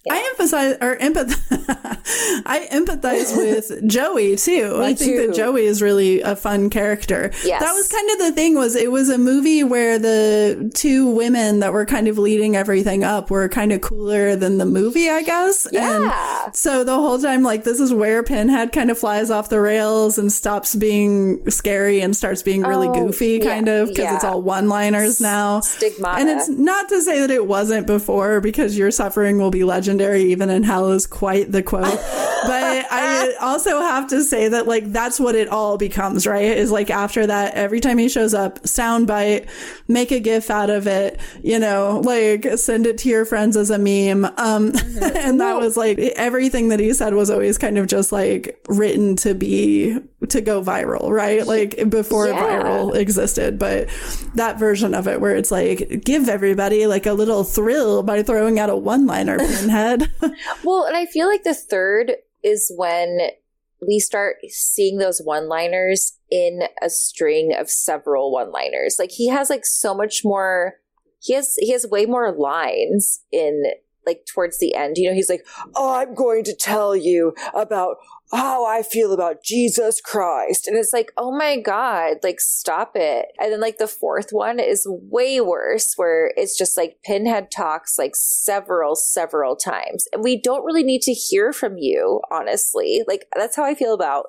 [0.05, 0.15] Yeah.
[0.15, 1.41] I emphasize or empath.
[2.47, 4.77] I empathize with Joey too.
[4.83, 5.27] I think too.
[5.29, 7.31] that Joey is really a fun character.
[7.43, 7.63] Yes.
[7.63, 11.61] That was kind of the thing was it was a movie where the two women
[11.61, 15.23] that were kind of leading everything up were kind of cooler than the movie, I
[15.23, 15.67] guess.
[15.73, 16.45] Yeah.
[16.45, 19.61] And so the whole time, like this is where Pinhead kind of flies off the
[19.61, 24.05] rails and stops being scary and starts being really oh, goofy, kind yeah, of, because
[24.05, 24.17] yeah.
[24.17, 25.61] it's all one-liners now.
[25.61, 26.17] Stigma.
[26.19, 29.94] And it's not to say that it wasn't before, because your suffering will be legendary
[29.95, 31.85] legendary even in hell is quite the quote.
[32.47, 36.45] but I also have to say that like that's what it all becomes, right?
[36.45, 39.49] Is like after that, every time he shows up, soundbite,
[39.89, 43.71] make a gif out of it, you know, like send it to your friends as
[43.71, 44.25] a meme.
[44.37, 45.17] Um, mm-hmm.
[45.17, 49.17] and that was like everything that he said was always kind of just like written
[49.17, 49.99] to be
[50.29, 51.47] to go viral, right?
[51.47, 52.43] Like before yeah.
[52.43, 53.89] viral existed, but
[54.35, 58.59] that version of it where it's like give everybody like a little thrill by throwing
[58.59, 59.84] out a one-liner pinhead.
[60.65, 62.13] well, and I feel like the third
[62.43, 63.31] is when
[63.87, 68.97] we start seeing those one-liners in a string of several one-liners.
[68.99, 70.75] Like he has like so much more
[71.21, 73.63] he has he has way more lines in
[74.07, 74.99] like towards the end.
[74.99, 77.97] You know, he's like, "Oh, I'm going to tell you about
[78.35, 80.67] how I feel about Jesus Christ.
[80.67, 83.27] And it's like, oh my God, like stop it.
[83.39, 87.99] And then like the fourth one is way worse where it's just like Pinhead talks
[87.99, 90.07] like several, several times.
[90.13, 93.03] And we don't really need to hear from you, honestly.
[93.07, 94.27] Like that's how I feel about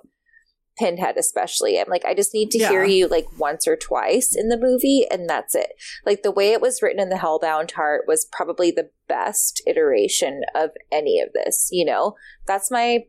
[0.77, 1.79] Pinhead, especially.
[1.79, 2.69] I'm like, I just need to yeah.
[2.69, 5.69] hear you like once or twice in the movie, and that's it.
[6.05, 10.41] Like the way it was written in the Hellbound Heart was probably the best iteration
[10.53, 12.15] of any of this, you know?
[12.45, 13.05] That's my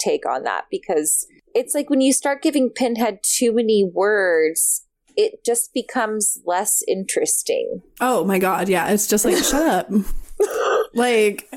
[0.00, 4.86] take on that because it's like when you start giving Pinhead too many words,
[5.16, 7.82] it just becomes less interesting.
[8.00, 9.90] Oh my god, yeah, it's just like shut up.
[10.94, 11.48] like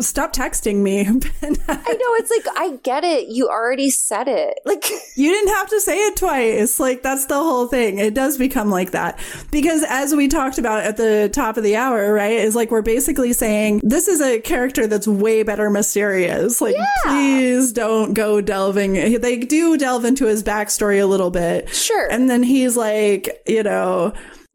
[0.00, 1.00] Stop texting me.
[1.06, 3.28] I know it's like I get it.
[3.28, 4.58] You already said it.
[4.64, 4.84] Like
[5.16, 6.80] you didn't have to say it twice.
[6.80, 7.98] Like that's the whole thing.
[7.98, 9.18] It does become like that.
[9.50, 12.32] Because as we talked about at the top of the hour, right?
[12.32, 16.60] Is like we're basically saying this is a character that's way better mysterious.
[16.60, 16.86] Like Yeah.
[17.04, 18.94] please don't go delving.
[19.20, 21.68] They do delve into his backstory a little bit.
[21.74, 22.10] Sure.
[22.10, 24.12] And then he's like, you know,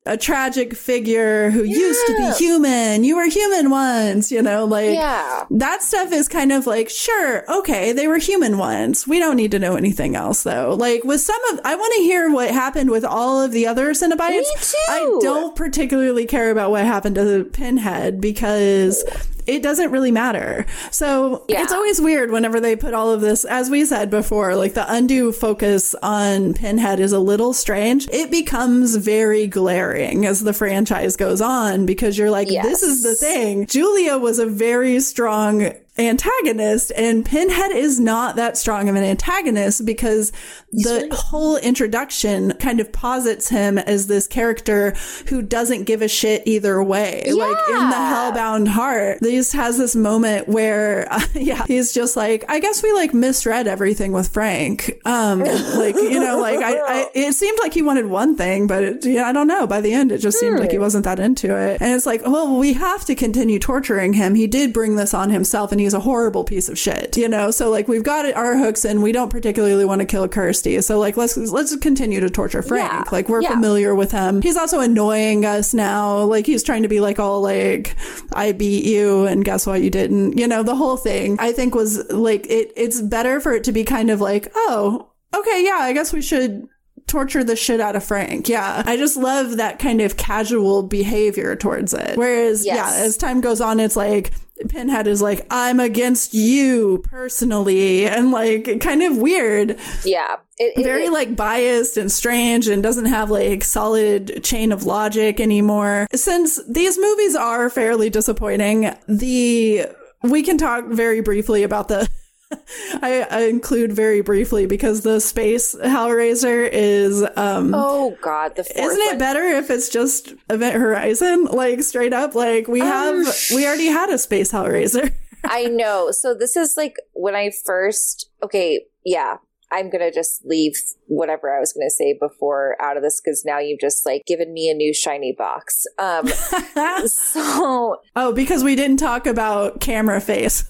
[0.10, 3.03] a tragic figure who used to be human.
[3.03, 5.45] You were human once, you know, like Yeah.
[5.52, 9.06] that stuff is kind of like, sure, okay, they were human once.
[9.07, 10.76] We don't need to know anything else though.
[10.77, 13.91] Like with some of, I want to hear what happened with all of the other
[13.91, 14.31] Cenobites.
[14.40, 14.77] Me too.
[14.90, 19.03] I don't particularly care about what happened to the Pinhead because
[19.48, 20.66] it doesn't really matter.
[20.91, 21.64] So Yeah.
[21.64, 24.91] it's always weird whenever they put all of this, as we said before, like the
[24.91, 28.07] undue focus on Pinhead is a little strange.
[28.11, 33.16] It becomes very glaring as the franchise goes on because you're like, this is the
[33.16, 33.66] thing.
[33.68, 35.72] Julia was a very strong
[36.08, 40.32] antagonist and Pinhead is not that strong of an antagonist because
[40.72, 44.96] the whole introduction kind of posits him as this character
[45.28, 47.24] who doesn't give a shit either way.
[47.32, 52.60] Like in the Hellbound Heart, this has this moment where, yeah, he's just like, I
[52.60, 55.00] guess we like misread everything with Frank.
[55.06, 58.84] Um, like, you know, like I, I, it seemed like he wanted one thing, but
[58.84, 59.68] it, yeah, I don't know.
[59.68, 61.82] By the end, it just seemed like he wasn't that into it.
[61.82, 64.36] And it's like, well, we have to continue torturing him.
[64.36, 67.52] He did bring this on himself and a horrible piece of shit, you know?
[67.52, 70.80] So like we've got our hooks and we don't particularly want to kill Kirsty.
[70.82, 72.91] So like, let's, let's continue to torture Frank.
[72.91, 73.03] Yeah.
[73.11, 73.52] Like we're Yeah.
[73.52, 74.41] familiar with him.
[74.41, 76.24] He's also annoying us now.
[76.24, 77.95] Like he's trying to be like all like,
[78.34, 79.82] I beat you and guess what?
[79.82, 83.53] You didn't, you know, the whole thing I think was like, it, it's better for
[83.53, 85.64] it to be kind of like, oh, okay.
[85.66, 85.78] Yeah.
[85.80, 86.68] I guess we should
[87.07, 88.48] torture the shit out of Frank.
[88.48, 88.84] Yeah.
[88.86, 92.18] I just love that kind of casual behavior towards it.
[92.18, 92.76] Whereas, Yes.
[92.76, 94.32] yeah, as time goes on, it's like,
[94.68, 100.36] Pinhead is like, I'm against you personally, and like kind of weird Yeah.
[100.57, 105.40] It, it- very like biased and strange and doesn't have like solid chain of logic
[105.40, 106.07] anymore.
[106.14, 109.86] Since these movies are fairly disappointing, the
[110.23, 112.10] we can talk very briefly about the
[113.02, 118.78] I, I include very briefly because the space Hellraiser is um Oh God, the fourth
[118.78, 121.46] isn't it one- better if it's just Event Horizon?
[121.46, 123.18] Like straight up, like we have
[123.54, 125.14] we already had a space Hellraiser.
[125.44, 126.12] I know.
[126.12, 128.30] So this is like when I first.
[128.44, 129.38] Okay, yeah.
[129.72, 130.74] I'm gonna just leave
[131.06, 134.52] whatever I was gonna say before out of this because now you've just like given
[134.52, 135.86] me a new shiny box.
[136.00, 136.28] Um,
[137.06, 140.64] so oh, because we didn't talk about camera face.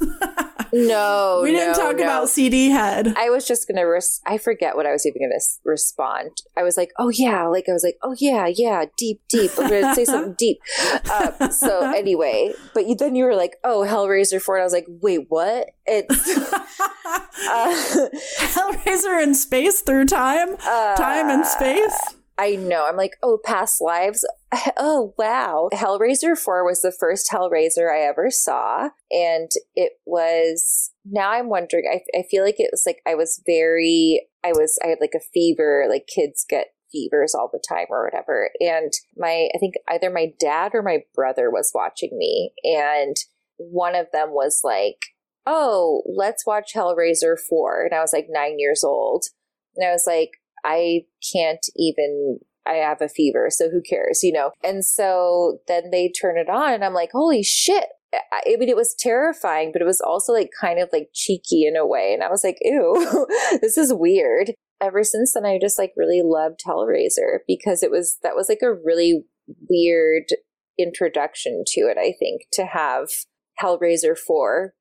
[0.74, 2.04] No, we didn't no, talk no.
[2.04, 3.14] about CD head.
[3.18, 3.88] I was just gonna.
[3.88, 6.32] Res- I forget what I was even gonna s- respond.
[6.58, 9.70] I was like, "Oh yeah," like I was like, "Oh yeah, yeah, deep, deep." I'm
[9.70, 10.60] gonna say something deep.
[11.10, 14.56] Uh, so anyway, but you, then you were like, "Oh, Hellraiser 4.
[14.58, 16.30] and I was like, "Wait, what?" It's
[17.50, 18.10] uh,
[18.54, 21.98] Hellraiser in space through time, time and space.
[22.40, 22.86] I know.
[22.88, 24.26] I'm like, "Oh, past lives."
[24.78, 25.70] Oh wow!
[25.74, 30.92] Hellraiser 4 was the first Hellraiser I ever saw, and it was.
[31.06, 31.84] Now I'm wondering.
[31.92, 34.28] I I feel like it was like I was very.
[34.44, 34.80] I was.
[34.84, 35.86] I had like a fever.
[35.90, 38.50] Like kids get fevers all the time or whatever.
[38.60, 43.16] And my, I think either my dad or my brother was watching me, and
[43.58, 44.98] one of them was like,
[45.46, 49.26] "Oh, let's watch Hellraiser 4." And I was like 9 years old.
[49.76, 50.32] And I was like,
[50.64, 55.92] "I can't even I have a fever, so who cares, you know?" And so then
[55.92, 59.82] they turn it on and I'm like, "Holy shit." I mean, it was terrifying, but
[59.82, 62.12] it was also like kind of like cheeky in a way.
[62.14, 63.28] And I was like, ew,
[63.62, 64.54] this is weird.
[64.82, 68.64] Ever since then, I just like really loved Hellraiser because it was, that was like
[68.64, 69.26] a really
[69.70, 70.24] weird
[70.80, 73.10] introduction to it, I think, to have
[73.62, 74.74] Hellraiser 4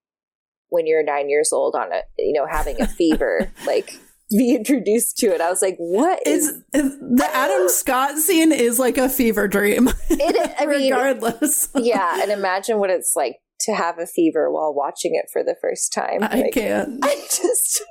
[0.70, 3.98] when you're nine years old on a, you know, having a fever, like
[4.30, 5.40] be introduced to it.
[5.40, 9.88] I was like, what is, is the Adam Scott scene is like a fever dream,
[10.10, 10.54] it?
[10.58, 11.68] I mean, regardless.
[11.74, 12.22] yeah.
[12.22, 15.92] And imagine what it's like to have a fever while watching it for the first
[15.92, 16.22] time.
[16.22, 16.98] I Like, can't.
[17.04, 17.82] I just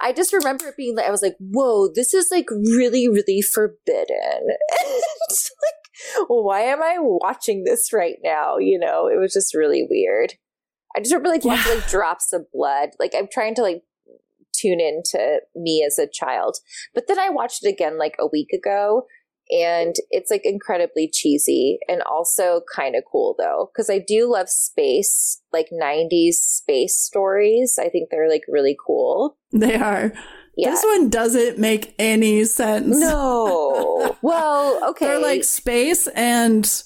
[0.00, 3.42] I just remember it being like I was like, whoa, this is like really, really
[3.42, 4.48] forbidden.
[5.28, 8.58] It's like, why am I watching this right now?
[8.58, 10.34] You know, it was just really weird.
[10.96, 12.90] I just remember like watching like drops of blood.
[13.00, 13.82] Like I'm trying to like
[14.60, 16.56] tune in to me as a child.
[16.94, 19.06] But then I watched it again like a week ago
[19.50, 24.48] and it's like incredibly cheesy and also kind of cool though because I do love
[24.48, 27.78] space, like 90s space stories.
[27.80, 29.38] I think they're like really cool.
[29.52, 30.12] They are.
[30.56, 30.70] Yeah.
[30.70, 32.98] This one doesn't make any sense.
[32.98, 34.16] no.
[34.22, 35.06] well, okay.
[35.06, 36.82] They're like space and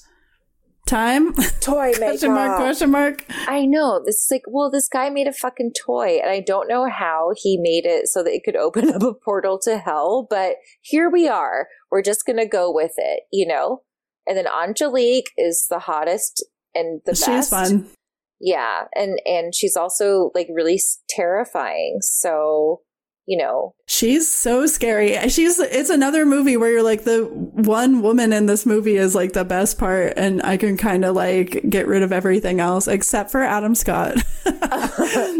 [0.91, 1.33] time?
[1.61, 3.25] Toy question mark, question mark.
[3.47, 4.01] I know.
[4.05, 7.31] This is like, well, this guy made a fucking toy, and I don't know how
[7.35, 11.09] he made it so that it could open up a portal to hell, but here
[11.09, 11.67] we are.
[11.89, 13.81] We're just gonna go with it, you know?
[14.27, 16.45] And then Angelique is the hottest
[16.75, 17.49] and the She's best.
[17.49, 17.87] fun.
[18.39, 21.99] Yeah, and and she's also like really terrifying.
[22.01, 22.81] So,
[23.25, 25.17] you know, She's so scary.
[25.27, 29.33] She's it's another movie where you're like the one woman in this movie is like
[29.33, 33.31] the best part and I can kind of like get rid of everything else except
[33.31, 34.15] for Adam Scott.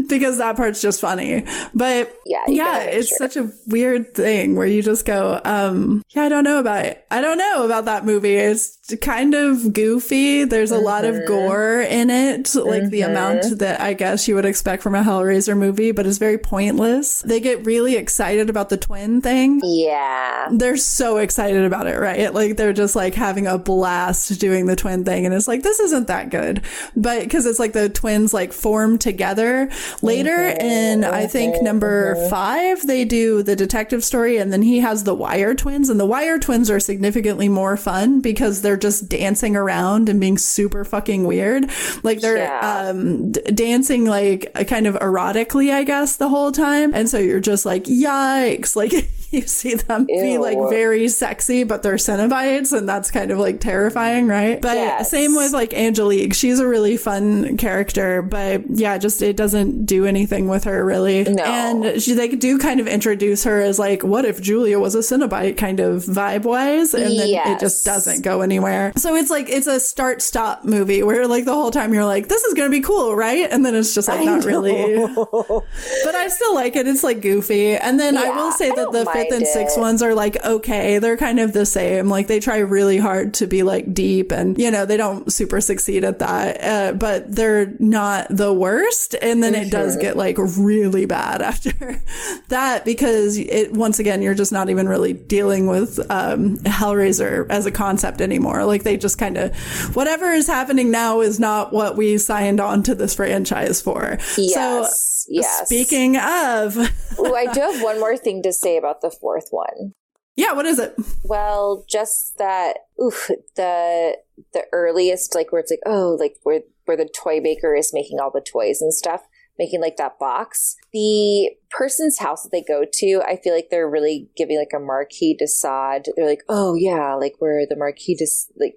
[0.10, 1.45] because that part's just funny.
[1.74, 3.18] But Yeah, yeah, it's sure.
[3.18, 7.06] such a weird thing where you just go, um, yeah, I don't know about it.
[7.10, 8.36] I don't know about that movie.
[8.36, 10.44] It's kind of goofy.
[10.44, 11.22] There's a lot Mm-hmm.
[11.22, 15.02] of gore in it, like the amount that I guess you would expect from a
[15.04, 17.22] Hellraiser movie, but it's very pointless.
[17.24, 19.62] They get really excited about the twin thing.
[19.64, 20.48] yeah.
[20.52, 22.34] They're so excited about it, right?
[22.34, 25.26] Like they're just like having a blast doing the twin thing.
[25.26, 26.62] And it's like, this isn't that good.
[26.96, 29.70] But because it's like the twins like form together
[30.02, 35.04] later in, I think number five, they do the detective story and then he has
[35.04, 39.56] the wire twins and the wire twins are significantly more fun because they're just dancing
[39.56, 41.70] around and being super fucking weird.
[42.03, 42.88] Like they're, Yeah.
[42.90, 46.94] um, d- dancing like kind of erotically, I guess, the whole time.
[46.94, 48.76] And so you're just like, yikes.
[48.82, 48.94] Like
[49.32, 53.60] you see them be like very sexy, but they're Cenobites, and that's kind of like
[53.62, 54.60] terrifying, right?
[54.62, 55.10] But Yes.
[55.12, 56.34] same with like Angelique.
[56.34, 61.24] She's a really fun character, but yeah, just it doesn't do anything with her really.
[61.24, 61.44] No.
[61.44, 64.99] And she, they do kind of introduce her as like, what if Julia was a
[64.99, 66.94] Cenobite kind of vibe wise?
[66.94, 68.61] And then it just doesn't go anywhere.
[68.96, 72.28] So it's like, it's a start stop movie where like the whole time you're like,
[72.28, 73.50] this is going to be cool, right?
[73.52, 74.72] And then it's just like, not really.
[76.04, 76.88] But I still like it.
[76.88, 77.76] It's like goofy.
[77.76, 81.00] And then I will say I that the fifth and sixth ones are like okay.
[81.00, 82.10] They're kind of the same.
[82.10, 85.62] Like they try really hard to be like deep and, you know, they don't super
[85.62, 86.64] succeed at that.
[86.64, 89.16] Uh, but they're not the worst.
[89.22, 90.02] And then it does Mm-hmm.
[90.02, 92.02] get like really bad after
[92.50, 97.66] that because it, once again, you're just not even really dealing with, um, Hellraiser as
[97.66, 98.51] a concept anymore.
[98.60, 99.56] Like they just kind of,
[99.95, 104.18] whatever is happening now is not what we signed on to this franchise for.
[104.38, 105.26] Yes.
[105.26, 105.65] So, yes.
[105.65, 106.78] Speaking of,
[107.19, 109.94] Ooh, I do have one more thing to say about the fourth one.
[110.36, 110.95] yeah, what is it?
[111.23, 114.18] Well, just that oof, the
[114.53, 118.19] the earliest like where it's like, oh, like where where the toy maker is making
[118.19, 119.22] all the toys and stuff,
[119.57, 120.76] making like that box.
[120.94, 124.80] The person's house that they go to, I feel like they're really giving like a
[124.80, 126.10] Marquis de Sade.
[126.15, 128.26] They're like, oh yeah, like where the Marquis de
[128.60, 128.76] like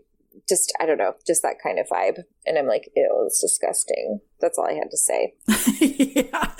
[0.48, 2.22] just I don't know, just that kind of vibe.
[2.46, 4.20] And I'm like, ew, it's disgusting.
[4.40, 5.34] That's all I had to say.
[5.80, 6.52] yeah.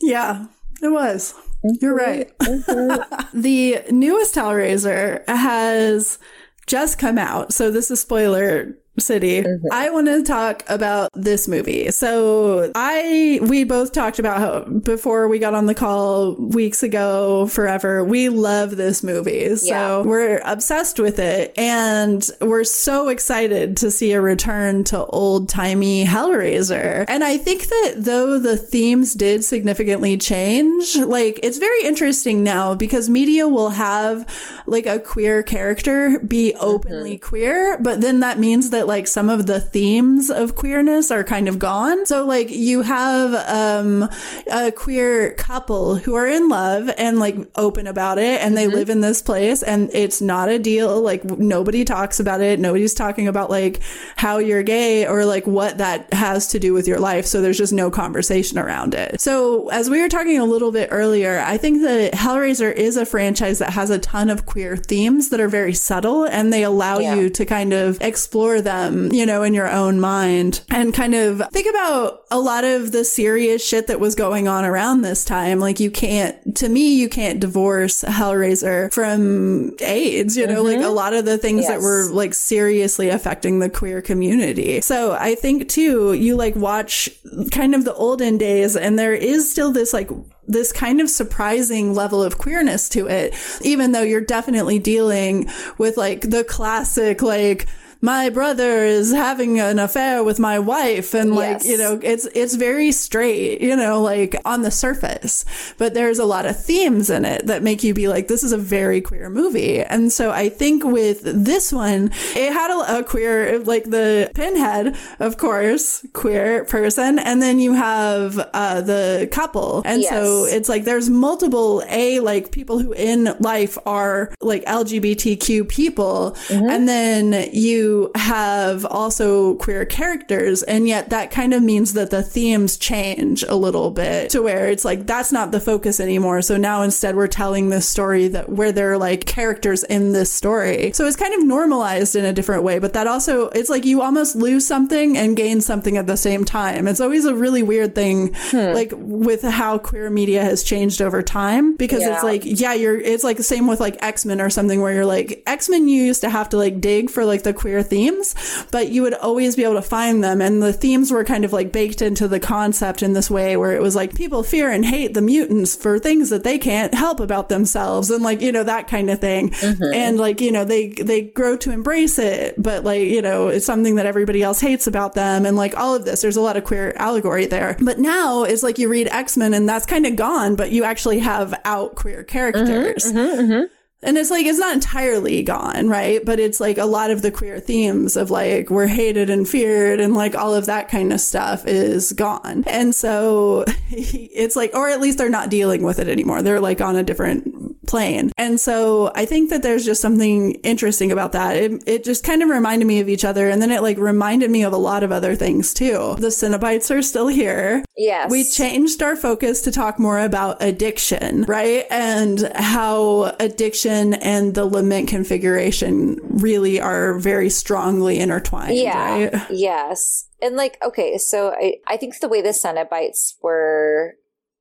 [0.00, 0.46] yeah,
[0.82, 1.34] it was.
[1.80, 2.38] You're mm-hmm, right.
[2.38, 3.40] Mm-hmm.
[3.40, 6.18] the newest Hellraiser has
[6.66, 7.52] just come out.
[7.52, 9.42] So this is spoiler city.
[9.42, 9.66] Mm-hmm.
[9.72, 11.90] I want to talk about this movie.
[11.90, 17.46] So I, we both talked about how before we got on the call weeks ago,
[17.46, 19.56] forever, we love this movie.
[19.56, 20.02] So Yeah.
[20.02, 26.04] we're obsessed with it and we're so excited to see a return to old timey
[26.04, 27.04] Hellraiser.
[27.08, 32.74] And I think that though the themes did significantly change, like it's very interesting now
[32.74, 34.26] because media will have
[34.66, 37.28] like a queer character be openly mm-hmm.
[37.28, 41.48] queer, but then that means that like some of the themes of queerness are kind
[41.48, 42.06] of gone.
[42.06, 44.08] So like you have um
[44.50, 48.90] a queer couple who are in love and like open about it and they live
[48.90, 52.58] in this place and it's not a deal like nobody talks about it.
[52.60, 53.80] Nobody's talking about like
[54.16, 57.26] how you're gay or like what that has to do with your life.
[57.26, 59.20] So there's just no conversation around it.
[59.20, 63.06] So as we were talking a little bit earlier, I think that Hellraiser is a
[63.06, 66.98] franchise that has a ton of queer themes that are very subtle and they allow
[66.98, 67.14] Yeah.
[67.16, 71.42] you to kind of explore them, you know, in your own mind and kind of
[71.52, 75.60] think about a lot of the serious shit that was going on around this time.
[75.60, 80.86] Like you can't, to me, you can't divorce Hellraiser from AIDS, you know, like mm-hmm.
[80.86, 84.80] a lot of the things that were like seriously affecting the queer community.
[84.80, 87.10] So I think too, you like watch
[87.50, 90.10] kind of the olden days and there is still this like
[90.48, 95.96] this kind of surprising level of queerness to it, even though you're definitely dealing with
[95.96, 97.68] like the classic, like,
[98.04, 101.14] my brother is having an affair with my wife.
[101.14, 101.66] And like Yes.
[101.66, 105.44] you know it's it's very straight you know like on the surface.
[105.78, 108.52] But there's a lot of themes in it that make you be like this is
[108.52, 109.80] a very queer movie.
[109.82, 114.96] And so i think with this one it had a, a queer like the pinhead
[115.20, 117.18] of course queer person.
[117.20, 119.82] And then you have uh the couple.
[119.84, 125.68] And so it's like there's multiple a like people who in life are like lgbtq
[125.68, 126.36] people.
[126.50, 130.62] And then you have also queer characters.
[130.62, 134.68] And yet that kind of means that the themes change a little bit to where
[134.68, 136.42] it's like, that's not the focus anymore.
[136.42, 140.30] So now instead we're telling this story that where there are like characters in this
[140.32, 140.92] story.
[140.92, 144.02] So it's kind of normalized in a different way, but that also, it's like you
[144.02, 146.88] almost lose something and gain something at the same time.
[146.88, 148.74] It's always a really weird thing, hmm.
[148.74, 152.14] like with how queer media has changed over time because yeah.
[152.14, 155.06] it's like, yeah, you're, it's like the same with like X-Men or something where you're
[155.06, 158.34] like, X-Men, you used to have to like dig for like the queer themes,
[158.70, 160.40] but you would always be able to find them.
[160.40, 163.72] And the themes were kind of like baked into the concept in this way where
[163.72, 167.20] it was like people fear and hate the mutants for things that they can't help
[167.20, 169.50] about themselves and like, you know, that kind of thing.
[169.50, 169.94] Mm-hmm.
[169.94, 173.66] And like, you know, they, they grow to embrace it, but like, you know, it's
[173.66, 175.46] something that everybody else hates about them.
[175.46, 177.76] And like all of this, there's a lot of queer allegory there.
[177.80, 181.18] But now it's like you read X-Men and that's kind of gone, but you actually
[181.20, 183.04] have out queer characters.
[183.04, 183.74] Mm-hmm, mm-hmm, mm-hmm.
[184.04, 186.24] And it's like, it's not entirely gone, right?
[186.24, 190.00] But it's like a lot of the queer themes of like, we're hated and feared
[190.00, 192.64] and like all of that kind of stuff is gone.
[192.66, 196.42] And so it's like, or at least they're not dealing with it anymore.
[196.42, 198.32] They're like on a different plane.
[198.38, 201.56] And so I think that there's just something interesting about that.
[201.56, 203.48] It, it just kind of reminded me of each other.
[203.48, 206.16] And then it like reminded me of a lot of other things too.
[206.18, 207.84] The Cenobites are still here.
[207.96, 208.30] Yes.
[208.30, 211.86] We changed our focus to talk more about addiction, right?
[211.90, 218.76] And how addiction and the lament configuration really are very strongly intertwined.
[218.76, 219.24] Yeah.
[219.24, 219.46] Right?
[219.50, 220.28] Yes.
[220.40, 224.14] And like, okay, so I, I think the way the Cenobites were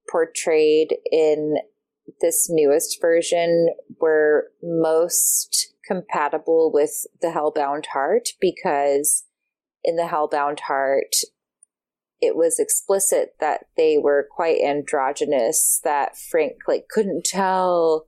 [0.09, 1.57] portrayed in
[2.21, 3.69] this newest version
[3.99, 9.25] were most compatible with the Hellbound Heart because
[9.83, 11.15] in the Hellbound Heart,
[12.21, 18.05] it was explicit that they were quite androgynous, that Frank like couldn't tell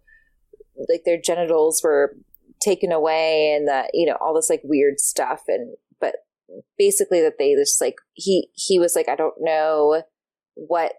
[0.90, 2.16] like their genitals were
[2.62, 5.42] taken away and that, you know, all this like weird stuff.
[5.48, 6.16] And but
[6.78, 10.04] basically that they just like he he was like, I don't know
[10.56, 10.94] what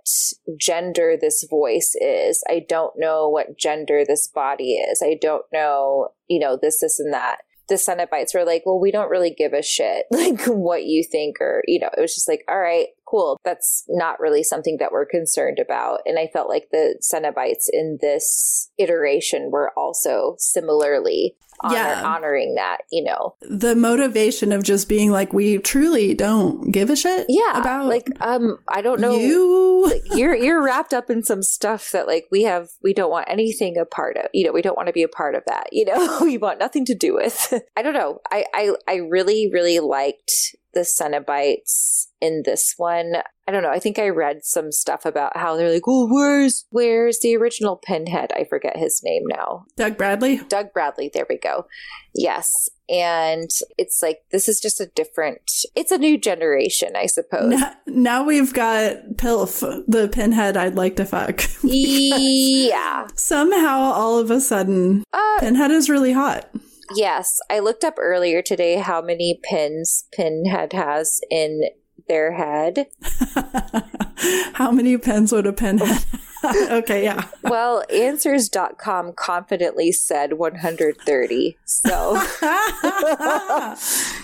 [0.58, 2.42] gender this voice is.
[2.48, 5.02] I don't know what gender this body is.
[5.02, 7.38] I don't know, you know, this, this, and that.
[7.68, 11.40] The Cenobites were like, well, we don't really give a shit, like what you think,
[11.40, 13.38] or, you know, it was just like, all right, cool.
[13.44, 16.00] That's not really something that we're concerned about.
[16.06, 22.02] And I felt like the Cenobites in this iteration were also similarly honor, yeah.
[22.04, 23.36] honoring that, you know.
[23.42, 27.26] The motivation of just being like, we truly don't give a shit.
[27.28, 27.60] Yeah.
[27.60, 29.16] About like, um, I don't know.
[29.16, 33.10] You like, you're you're wrapped up in some stuff that like we have we don't
[33.10, 34.26] want anything a part of.
[34.32, 35.68] You know, we don't want to be a part of that.
[35.72, 37.54] You know, we want nothing to do with.
[37.76, 38.20] I don't know.
[38.30, 43.16] I I I really, really liked the Cenobites in this one.
[43.46, 43.70] I don't know.
[43.70, 47.76] I think I read some stuff about how they're like, "Oh, where's where's the original
[47.76, 49.66] Pinhead?" I forget his name now.
[49.76, 50.38] Doug Bradley.
[50.48, 51.10] Doug Bradley.
[51.12, 51.66] There we go.
[52.14, 55.50] Yes, and it's like this is just a different.
[55.74, 57.60] It's a new generation, I suppose.
[57.60, 60.56] Now, now we've got Pilf, the Pinhead.
[60.56, 61.42] I'd like to fuck.
[61.62, 63.06] yeah.
[63.14, 66.50] Somehow, all of a sudden, uh, Pinhead is really hot.
[66.94, 71.62] Yes, I looked up earlier today how many pins Pinhead has in
[72.08, 72.86] their head.
[74.54, 76.04] how many pins would a pinhead
[76.70, 77.28] okay, yeah.
[77.42, 81.56] well, answers.com confidently said 130.
[81.64, 83.76] So I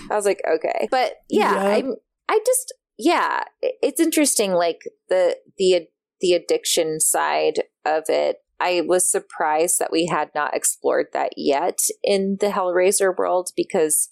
[0.09, 0.87] was like, okay.
[0.91, 1.85] But yeah, yep.
[1.85, 1.95] I'm
[2.29, 5.87] I just yeah, it's interesting like the the
[6.19, 11.79] the addiction side of it I was surprised that we had not explored that yet
[12.03, 14.09] in the Hellraiser world because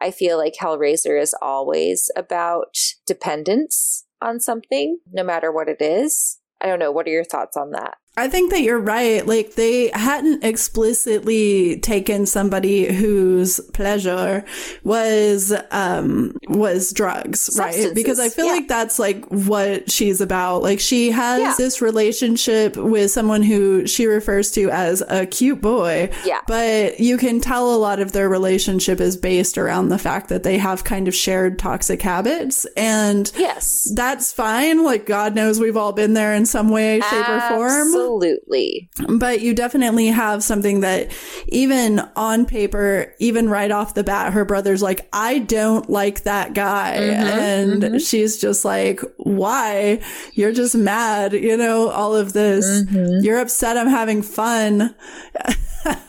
[0.00, 6.38] I feel like Hellraiser is always about dependence on something, no matter what it is.
[6.60, 6.92] I don't know.
[6.92, 7.96] What are your thoughts on that?
[8.16, 9.24] I think that you're right.
[9.26, 14.44] Like they hadn't explicitly taken somebody whose pleasure
[14.82, 17.86] was um was drugs, Substances.
[17.86, 17.94] right?
[17.94, 18.52] Because I feel yeah.
[18.52, 20.62] like that's like what she's about.
[20.62, 21.54] Like she has yeah.
[21.56, 26.10] this relationship with someone who she refers to as a cute boy.
[26.24, 26.40] Yeah.
[26.46, 30.42] But you can tell a lot of their relationship is based around the fact that
[30.42, 33.90] they have kind of shared toxic habits and Yes.
[33.94, 34.84] That's fine.
[34.84, 37.64] Like God knows we've all been there in some way, shape, Absolutely.
[37.64, 37.99] or form.
[38.00, 38.90] Absolutely.
[39.08, 41.10] But you definitely have something that
[41.48, 46.54] even on paper, even right off the bat, her brother's like, I don't like that
[46.54, 46.96] guy.
[46.98, 47.98] Mm-hmm, and mm-hmm.
[47.98, 50.00] she's just like, why?
[50.34, 52.66] You're just mad, you know, all of this.
[52.66, 53.24] Mm-hmm.
[53.24, 54.94] You're upset I'm having fun.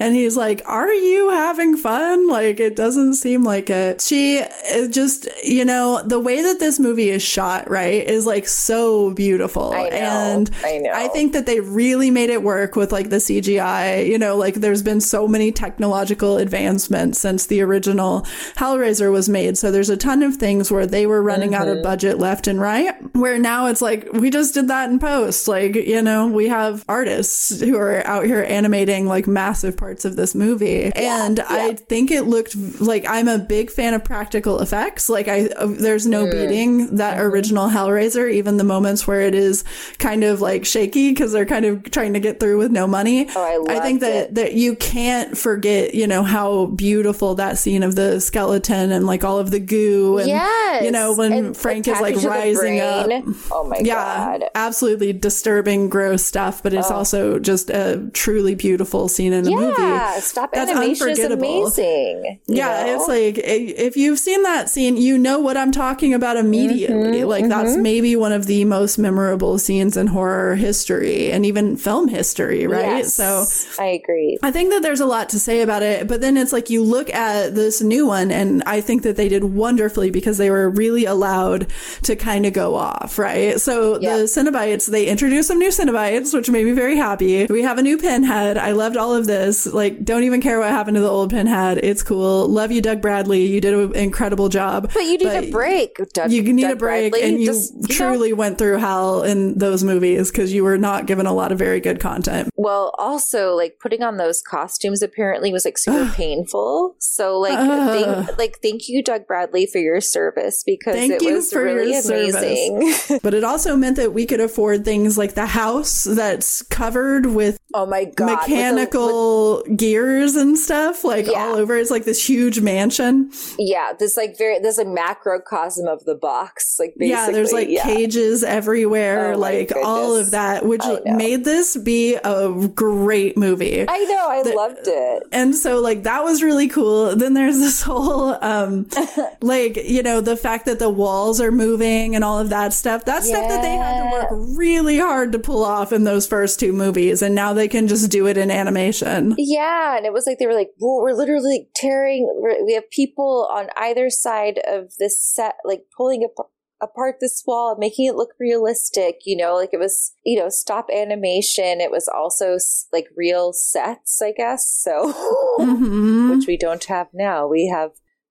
[0.00, 2.28] and he's like, Are you having fun?
[2.28, 4.00] Like, it doesn't seem like it.
[4.00, 4.42] She
[4.90, 9.72] just, you know, the way that this movie is shot, right, is like so beautiful.
[9.72, 10.90] I know, and I know.
[10.92, 14.06] I think that they really made it work with like the CGI.
[14.06, 18.22] You know, like there's been so many technological advancements since the original
[18.56, 19.58] Hellraiser was made.
[19.58, 21.76] So there's a ton of things where they were running out Mm-hmm.
[21.78, 25.46] of budget left and right, where now it's like, we just did that in post.
[25.46, 30.16] Like, you know, we have artists who are out here animating like massive parts of
[30.16, 30.92] this movie.
[30.94, 35.08] and I think it looked like I'm a big fan of practical effects.
[35.08, 36.30] Like, I, uh, there's no Mm.
[36.32, 37.26] beating that Mm-hmm.
[37.32, 39.64] original Hellraiser, even the moments where it is
[39.98, 43.28] kind of like shaky because they're kind of trying to get through with no money.
[43.34, 44.34] Oh, I think that, it.
[44.34, 49.24] that you can't forget, you know, how beautiful that scene of the skeleton and like
[49.24, 50.84] all of the goo and, yes.
[50.84, 53.08] you know, when And Frank is like attached to the rising up.
[53.50, 53.94] Oh my Yeah,
[54.38, 54.44] god.
[54.54, 59.80] absolutely disturbing, gross stuff, but it's also just a truly beautiful scene in the movie.
[59.80, 62.40] Yeah, stop That's animation is amazing.
[62.46, 62.94] Yeah, know?
[62.94, 67.20] it's like if you've seen that scene, you know what I'm talking about immediately.
[67.20, 71.76] Mm-hmm, like that's maybe one of the most memorable scenes in horror history and even
[71.76, 72.98] film history, right?
[72.98, 73.44] Yes, So
[73.82, 74.38] I agree.
[74.42, 76.82] I think that there's a lot to say about it, but then it's like you
[76.82, 80.68] look at this new one, and I think that they did wonderfully because they were
[80.70, 81.66] really allowed
[82.02, 83.60] to kind of go off, right?
[83.60, 84.18] So Yeah.
[84.18, 87.46] the Cenobites, they introduced some new Cenobites, which made me very happy.
[87.46, 88.58] We have a new Pinhead.
[88.58, 89.66] I loved all of this.
[89.66, 91.78] Like, don't even care what happened to the old Pinhead.
[91.78, 92.48] It's cool.
[92.48, 93.46] Love you, Doug Bradley.
[93.46, 94.90] You did an incredible job.
[94.92, 95.96] But you need a break.
[96.12, 97.28] Doug, You need Doug a break, Bradley.
[97.28, 100.78] and you Just, you know, truly went through hell in those movies because you were
[100.78, 102.50] not given a lot of very good content.
[102.56, 106.96] well, also like putting on those costumes apparently was like super painful.
[106.98, 108.26] So like, Ugh.
[108.26, 111.62] thank, like thank you, Doug Bradley, for your service because Thank it you was for
[111.62, 112.92] really amazing.
[113.22, 117.58] But it also meant that we could afford things like the house that's covered with
[117.74, 118.26] oh my god,
[118.74, 121.46] the- with- mechanical gears and stuff, like Yeah.
[121.46, 121.76] all over.
[121.76, 123.30] It's like this huge mansion.
[123.58, 126.76] yeah, this like very this like macrocosm of the box.
[126.78, 127.82] Like basically, yeah, there's like yeah.
[127.84, 133.84] cages everywhere, Oh like all of that, which made this be a great movie.
[133.88, 135.22] I know, I loved it.
[135.32, 138.86] and so like that was really cool then there's this whole um
[139.42, 143.04] like you know the fact that the walls are moving and all of that stuff
[143.04, 146.58] that's stuff that they had to work really hard to pull off in those first
[146.60, 150.26] two movies and now they can just do it in animation Yeah, and it was
[150.26, 152.22] like they were like, we're literally like, tearing.
[152.40, 156.46] we're- have people on either side of this set, like pulling ap-
[156.80, 159.20] apart this wall, making it look realistic.
[159.24, 161.80] You know, like it was, you know, stop animation.
[161.80, 162.56] It was also
[162.92, 164.66] like real sets, I guess.
[164.68, 165.12] So,
[165.60, 166.30] Mhm.
[166.36, 167.46] which we don't have now.
[167.46, 167.90] We have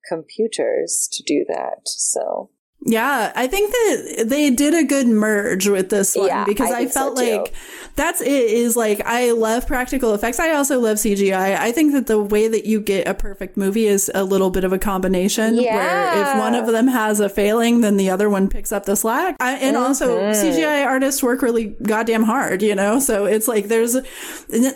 [0.10, 1.82] computers to do that.
[1.86, 2.50] So,
[2.84, 6.76] Yeah, I think that they did a good merge with this one Yeah, because I
[6.76, 7.54] I, think so felt like
[7.96, 10.40] that's it is like I love practical effects.
[10.40, 11.58] I also love CGI.
[11.58, 14.64] I think that the way that you get a perfect movie is a little bit
[14.64, 15.76] of a combination yeah.
[15.76, 18.96] where if one of them has a failing, then the other one picks up the
[18.96, 19.36] slack.
[19.40, 20.46] I, and also Mm-hmm.
[20.46, 23.00] CGI artists work really goddamn hard, you know?
[23.00, 23.96] So it's like there's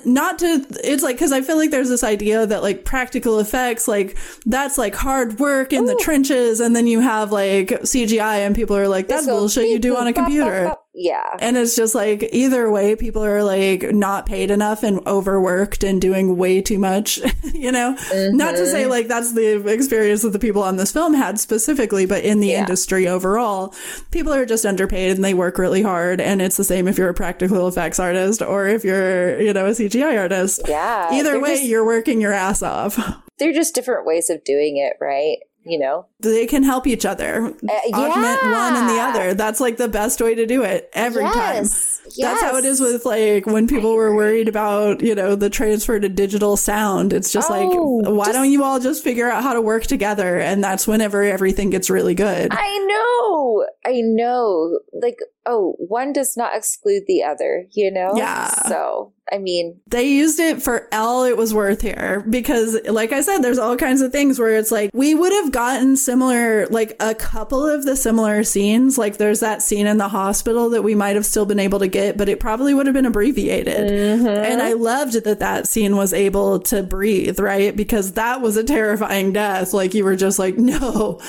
[0.05, 3.87] not to it's like cuz I feel like there's this idea that like practical effects
[3.87, 8.55] like that's like hard work in the trenches and then you have like CGI and
[8.55, 10.75] people are like that's bullshit you do on a boop, bop, bop, computer.
[10.97, 11.35] Yeah.
[11.39, 15.99] And it's just like either way, people are like not paid enough and overworked and
[16.01, 17.19] doing way too much,
[17.53, 17.91] you know?
[17.91, 18.71] Not to Mm-hmm.
[18.71, 22.39] say like that's the experience that the people on this film had specifically, but in
[22.39, 22.61] the Yeah.
[22.61, 23.73] industry overall,
[24.11, 26.21] people are just underpaid and they work really hard.
[26.21, 29.65] And it's the same if you're a practical effects artist or if you're, you know,
[29.65, 30.61] a CGI artist.
[30.67, 31.09] Yeah.
[31.13, 32.97] Either way, just- you're working your ass off.
[33.39, 35.37] they're just different ways of doing it, right?
[35.65, 36.05] You know?
[36.19, 39.33] They can help each other, Yeah, augment one and the other.
[39.33, 41.65] That's like the best way to do it every time.
[42.15, 42.39] Yes.
[42.39, 45.99] That's how it is with like when people were worried about, you know, the transfer
[45.99, 47.13] to digital sound.
[47.13, 49.83] It's just Oh, like, why just- don't you all just figure out how to work
[49.83, 50.39] together?
[50.39, 52.49] And that's whenever everything gets really good.
[52.51, 53.65] I know.
[53.85, 54.79] I know.
[54.93, 58.13] Like, oh, one does not exclude the other, you know?
[58.15, 58.49] Yeah.
[58.67, 63.21] So, I mean, they used it for all it was worth here because like i
[63.21, 66.95] said there's all kinds of things where it's like we would have gotten similar like
[66.99, 70.93] a couple of the similar scenes like there's that scene in the hospital that we
[70.93, 73.89] might have still been able to get but it probably would have been abbreviated.
[73.89, 74.27] Mm-hmm.
[74.27, 77.75] And i loved that that scene was able to breathe right?
[77.75, 79.73] Because that was a terrifying death.
[79.73, 81.19] Like you were just like no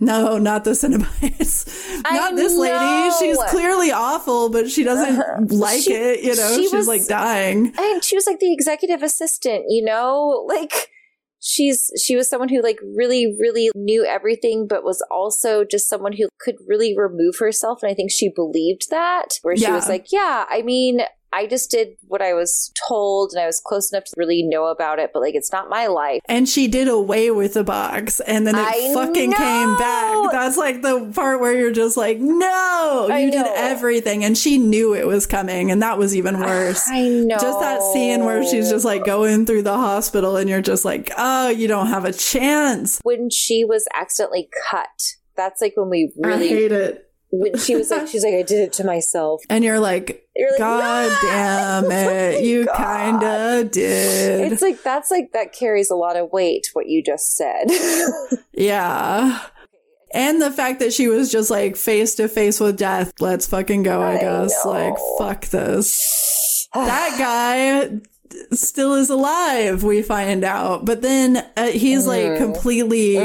[0.00, 2.02] no not the Cenobites.
[2.04, 3.10] I not this lady.
[3.18, 5.44] she's clearly awful but she doesn't uh-huh.
[5.50, 6.56] like She- it you know?
[6.56, 7.72] she she's was- like dying.
[7.78, 10.44] And she was like the executive assistant, you know?
[10.48, 10.90] Like,
[11.44, 16.14] she's she was someone who like really really knew everything but was also just someone
[16.14, 20.06] who could really remove herself and i think she believed that where she was like
[20.10, 21.00] yeah i mean
[21.34, 24.66] I just did what I was told and I was close enough to really know
[24.66, 26.20] about it, but like it's not my life.
[26.26, 29.36] And she did away with the box and then it I fucking know!
[29.36, 30.30] came back.
[30.30, 34.24] That's like the part where you're just like, no, I you did everything.
[34.24, 35.72] And she knew it was coming.
[35.72, 36.88] And that was even worse.
[36.88, 37.36] I know.
[37.36, 41.10] Just that scene where she's just like going through the hospital and you're just like,
[41.18, 43.00] oh, you don't have a chance.
[43.02, 45.16] when she was accidentally cut.
[45.36, 47.10] That's like when we I really hate it.
[47.38, 49.42] When she was like she's like I did it to myself.
[49.50, 52.44] And you're like, You're like, God "No!" damn it.
[52.44, 52.76] You God.
[53.20, 54.52] kinda did.
[54.52, 57.66] It's like that's like that carries a lot of weight what you just said.
[58.52, 59.40] Yeah.
[60.12, 63.12] And the fact that she was just like face to face with death.
[63.18, 64.64] Let's fucking go, I, I guess.
[64.64, 64.70] know.
[64.70, 66.68] Like, fuck this.
[66.74, 68.00] that guy
[68.52, 70.84] still is alive, we find out.
[70.84, 72.44] But then uh, he's like Mm-hmm.
[72.44, 73.16] completely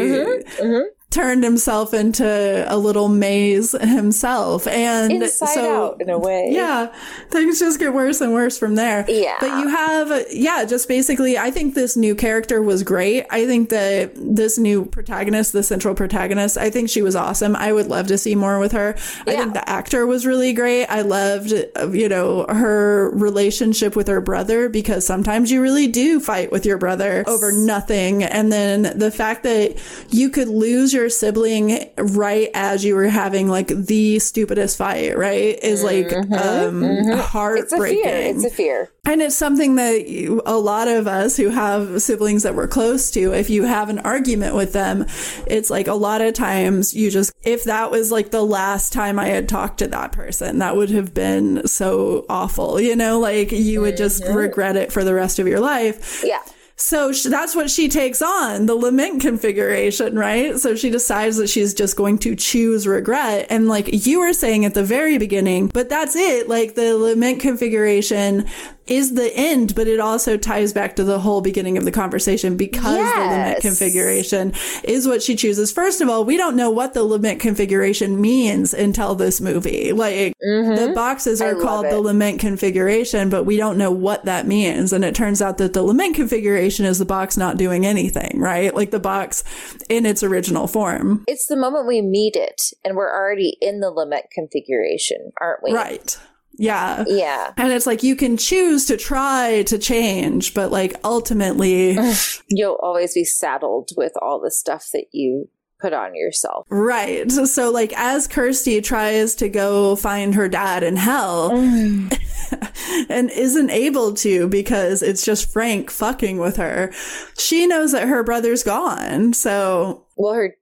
[1.09, 4.67] turned himself into a little maze himself.
[4.67, 6.49] And Inside so, out in a way.
[6.51, 6.93] yeah,
[7.29, 9.05] things just get worse and worse from there.
[9.07, 9.37] Yeah.
[9.39, 13.25] But you have, yeah, just basically, I think this new character was great.
[13.31, 17.55] I think that this new protagonist, the central protagonist, I think she was awesome.
[17.55, 18.95] I would love to see more with her.
[19.25, 20.85] I think the actor was really great.
[20.85, 26.51] I loved, you know, her relationship with her brother because sometimes you really do fight
[26.51, 28.23] with your brother over nothing.
[28.23, 33.47] And then the fact that you could lose your sibling right as you were having
[33.47, 35.57] like the stupidest fight, right?
[35.63, 37.09] Is like um Mm-hmm.
[37.11, 38.03] It's a heartbreaking.
[38.03, 38.35] fear.
[38.35, 38.91] It's a fear.
[39.05, 43.11] And it's something that you, a lot of us who have siblings that we're close
[43.11, 45.05] to, if you have an argument with them,
[45.47, 49.17] it's like a lot of times you just, if that was like the last time
[49.17, 53.51] I had talked to that person, that would have been so awful, you know, like
[53.51, 56.23] you would just regret it for the rest of your life.
[56.25, 56.41] Yeah.
[56.81, 60.57] So sh- that's what she takes on the lament configuration, right?
[60.57, 63.47] So she decides that she's just going to choose regret.
[63.49, 66.47] And like you were saying at the very beginning, but that's it.
[66.47, 68.47] Like the lament configuration
[68.89, 72.57] is the end, but it also ties back to the whole beginning of the conversation
[72.57, 73.61] because the lament Yes.
[73.61, 74.53] configuration
[74.83, 75.71] is what she chooses.
[75.71, 79.91] First of all, we don't know what the lament configuration means until this movie.
[79.91, 81.59] Like the boxes are Mm-hmm.
[81.67, 81.99] Called the it.
[81.99, 84.93] lament configuration, but we don't know what that means.
[84.93, 88.73] And it turns out that the lament configuration is the box not doing anything, right?
[88.73, 89.43] Like the box
[89.89, 91.23] in its original form.
[91.27, 95.73] It's the moment we meet it and we're already in the lament configuration, aren't we?
[95.73, 96.17] Right.
[96.59, 97.05] Yeah.
[97.07, 97.53] Yeah.
[97.57, 101.97] And it's like you can choose to try to change, but like ultimately,
[102.49, 105.49] You'll always be saddled with all the stuff that you
[105.79, 106.67] put on yourself.
[106.69, 107.31] right.
[107.31, 113.05] So, like as Kirsty tries to go find her dad in hell mm.
[113.09, 116.91] and isn't able to because it's just Frank fucking with her,
[117.37, 119.31] she knows that her brother's gone.
[119.33, 120.55] So Well, her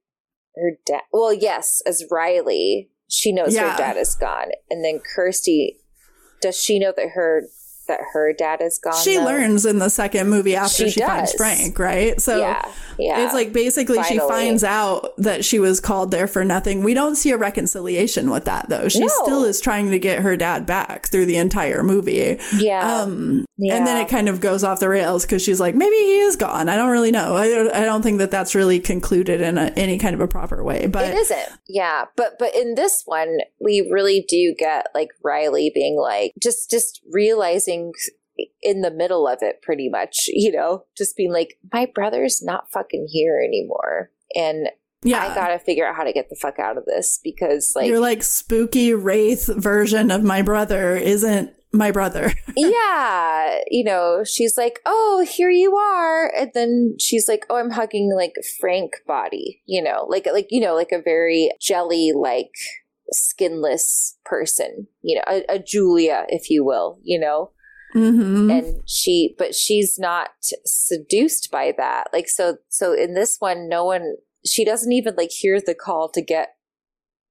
[0.54, 1.02] her dad.
[1.12, 3.72] Well, yes, as Riley, she knows Yeah.
[3.72, 5.77] her dad is gone, and then Kirsty,
[6.40, 7.48] does she know that her
[7.88, 8.94] that her dad is gone?
[9.02, 9.24] she though?
[9.24, 11.32] learns in the second movie after she, She finds.
[11.34, 12.20] Frank, right?
[12.20, 13.24] So Yeah, yeah.
[13.24, 16.82] it's like basically she finds out that she was called there for nothing.
[16.84, 18.88] We don't see a reconciliation with that though.
[18.88, 19.08] She No.
[19.08, 22.38] still is trying to get her dad back through the entire movie.
[22.56, 23.02] Yeah.
[23.02, 26.18] Um, And then it kind of goes off the rails because she's like, maybe he
[26.20, 26.68] is gone.
[26.68, 27.36] I don't really know.
[27.36, 30.28] I don't, I don't think that that's really concluded in a, any kind of a
[30.28, 30.86] proper way.
[30.86, 31.48] But it isn't.
[31.66, 36.70] Yeah, but but in this one, we really do get like Riley being like just
[36.70, 37.77] just realizing
[38.62, 42.70] in the middle of it, pretty much, you know, just being like, my brother's not
[42.70, 44.68] fucking here anymore, and
[45.02, 47.86] yeah, I gotta figure out how to get the fuck out of this because like
[47.86, 52.32] your like spooky wraith version of my brother isn't my brother.
[52.56, 57.70] yeah, you know, she's like, "Oh, here you are," and then she's like, "Oh, I'm
[57.70, 62.50] hugging like Frank body," you know, like like you know, like a very jelly like
[63.12, 67.52] skinless person, you know, a, a Julia, if you will, you know,
[67.98, 70.30] hmm and she, but she's not
[70.64, 72.08] seduced by that.
[72.12, 74.16] Like so, so in this one, no one,
[74.46, 76.50] she doesn't even like hear the call to get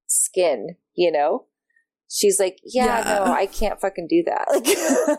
[0.06, 1.46] skin, you know.
[2.10, 3.18] She's like, yeah, Yeah.
[3.24, 5.18] no, I can't fucking do that.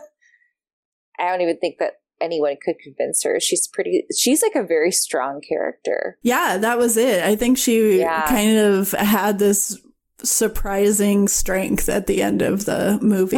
[1.18, 3.38] Like, I don't even think that anyone could convince her.
[3.40, 4.04] She's pretty.
[4.16, 6.16] She's like a very strong character.
[6.22, 7.22] Yeah, that was it.
[7.22, 8.26] I think she Yeah.
[8.26, 9.78] kind of had this
[10.22, 13.36] surprising strength at the end of the movie.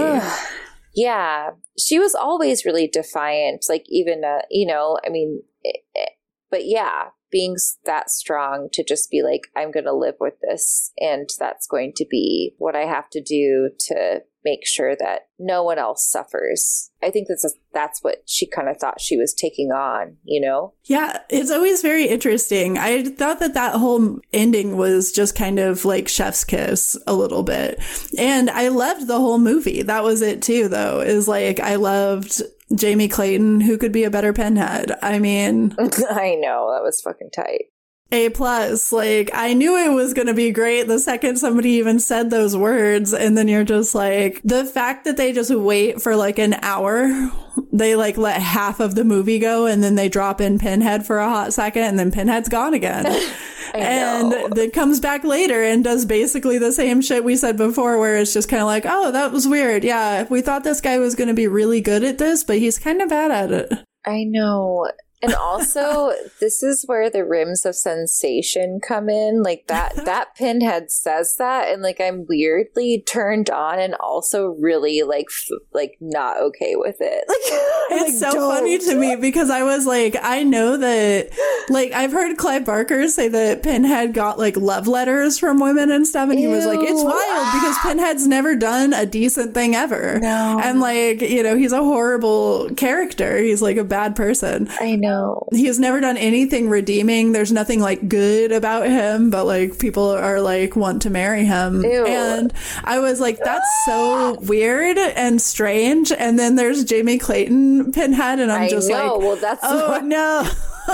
[0.95, 3.65] Yeah, she was always really defiant.
[3.69, 6.11] Like even, uh, you know, I mean, it, it-
[6.51, 7.57] but yeah, being
[7.87, 10.93] that strong to just be like, I'm going to live with this.
[10.99, 15.63] And that's going to be what I have to do to make sure that no
[15.63, 16.91] one else suffers.
[17.03, 20.41] I think that's a, that's what she kind of thought she was taking on, you
[20.41, 20.75] know?
[20.85, 22.77] Yeah, it's always very interesting.
[22.77, 27.43] I thought that that whole ending was just kind of like chef's kiss a little
[27.43, 27.81] bit.
[28.19, 29.83] And I loved the whole movie.
[29.83, 31.01] That was it too though.
[31.01, 32.43] Is like I loved
[32.75, 34.93] Jamie Clayton, who could be a better pinhead.
[35.03, 37.67] I mean, I know that was fucking tight.
[38.13, 38.93] A plus.
[38.93, 42.57] Like I knew it was going to be great the second somebody even said those
[42.57, 43.15] words.
[43.15, 47.31] And then you're just like, the fact that they just wait for like an hour,
[47.73, 51.19] they like let half of the movie go and then they drop in Pinhead for
[51.19, 53.07] a hot second and then Pinhead's gone again.
[53.75, 58.19] and then comes back later and does basically the same shit we said before where
[58.19, 59.83] it's just kind of like, oh, that was weird.
[59.83, 60.27] Yeah.
[60.29, 63.01] We thought this guy was going to be really good at this, but he's kind
[63.01, 63.73] of bad at it.
[64.05, 64.91] I know.
[65.23, 69.43] And also, this is where the rims of sensation come in.
[69.43, 75.03] Like that, that pinhead says that, and like I'm weirdly turned on, and also really
[75.03, 77.25] like, f- like not okay with it.
[77.29, 77.39] Like
[78.03, 78.51] it's like, so don't.
[78.51, 81.31] funny to me because I was like, I know that,
[81.69, 86.07] like I've heard Clive Barker say that Pinhead got like love letters from women and
[86.07, 86.49] stuff, and Ew.
[86.49, 90.19] he was like, it's wild because Pinhead's never done a decent thing ever.
[90.21, 93.39] No, and like you know, he's a horrible character.
[93.39, 94.69] He's like a bad person.
[94.81, 95.12] I know
[95.53, 97.33] He has never done anything redeeming.
[97.33, 101.85] There's nothing like good about him, but like people are like want to marry him.
[101.85, 102.07] Ew.
[102.07, 102.53] And
[102.85, 106.13] I was like, that's so weird and strange.
[106.13, 109.17] And then there's Jamie Clayton Pinhead, and I'm I just know.
[109.17, 110.49] like, well, that's oh what- no.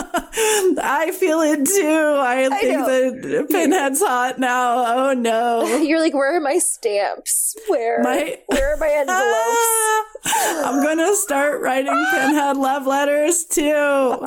[0.81, 2.17] I feel it too.
[2.21, 2.87] I, I think know.
[2.87, 5.09] that Pinhead's hot now.
[5.09, 5.65] Oh no.
[5.83, 7.57] You're like, where are my stamps?
[7.69, 8.03] Where?
[8.03, 10.67] My, where are my envelopes?
[10.67, 14.19] I'm gonna start writing Pinhead love letters too.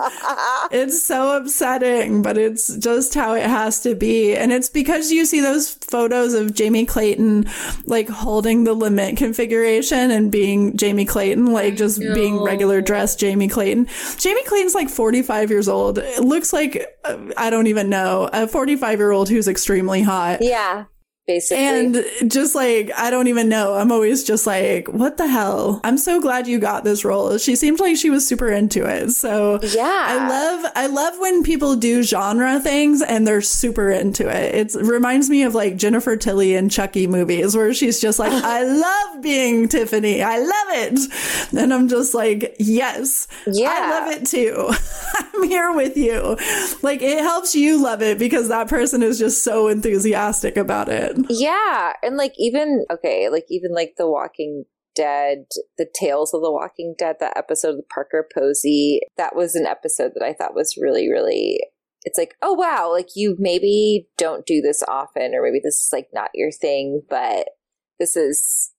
[0.72, 4.36] it's so upsetting, but it's just how it has to be.
[4.36, 7.48] And it's because you see those photos of Jamie Clayton
[7.86, 13.48] like holding the lament configuration and being Jamie Clayton, like just being regular dressed Jamie
[13.48, 13.88] Clayton.
[14.18, 16.00] Jamie Clayton's like 45 years old.
[16.00, 20.40] It looks like, uh, I don't even know, a 45 year old who's extremely hot.
[20.42, 20.86] Yeah
[21.32, 21.64] basically.
[21.64, 23.76] And just like, I don't even know.
[23.76, 25.80] I'm always just like, what the hell?
[25.84, 27.38] I'm so glad you got this role.
[27.38, 29.12] She seemed like she was super into it.
[29.12, 34.28] So yeah, I love, I love when people do genre things and they're super into
[34.28, 34.56] it.
[34.56, 38.32] It's, it reminds me of like Jennifer Tilly in Chucky movies where she's just like,
[38.44, 40.22] I love being Tiffany.
[40.22, 41.54] I love it.
[41.58, 44.72] And I'm just like, yes, yeah, I love it too.
[45.34, 46.38] I'm here with you.
[46.82, 51.18] Like it helps you love it because that person is just so enthusiastic about it.
[51.30, 51.94] Yeah.
[52.04, 54.66] And like even okay, like even like The Walking
[54.96, 55.46] Dead,
[55.78, 59.66] the Tales of the Walking Dead, that episode of the Parker Posey, that was an
[59.66, 61.60] episode that I thought was really, really
[62.04, 65.90] it's like, oh wow, like you maybe don't do this often, or maybe this is
[65.94, 67.48] like not your thing, but
[68.00, 68.72] this is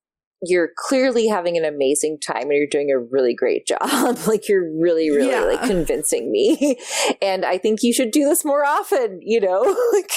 [0.45, 4.19] you're clearly having an amazing time and you're doing a really great job.
[4.27, 5.45] like you're really, really yeah.
[5.45, 6.79] like convincing me.
[7.23, 9.61] and I think you should do this more often, you know?
[9.93, 10.11] like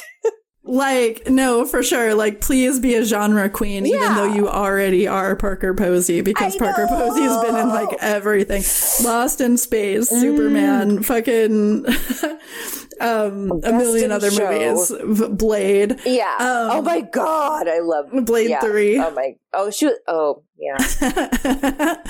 [0.66, 2.16] like, no, for sure.
[2.16, 3.96] Like, please be a genre queen, yeah.
[3.96, 7.10] even though you already are Parker Posey, because I Parker know.
[7.10, 8.64] Posey's been in like everything.
[9.06, 10.20] Lost in Space, mm.
[10.20, 11.86] Superman, fucking
[13.00, 14.52] um, a million other show.
[14.52, 15.30] movies.
[15.30, 16.00] Blade.
[16.06, 16.36] Yeah.
[16.40, 18.62] Um, oh my god, I love Blade yeah.
[18.62, 19.00] 3.
[19.00, 19.96] Oh my Oh shoot.
[20.08, 20.78] Oh yeah.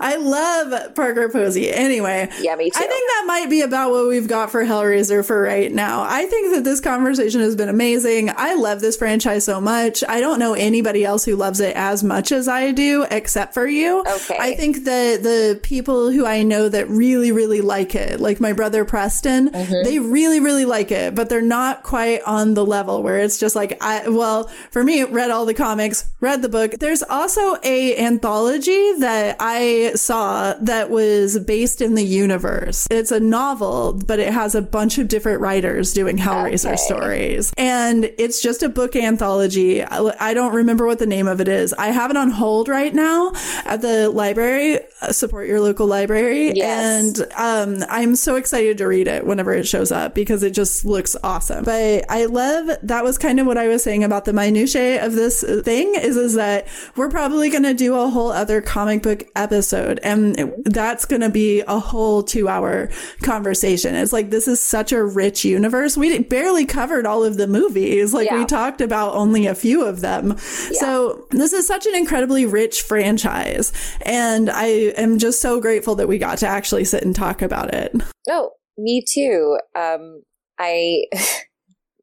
[0.00, 1.70] I love Parker Posey.
[1.70, 2.78] Anyway, yeah, me too.
[2.78, 6.06] I think that might be about what we've got for Hellraiser for right now.
[6.08, 8.30] I think that this conversation has been amazing.
[8.34, 10.02] I love this franchise so much.
[10.08, 13.66] I don't know anybody else who loves it as much as I do, except for
[13.66, 14.00] you.
[14.00, 14.36] Okay.
[14.40, 18.54] I think that the people who I know that really, really like it, like my
[18.54, 19.84] brother Preston, mm-hmm.
[19.84, 23.54] they really, really like it, but they're not quite on the level where it's just
[23.54, 26.78] like, I, well, for me, read all the comics, read the book.
[26.90, 32.88] There's also a anthology that I saw that was based in the universe.
[32.90, 36.76] It's a novel, but it has a bunch of different writers doing Hellraiser okay.
[36.76, 37.52] stories.
[37.56, 39.84] And it's just a book anthology.
[39.84, 41.72] I don't remember what the name of it is.
[41.74, 43.34] I have it on hold right now
[43.64, 44.80] at the library.
[45.00, 46.50] Uh, support your local library.
[46.56, 47.20] Yes.
[47.20, 50.84] And um, I'm so excited to read it whenever it shows up because it just
[50.84, 51.62] looks awesome.
[51.62, 55.12] But I love that was kind of what I was saying about the minutiae of
[55.12, 56.66] this thing is, is that
[56.96, 61.30] we're probably going to do a whole other comic book episode and that's going to
[61.30, 62.90] be a whole two hour
[63.22, 63.94] conversation.
[63.94, 65.96] It's like, this is such a rich universe.
[65.96, 68.14] We barely covered all of the movies.
[68.14, 68.38] Like yeah.
[68.38, 70.30] we talked about only a few of them.
[70.30, 70.80] Yeah.
[70.80, 73.72] So this is such an incredibly rich franchise.
[74.02, 74.66] And I
[74.96, 77.94] am just so grateful that we got to actually sit and talk about it.
[78.28, 79.58] Oh, me too.
[79.74, 80.22] Um,
[80.58, 81.04] I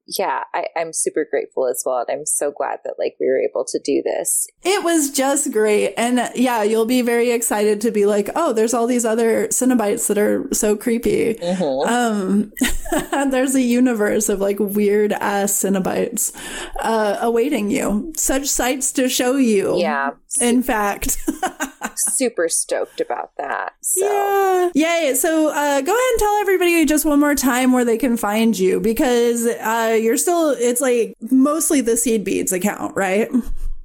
[0.07, 2.05] yeah, I, I'm super grateful as well.
[2.07, 4.47] And I'm so glad that like we were able to do this.
[4.63, 5.93] It was just great.
[5.97, 10.07] And yeah, you'll be very excited to be like, oh, there's all these other Cenobites
[10.07, 11.35] that are so creepy.
[11.35, 11.89] Mm-hmm.
[11.89, 16.33] Um, there's a universe of like weird ass Cenobites
[16.79, 18.13] uh, awaiting you.
[18.15, 19.77] Such sights to show you.
[19.77, 20.11] Yeah.
[20.39, 21.17] In fact.
[21.95, 23.73] super stoked about that.
[23.81, 24.05] So.
[24.05, 24.69] Yeah.
[24.73, 25.13] Yay.
[25.15, 28.57] So uh, go ahead and tell everybody just one more time where they can find
[28.57, 33.29] you because uh, you're still, it's like mostly the Seed Beads account, right?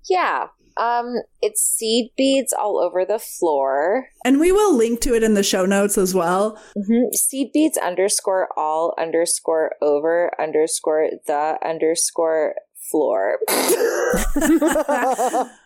[0.09, 0.49] Yeah.
[0.77, 4.09] Um, it's seed beads all over the floor.
[4.25, 6.59] And we will link to it in the show notes as well.
[6.77, 7.15] Mm-hmm.
[7.15, 12.55] Seed beads underscore all underscore over underscore the underscore
[12.91, 13.39] floor.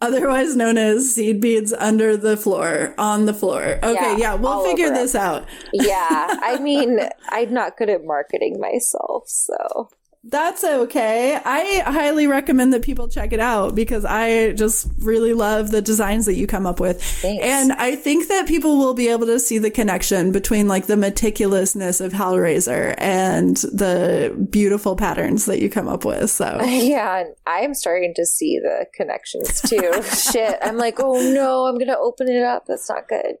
[0.00, 3.78] otherwise known as seed beads under the floor, on the floor.
[3.82, 5.46] Okay, yeah, yeah we'll figure this out.
[5.72, 9.90] yeah, I mean, I'm not good at marketing myself, so.
[10.22, 11.40] That's okay.
[11.42, 16.26] I highly recommend that people check it out because I just really love the designs
[16.26, 17.02] that you come up with.
[17.02, 17.42] Thanks.
[17.42, 20.96] And I think that people will be able to see the connection between like the
[20.96, 26.30] meticulousness of Hellraiser and the beautiful patterns that you come up with.
[26.30, 30.02] So yeah, I am starting to see the connections too.
[30.32, 30.58] Shit.
[30.60, 32.66] I'm like, oh no, I'm going to open it up.
[32.66, 33.36] That's not good.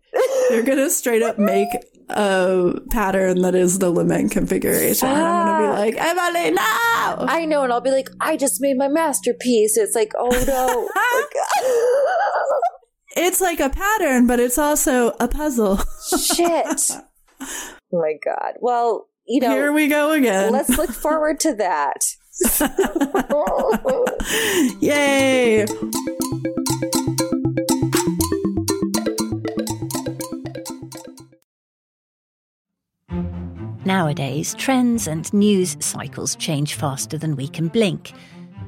[0.50, 1.68] You're going to straight up make
[2.10, 5.08] a pattern that is the lament configuration.
[5.10, 5.14] Ah.
[5.14, 6.62] I'm to be like, Emily, no!
[6.62, 9.76] I know, and I'll be like, I just made my masterpiece.
[9.76, 10.88] It's like, oh no.
[13.16, 15.80] it's like a pattern, but it's also a puzzle.
[16.18, 16.90] Shit.
[17.92, 18.52] Oh my God.
[18.60, 19.50] Well, you know.
[19.50, 20.52] Here we go again.
[20.52, 22.04] Let's look forward to that.
[24.80, 25.66] Yay.
[33.84, 38.12] Nowadays, trends and news cycles change faster than we can blink.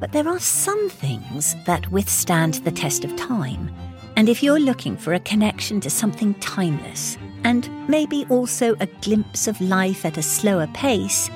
[0.01, 3.70] But there are some things that withstand the test of time.
[4.16, 9.48] And if you're looking for a connection to something timeless, and maybe also a glimpse
[9.48, 11.30] of life at a slower pace,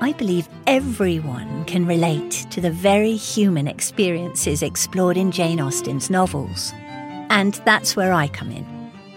[0.00, 6.72] I believe everyone can relate to the very human experiences explored in Jane Austen's novels.
[7.30, 8.66] And that's where I come in.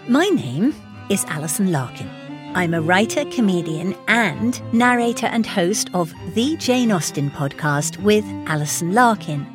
[0.06, 0.74] My name
[1.08, 2.21] is Alison Larkin.
[2.54, 8.92] I'm a writer, comedian, and narrator and host of the Jane Austen podcast with Alison
[8.92, 9.46] Larkin.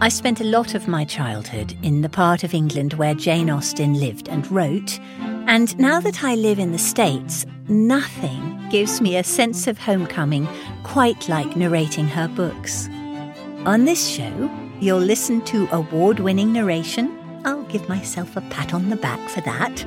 [0.00, 3.94] I spent a lot of my childhood in the part of England where Jane Austen
[3.94, 5.00] lived and wrote,
[5.48, 10.46] and now that I live in the States, nothing gives me a sense of homecoming
[10.84, 12.88] quite like narrating her books.
[13.66, 14.48] On this show,
[14.78, 17.18] you'll listen to award winning narration.
[17.44, 19.84] I'll give myself a pat on the back for that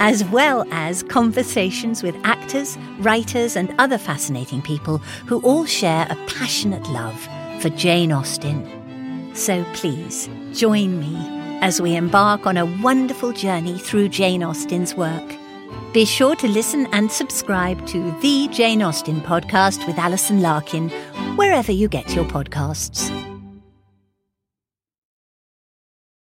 [0.00, 6.16] as well as conversations with actors, writers, and other fascinating people who all share a
[6.26, 7.28] passionate love
[7.60, 9.34] for Jane Austen.
[9.34, 11.16] So please join me
[11.60, 15.36] as we embark on a wonderful journey through Jane Austen's work.
[15.92, 20.90] Be sure to listen and subscribe to the Jane Austen podcast with Alison Larkin,
[21.36, 23.35] wherever you get your podcasts.